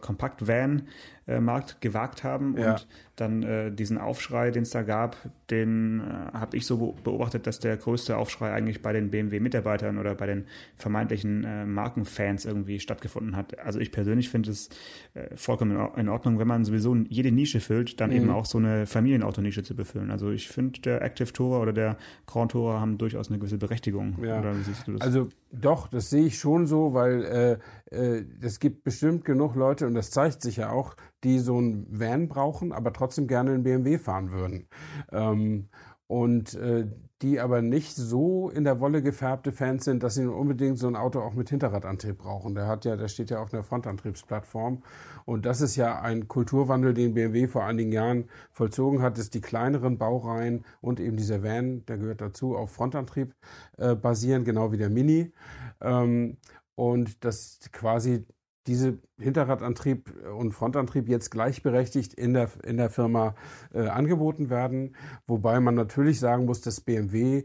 Kompakt-Van-Markt 1.27 1.81
gewagt 1.81 2.25
haben 2.25 2.57
ja. 2.59 2.73
und 2.73 2.87
dann 3.17 3.43
äh, 3.45 3.71
diesen 3.71 3.99
Aufschrei, 3.99 4.51
den 4.51 4.65
es 4.65 4.71
da 4.71 4.83
gab, 4.83 5.17
den 5.51 6.01
äh, 6.01 6.33
habe 6.33 6.57
ich 6.57 6.67
so 6.67 6.97
beobachtet, 7.05 7.47
dass 7.47 7.61
der 7.61 7.77
größte 7.77 8.17
Aufschrei 8.17 8.53
eigentlich 8.53 8.83
bei 8.83 8.93
den 8.93 9.11
BMW-Mitarbeitern 9.11 9.99
oder 9.99 10.15
bei 10.15 10.27
den 10.27 10.47
vermeintlichen 10.77 11.45
äh, 11.45 11.65
Markenfans 11.65 12.45
irgendwie 12.45 12.81
stattgefunden 12.81 13.37
hat. 13.37 13.59
Also 13.61 13.79
ich 13.79 13.93
persönlich 13.93 14.31
finde 14.31 14.51
es 14.51 14.69
äh, 15.15 15.37
vollkommen 15.37 15.79
in 15.97 16.09
Ordnung, 16.09 16.39
wenn 16.39 16.49
man 16.49 16.65
sowieso 16.65 16.97
jede 17.09 17.31
Nische 17.31 17.61
füllt, 17.61 18.01
dann 18.01 18.11
mhm. 18.11 18.17
eben 18.17 18.31
auch 18.31 18.47
so 18.47 18.59
eine 18.59 18.87
Familienautonische 18.87 19.63
zu 19.63 19.77
befüllen. 19.77 20.11
Also 20.11 20.31
ich 20.31 20.49
finde, 20.49 20.81
der 20.81 21.03
Active 21.03 21.33
Tourer 21.33 21.61
oder 21.63 21.73
der 21.73 21.97
Grand 22.27 22.51
Tourer 22.51 22.81
haben 22.81 22.99
durchaus 22.99 23.29
eine 23.29 23.39
gewisse 23.39 23.59
Berechtigung. 23.59 24.19
Ja. 24.23 24.41
Oder 24.41 24.59
wie 24.59 24.63
siehst 24.63 24.89
du 24.89 24.93
das? 24.93 25.03
Also 25.03 25.29
doch, 25.53 25.87
das 25.87 26.11
sehe 26.11 26.27
ich 26.27 26.39
schon 26.39 26.67
so, 26.67 26.95
weil 26.95 27.25
äh, 27.25 27.59
äh, 27.95 28.25
es 28.41 28.59
gibt 28.59 28.83
bestimmt 28.83 29.25
genug 29.25 29.55
Leute, 29.55 29.87
und 29.87 29.95
das 29.95 30.11
zeigt 30.11 30.43
sich 30.43 30.57
ja 30.57 30.71
auch, 30.71 30.97
die 31.25 31.39
so 31.39 31.61
ein 31.61 31.87
Van 31.91 32.29
brauchen, 32.29 32.73
aber 32.73 32.93
trotzdem 32.93 33.27
gerne 33.27 33.53
einen 33.53 33.63
BMW 33.65 33.99
fahren 33.99 34.33
würden. 34.33 34.69
Ähm, 35.13 35.69
und 36.07 36.55
äh, 36.55 36.87
die 37.23 37.41
aber 37.41 37.63
nicht 37.63 37.97
so 37.97 38.51
in 38.51 38.65
der 38.65 38.81
Wolle 38.81 39.03
gefärbte 39.03 39.51
Fans 39.51 39.85
sind, 39.85 40.03
dass 40.03 40.15
sie 40.15 40.27
unbedingt 40.27 40.79
so 40.79 40.87
ein 40.87 40.95
Auto 40.95 41.21
auch 41.21 41.33
mit 41.33 41.49
Hinterradantrieb 41.49 42.19
brauchen. 42.19 42.55
Der 42.55 42.67
hat 42.67 42.85
ja, 42.85 42.97
der 42.97 43.09
steht 43.09 43.31
ja 43.31 43.41
auf 43.41 43.55
einer 43.55 43.63
Frontantriebsplattform. 43.63 44.83
Und 45.25 45.47
das 45.47 45.63
ist 45.63 45.77
ja 45.77 46.01
ein 46.03 46.29
Kulturwandel, 46.29 46.93
den 46.93 47.15
BMW 47.15 47.47
vor 47.47 47.65
einigen 47.65 47.93
Jahren 47.93 48.29
vollzogen 48.53 49.01
hat, 49.01 49.17
dass 49.17 49.31
die 49.31 49.41
kleineren 49.41 49.97
Baureihen 49.97 50.67
und 50.83 51.01
eben 51.01 51.17
dieser 51.17 51.43
Van, 51.43 51.87
der 51.87 51.97
gehört 51.97 52.21
dazu, 52.21 52.57
auf 52.57 52.73
Frontantrieb 52.73 53.35
äh, 53.79 53.95
basieren, 53.95 54.45
genau 54.45 54.73
wie 54.73 54.77
der 54.77 54.91
Mini. 54.91 55.33
Ähm, 55.81 56.37
und 56.75 57.25
dass 57.25 57.61
quasi 57.73 58.27
diese 58.67 58.99
Hinterradantrieb 59.19 60.13
und 60.37 60.53
Frontantrieb 60.53 61.09
jetzt 61.09 61.31
gleichberechtigt 61.31 62.15
in 62.15 62.33
der, 62.33 62.49
in 62.65 62.77
der 62.77 62.91
Firma 62.91 63.35
äh, 63.73 63.87
angeboten 63.87 64.51
werden. 64.51 64.97
Wobei 65.27 65.61
man 65.61 65.75
natürlich 65.75 66.19
sagen 66.19 66.47
muss, 66.47 66.61
dass 66.61 66.81
BMW 66.81 67.39
äh, 67.39 67.45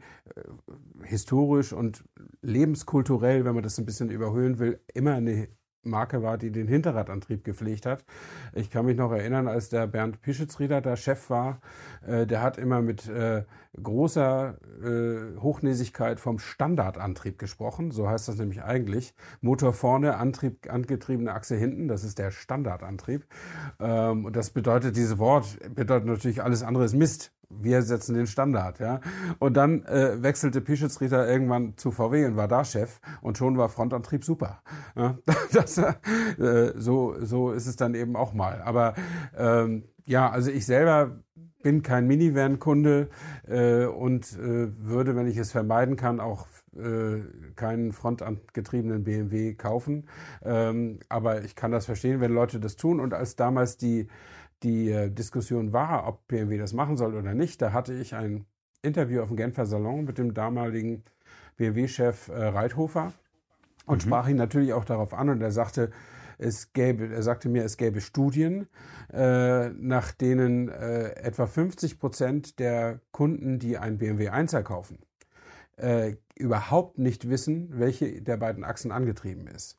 historisch 1.03 1.73
und 1.73 2.03
lebenskulturell, 2.41 3.45
wenn 3.45 3.55
man 3.55 3.63
das 3.63 3.77
ein 3.77 3.86
bisschen 3.86 4.10
überhöhen 4.10 4.60
will, 4.60 4.79
immer 4.93 5.15
eine 5.15 5.49
Marke 5.83 6.21
war, 6.21 6.37
die 6.37 6.51
den 6.51 6.67
Hinterradantrieb 6.67 7.43
gepflegt 7.43 7.85
hat. 7.85 8.03
Ich 8.53 8.69
kann 8.69 8.85
mich 8.85 8.97
noch 8.97 9.11
erinnern, 9.11 9.47
als 9.47 9.69
der 9.69 9.87
Bernd 9.87 10.21
Pischitzrieder 10.21 10.81
da 10.81 10.95
Chef 10.95 11.29
war, 11.29 11.61
äh, 12.05 12.25
der 12.25 12.41
hat 12.41 12.57
immer 12.57 12.81
mit 12.81 13.07
äh, 13.07 13.43
großer 13.81 14.57
äh, 14.83 15.39
Hochnäsigkeit 15.39 16.19
vom 16.19 16.39
Standardantrieb 16.39 17.37
gesprochen. 17.37 17.91
So 17.91 18.09
heißt 18.09 18.27
das 18.27 18.37
nämlich 18.37 18.63
eigentlich. 18.63 19.13
Motor 19.41 19.73
vorne, 19.73 20.17
Antrieb, 20.17 20.69
angetriebene 20.69 21.33
Achse 21.33 21.55
hinten. 21.55 21.87
Das 21.87 22.03
ist 22.03 22.19
der 22.19 22.31
Standardantrieb. 22.31 23.25
Ähm, 23.79 24.25
und 24.25 24.35
das 24.35 24.49
bedeutet, 24.49 24.95
dieses 24.95 25.17
Wort 25.17 25.57
bedeutet 25.73 26.07
natürlich 26.07 26.43
alles 26.43 26.63
andere 26.63 26.85
ist 26.85 26.95
Mist 26.95 27.31
wir 27.49 27.81
setzen 27.81 28.15
den 28.15 28.27
Standard, 28.27 28.79
ja. 28.79 29.01
Und 29.39 29.57
dann 29.57 29.83
äh, 29.85 30.21
wechselte 30.21 30.62
Pischetsrieder 30.62 31.27
irgendwann 31.27 31.77
zu 31.77 31.91
VW 31.91 32.25
und 32.25 32.38
war 32.38 32.47
da 32.47 32.63
Chef 32.63 32.99
und 33.21 33.38
schon 33.38 33.57
war 33.57 33.69
Frontantrieb 33.69 34.23
super. 34.23 34.62
Ja? 34.95 35.17
Das, 35.51 35.77
äh, 35.79 36.73
so, 36.75 37.15
so 37.21 37.51
ist 37.51 37.65
es 37.65 37.75
dann 37.75 37.95
eben 37.95 38.15
auch 38.15 38.33
mal. 38.33 38.62
Aber 38.62 38.93
ähm, 39.35 39.83
ja, 40.05 40.29
also 40.29 40.51
ich 40.51 40.65
selber 40.65 41.19
bin 41.63 41.81
kein 41.81 42.07
Minivan-Kunde 42.07 43.09
äh, 43.47 43.85
und 43.85 44.38
äh, 44.38 44.67
würde, 44.85 45.15
wenn 45.15 45.27
ich 45.27 45.38
es 45.38 45.51
vermeiden 45.51 45.95
kann, 45.95 46.19
auch 46.19 46.45
äh, 46.77 47.19
keinen 47.55 47.91
frontangetriebenen 47.91 49.03
BMW 49.03 49.55
kaufen. 49.55 50.07
Ähm, 50.43 50.99
aber 51.09 51.43
ich 51.43 51.55
kann 51.55 51.71
das 51.71 51.85
verstehen, 51.85 52.21
wenn 52.21 52.31
Leute 52.31 52.59
das 52.59 52.75
tun. 52.75 52.99
Und 52.99 53.13
als 53.13 53.35
damals 53.35 53.77
die 53.77 54.07
die 54.63 54.91
äh, 54.91 55.09
Diskussion 55.09 55.73
war, 55.73 56.07
ob 56.07 56.27
BMW 56.27 56.57
das 56.57 56.73
machen 56.73 56.97
soll 56.97 57.15
oder 57.15 57.33
nicht, 57.33 57.61
da 57.61 57.73
hatte 57.73 57.93
ich 57.93 58.15
ein 58.15 58.45
Interview 58.81 59.21
auf 59.21 59.29
dem 59.29 59.37
Genfer 59.37 59.65
Salon 59.65 60.05
mit 60.05 60.17
dem 60.17 60.33
damaligen 60.33 61.03
BMW-Chef 61.57 62.29
äh, 62.29 62.45
Reithofer 62.45 63.13
und 63.85 63.97
mhm. 63.97 64.07
sprach 64.07 64.27
ihn 64.27 64.37
natürlich 64.37 64.73
auch 64.73 64.85
darauf 64.85 65.13
an 65.13 65.29
und 65.29 65.41
er 65.41 65.51
sagte, 65.51 65.91
es 66.37 66.71
gäbe, 66.71 67.13
er 67.13 67.21
sagte 67.21 67.49
mir, 67.49 67.65
es 67.65 67.75
gäbe 67.75 67.99
Studien, 67.99 68.67
äh, 69.11 69.69
nach 69.69 70.13
denen 70.13 70.69
äh, 70.69 71.09
etwa 71.15 71.47
50 71.47 71.99
Prozent 71.99 72.59
der 72.59 73.01
Kunden, 73.11 73.59
die 73.59 73.77
ein 73.77 73.97
BMW 73.97 74.29
1er 74.29 74.63
kaufen, 74.63 74.99
äh, 75.75 76.15
überhaupt 76.39 76.97
nicht 76.97 77.30
wissen, 77.30 77.69
welche 77.73 78.21
der 78.21 78.38
beiden 78.38 78.63
Achsen 78.63 78.91
angetrieben 78.91 79.45
ist. 79.47 79.78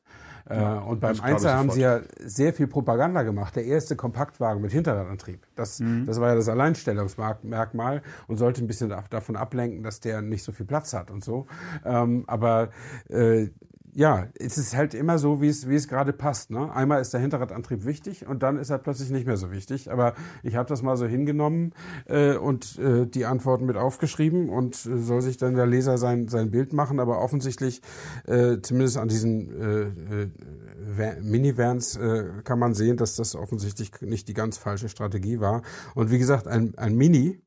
Äh, 0.49 0.55
ja, 0.55 0.79
und 0.79 1.01
beim 1.01 1.19
Einser 1.19 1.55
haben 1.55 1.69
sie 1.71 1.81
ja 1.81 2.01
sehr 2.19 2.53
viel 2.53 2.67
Propaganda 2.67 3.23
gemacht. 3.23 3.55
Der 3.55 3.65
erste 3.65 3.95
Kompaktwagen 3.95 4.61
mit 4.61 4.71
Hinterradantrieb. 4.71 5.45
Das, 5.55 5.79
mhm. 5.79 6.05
das 6.05 6.19
war 6.19 6.29
ja 6.29 6.35
das 6.35 6.49
Alleinstellungsmerkmal 6.49 8.01
und 8.27 8.37
sollte 8.37 8.63
ein 8.63 8.67
bisschen 8.67 8.93
davon 9.09 9.35
ablenken, 9.35 9.83
dass 9.83 9.99
der 9.99 10.21
nicht 10.21 10.43
so 10.43 10.51
viel 10.51 10.65
Platz 10.65 10.93
hat 10.93 11.11
und 11.11 11.23
so. 11.23 11.47
Ähm, 11.83 12.23
aber 12.27 12.69
äh, 13.09 13.49
ja, 13.93 14.27
es 14.39 14.57
ist 14.57 14.75
halt 14.75 14.93
immer 14.93 15.17
so, 15.17 15.41
wie 15.41 15.47
es, 15.47 15.67
wie 15.67 15.75
es 15.75 15.87
gerade 15.87 16.13
passt. 16.13 16.49
Ne? 16.49 16.73
Einmal 16.73 17.01
ist 17.01 17.13
der 17.13 17.19
Hinterradantrieb 17.19 17.85
wichtig 17.85 18.25
und 18.27 18.43
dann 18.43 18.57
ist 18.57 18.69
er 18.69 18.77
plötzlich 18.77 19.09
nicht 19.09 19.25
mehr 19.25 19.37
so 19.37 19.51
wichtig. 19.51 19.91
Aber 19.91 20.13
ich 20.43 20.55
habe 20.55 20.69
das 20.69 20.81
mal 20.81 20.95
so 20.97 21.05
hingenommen 21.05 21.73
äh, 22.05 22.35
und 22.35 22.79
äh, 22.79 23.05
die 23.05 23.25
Antworten 23.25 23.65
mit 23.65 23.77
aufgeschrieben 23.77 24.49
und 24.49 24.85
äh, 24.85 24.97
soll 24.97 25.21
sich 25.21 25.37
dann 25.37 25.55
der 25.55 25.67
Leser 25.67 25.97
sein, 25.97 26.27
sein 26.27 26.51
Bild 26.51 26.73
machen. 26.73 26.99
Aber 26.99 27.19
offensichtlich, 27.19 27.81
äh, 28.25 28.57
zumindest 28.61 28.97
an 28.97 29.07
diesen 29.07 29.51
äh, 29.61 31.03
äh, 31.03 31.21
Minivans, 31.21 31.97
äh, 31.97 32.25
kann 32.43 32.59
man 32.59 32.73
sehen, 32.73 32.97
dass 32.97 33.15
das 33.15 33.35
offensichtlich 33.35 33.91
nicht 34.01 34.27
die 34.27 34.33
ganz 34.33 34.57
falsche 34.57 34.89
Strategie 34.89 35.39
war. 35.39 35.61
Und 35.95 36.11
wie 36.11 36.19
gesagt, 36.19 36.47
ein, 36.47 36.77
ein 36.77 36.95
Mini, 36.95 37.41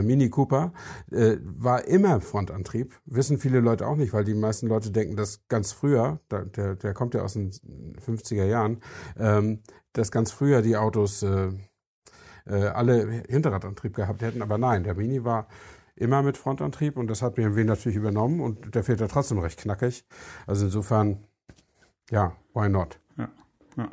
Mini 0.00 0.30
Cooper, 0.30 0.72
äh, 1.10 1.36
war 1.42 1.86
immer 1.86 2.20
Frontantrieb. 2.20 2.94
Wissen 3.04 3.38
viele 3.38 3.60
Leute 3.60 3.86
auch 3.86 3.96
nicht, 3.96 4.12
weil 4.12 4.24
die 4.24 4.34
meisten 4.34 4.68
Leute 4.68 4.90
denken, 4.90 5.16
dass 5.16 5.46
ganz 5.48 5.72
früher, 5.72 6.20
da, 6.28 6.44
der, 6.44 6.76
der 6.76 6.94
kommt 6.94 7.14
ja 7.14 7.22
aus 7.22 7.34
den 7.34 7.50
50er 7.52 8.44
Jahren, 8.44 8.80
ähm, 9.18 9.60
dass 9.92 10.10
ganz 10.10 10.30
früher 10.30 10.62
die 10.62 10.76
Autos 10.76 11.22
äh, 11.22 11.50
äh, 12.46 12.66
alle 12.66 13.24
Hinterradantrieb 13.28 13.94
gehabt 13.94 14.22
hätten. 14.22 14.42
Aber 14.42 14.58
nein, 14.58 14.84
der 14.84 14.94
Mini 14.94 15.24
war 15.24 15.48
immer 15.94 16.22
mit 16.22 16.36
Frontantrieb 16.36 16.96
und 16.96 17.08
das 17.08 17.22
hat 17.22 17.34
BMW 17.34 17.64
natürlich 17.64 17.96
übernommen 17.96 18.40
und 18.40 18.74
der 18.74 18.82
fährt 18.84 19.00
ja 19.00 19.08
trotzdem 19.08 19.38
recht 19.38 19.60
knackig. 19.60 20.04
Also 20.46 20.66
insofern, 20.66 21.24
ja, 22.10 22.36
why 22.54 22.68
not? 22.68 22.98
Ja, 23.16 23.28
ja. 23.76 23.88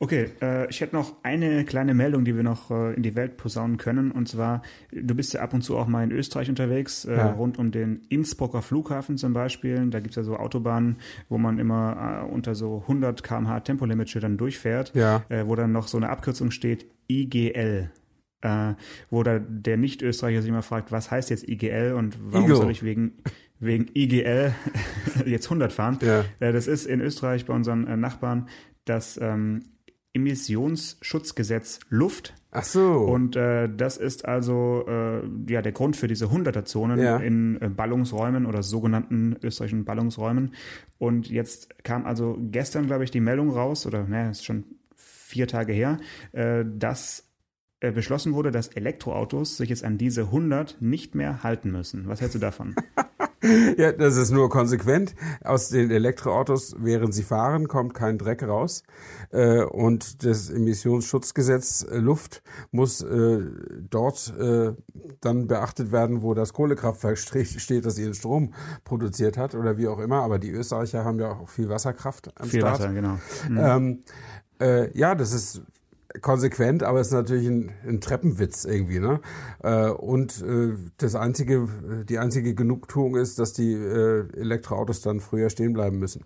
Okay, 0.00 0.30
äh, 0.40 0.70
ich 0.70 0.80
hätte 0.80 0.94
noch 0.94 1.24
eine 1.24 1.64
kleine 1.64 1.92
Meldung, 1.92 2.24
die 2.24 2.36
wir 2.36 2.44
noch 2.44 2.70
äh, 2.70 2.94
in 2.94 3.02
die 3.02 3.16
Welt 3.16 3.36
posaunen 3.36 3.78
können. 3.78 4.12
Und 4.12 4.28
zwar, 4.28 4.62
du 4.92 5.14
bist 5.14 5.34
ja 5.34 5.40
ab 5.40 5.52
und 5.54 5.62
zu 5.62 5.76
auch 5.76 5.88
mal 5.88 6.04
in 6.04 6.12
Österreich 6.12 6.48
unterwegs, 6.48 7.04
äh, 7.04 7.16
ja. 7.16 7.32
rund 7.32 7.58
um 7.58 7.72
den 7.72 8.02
Innsbrucker 8.08 8.62
Flughafen 8.62 9.18
zum 9.18 9.32
Beispiel. 9.32 9.88
Da 9.90 9.98
gibt's 9.98 10.14
ja 10.14 10.22
so 10.22 10.36
Autobahnen, 10.36 10.98
wo 11.28 11.36
man 11.38 11.58
immer 11.58 12.22
äh, 12.22 12.32
unter 12.32 12.54
so 12.54 12.82
100 12.82 13.24
km/h 13.24 13.60
Tempolimit-Schildern 13.60 14.36
durchfährt, 14.36 14.94
ja. 14.94 15.24
äh, 15.30 15.46
wo 15.46 15.56
dann 15.56 15.72
noch 15.72 15.88
so 15.88 15.96
eine 15.96 16.10
Abkürzung 16.10 16.52
steht, 16.52 16.86
IGL. 17.08 17.90
Äh, 18.40 18.74
wo 19.10 19.24
da 19.24 19.40
der 19.40 19.78
Nicht-Österreicher 19.78 20.42
sich 20.42 20.48
immer 20.50 20.62
fragt, 20.62 20.92
was 20.92 21.10
heißt 21.10 21.28
jetzt 21.30 21.48
IGL 21.48 21.94
und 21.94 22.16
warum 22.20 22.46
Igo. 22.50 22.54
soll 22.54 22.70
ich 22.70 22.84
wegen 22.84 23.14
wegen 23.58 23.88
IGL 23.92 24.54
jetzt 25.26 25.46
100 25.46 25.72
fahren. 25.72 25.98
Ja. 26.02 26.24
Äh, 26.38 26.52
das 26.52 26.68
ist 26.68 26.86
in 26.86 27.00
Österreich 27.00 27.46
bei 27.46 27.54
unseren 27.54 27.88
äh, 27.88 27.96
Nachbarn 27.96 28.48
das 28.84 29.18
ähm, 29.20 29.64
Emissionsschutzgesetz 30.18 31.80
Luft. 31.88 32.34
Ach 32.50 32.64
so. 32.64 32.82
Und 32.92 33.36
äh, 33.36 33.68
das 33.74 33.96
ist 33.98 34.24
also 34.24 34.84
äh, 34.88 35.20
ja 35.50 35.60
der 35.62 35.72
Grund 35.72 35.96
für 35.96 36.08
diese 36.08 36.26
100er-Zonen 36.26 36.98
Ja. 36.98 37.18
in 37.18 37.60
äh, 37.60 37.68
Ballungsräumen 37.68 38.46
oder 38.46 38.62
sogenannten 38.62 39.36
österreichischen 39.42 39.84
Ballungsräumen. 39.84 40.54
Und 40.98 41.28
jetzt 41.28 41.84
kam 41.84 42.06
also 42.06 42.38
gestern, 42.40 42.86
glaube 42.86 43.04
ich, 43.04 43.10
die 43.10 43.20
Meldung 43.20 43.50
raus, 43.50 43.86
oder 43.86 44.04
ne, 44.04 44.30
ist 44.30 44.44
schon 44.44 44.64
vier 44.96 45.46
Tage 45.46 45.72
her, 45.72 45.98
äh, 46.32 46.64
dass 46.66 47.24
äh, 47.80 47.92
beschlossen 47.92 48.32
wurde, 48.32 48.50
dass 48.50 48.68
Elektroautos 48.68 49.58
sich 49.58 49.68
jetzt 49.68 49.84
an 49.84 49.98
diese 49.98 50.22
100 50.22 50.78
nicht 50.80 51.14
mehr 51.14 51.42
halten 51.42 51.70
müssen. 51.70 52.08
Was 52.08 52.20
hältst 52.20 52.34
du 52.34 52.38
davon? 52.40 52.74
Ja, 53.76 53.92
das 53.92 54.16
ist 54.16 54.30
nur 54.30 54.48
konsequent. 54.50 55.14
Aus 55.44 55.68
den 55.68 55.90
Elektroautos, 55.90 56.74
während 56.78 57.14
sie 57.14 57.22
fahren, 57.22 57.68
kommt 57.68 57.94
kein 57.94 58.18
Dreck 58.18 58.42
raus. 58.42 58.82
Äh, 59.30 59.62
Und 59.62 60.24
das 60.24 60.50
Emissionsschutzgesetz 60.50 61.86
äh, 61.88 61.98
Luft 61.98 62.42
muss 62.70 63.02
äh, 63.02 63.40
dort 63.88 64.32
dann 65.20 65.46
beachtet 65.46 65.92
werden, 65.92 66.22
wo 66.22 66.34
das 66.34 66.52
Kohlekraftwerk 66.52 67.18
steht, 67.18 67.84
das 67.86 67.98
ihren 67.98 68.14
Strom 68.14 68.54
produziert 68.84 69.36
hat 69.36 69.54
oder 69.54 69.76
wie 69.78 69.88
auch 69.88 69.98
immer. 69.98 70.22
Aber 70.22 70.38
die 70.38 70.50
Österreicher 70.50 71.04
haben 71.04 71.18
ja 71.18 71.32
auch 71.32 71.48
viel 71.48 71.68
Wasserkraft 71.68 72.30
am 72.40 72.48
Viel 72.48 72.60
Start. 72.60 72.80
Wasser, 72.80 72.92
genau. 72.92 73.18
Ähm, 73.48 74.02
äh, 74.60 74.96
ja, 74.98 75.14
das 75.14 75.32
ist 75.32 75.62
konsequent, 76.22 76.82
aber 76.82 77.00
es 77.00 77.08
ist 77.08 77.12
natürlich 77.12 77.46
ein, 77.46 77.70
ein 77.86 78.00
Treppenwitz 78.00 78.64
irgendwie, 78.64 78.98
ne? 78.98 79.20
Äh, 79.62 79.90
und 79.90 80.42
äh, 80.42 80.74
das 80.96 81.14
einzige, 81.14 81.68
die 82.08 82.18
einzige 82.18 82.54
Genugtuung 82.54 83.16
ist, 83.16 83.38
dass 83.38 83.52
die 83.52 83.72
äh, 83.72 84.26
Elektroautos 84.36 85.02
dann 85.02 85.20
früher 85.20 85.50
stehen 85.50 85.72
bleiben 85.72 85.98
müssen. 85.98 86.24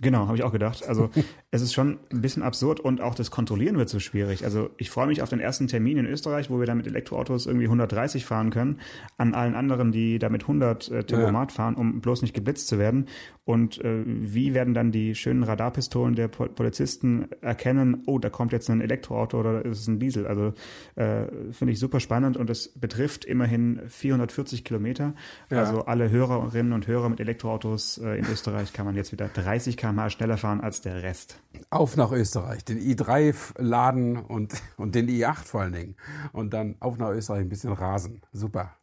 Genau, 0.00 0.26
habe 0.28 0.36
ich 0.36 0.44
auch 0.44 0.52
gedacht. 0.52 0.86
Also 0.88 1.10
es 1.50 1.60
ist 1.62 1.72
schon 1.74 1.98
ein 2.12 2.20
bisschen 2.20 2.42
absurd 2.42 2.78
und 2.80 3.00
auch 3.00 3.14
das 3.14 3.30
Kontrollieren 3.30 3.76
wird 3.78 3.88
so 3.88 3.98
schwierig. 3.98 4.44
Also 4.44 4.70
ich 4.76 4.90
freue 4.90 5.06
mich 5.08 5.22
auf 5.22 5.28
den 5.28 5.40
ersten 5.40 5.66
Termin 5.66 5.98
in 5.98 6.06
Österreich, 6.06 6.50
wo 6.50 6.58
wir 6.60 6.66
dann 6.66 6.76
mit 6.76 6.86
Elektroautos 6.86 7.46
irgendwie 7.46 7.66
130 7.66 8.24
fahren 8.24 8.50
können, 8.50 8.78
an 9.16 9.34
allen 9.34 9.54
anderen, 9.54 9.90
die 9.92 10.18
da 10.18 10.28
mit 10.28 10.42
100 10.42 10.90
äh, 10.90 11.04
Tempomat 11.04 11.52
fahren, 11.52 11.74
um 11.74 12.00
bloß 12.00 12.22
nicht 12.22 12.34
geblitzt 12.34 12.68
zu 12.68 12.78
werden. 12.78 13.06
Und 13.44 13.82
äh, 13.82 14.02
wie 14.06 14.52
werden 14.52 14.74
dann 14.74 14.92
die 14.92 15.14
schönen 15.14 15.42
Radarpistolen 15.42 16.14
der 16.14 16.28
Po- 16.28 16.48
Polizisten 16.48 17.28
erkennen, 17.40 18.02
oh, 18.06 18.18
da 18.18 18.28
kommt 18.28 18.52
jetzt 18.52 18.68
ein 18.68 18.82
Elektroauto 18.82 19.40
oder 19.40 19.64
ist 19.64 19.80
es 19.80 19.88
ein 19.88 19.98
Diesel? 19.98 20.26
Also 20.26 20.52
äh, 20.96 21.24
finde 21.52 21.72
ich 21.72 21.78
super 21.78 21.98
spannend 21.98 22.36
und 22.36 22.50
es 22.50 22.68
betrifft 22.78 23.24
immerhin 23.24 23.80
440 23.88 24.64
Kilometer. 24.64 25.14
Ja. 25.50 25.60
Also 25.60 25.86
alle 25.86 26.10
Hörerinnen 26.10 26.74
und 26.74 26.86
Hörer 26.86 27.08
mit 27.08 27.20
Elektroautos 27.20 27.96
äh, 27.98 28.18
in 28.18 28.26
Österreich 28.26 28.74
kann 28.74 28.84
man 28.84 28.94
jetzt 28.96 29.12
wieder 29.12 29.28
30 29.28 29.78
km/h 29.92 30.10
schneller 30.10 30.36
fahren 30.36 30.60
als 30.60 30.80
der 30.80 31.02
Rest. 31.02 31.38
Auf 31.70 31.96
nach 31.96 32.12
Österreich, 32.12 32.64
den 32.64 32.78
i3 32.78 33.30
f- 33.30 33.54
laden 33.58 34.16
und, 34.18 34.54
und 34.76 34.94
den 34.94 35.08
i8 35.08 35.44
vor 35.44 35.60
allen 35.62 35.72
Dingen. 35.72 35.96
Und 36.32 36.52
dann 36.54 36.76
auf 36.80 36.96
nach 36.98 37.10
Österreich 37.10 37.40
ein 37.40 37.48
bisschen 37.48 37.72
rasen. 37.72 38.22
Super. 38.32 38.74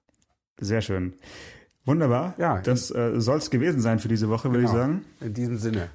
Sehr 0.59 0.81
schön. 0.81 1.15
Wunderbar. 1.85 2.33
Ja, 2.37 2.61
das 2.61 2.89
äh, 2.91 3.19
soll 3.21 3.37
es 3.37 3.49
gewesen 3.49 3.79
sein 3.79 3.99
für 3.99 4.07
diese 4.07 4.29
Woche, 4.29 4.49
würde 4.51 4.63
ich 4.63 4.71
Genau. 4.71 4.79
sagen. 4.81 5.05
In 5.21 5.33
diesem 5.33 5.57
Sinne. 5.57 5.89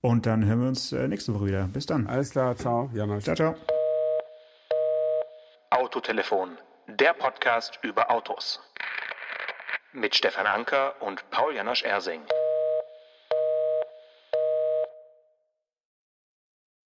Und 0.00 0.26
dann 0.26 0.44
hören 0.44 0.60
wir 0.60 0.68
uns 0.68 0.92
äh, 0.92 1.08
nächste 1.08 1.34
Woche 1.34 1.46
wieder. 1.46 1.64
Bis 1.72 1.86
dann. 1.86 2.06
Alles 2.06 2.30
klar, 2.30 2.54
ciao. 2.56 2.90
Janosch. 2.94 3.24
Ciao, 3.24 3.34
ciao. 3.34 3.54
Autotelefon, 5.70 6.50
der 6.88 7.14
Podcast 7.14 7.78
über 7.82 8.10
Autos. 8.10 8.60
Mit 9.92 10.14
Stefan 10.14 10.46
Anker 10.46 11.00
und 11.00 11.24
Paul 11.30 11.54
Janosch 11.54 11.82
Ersing. 11.84 12.20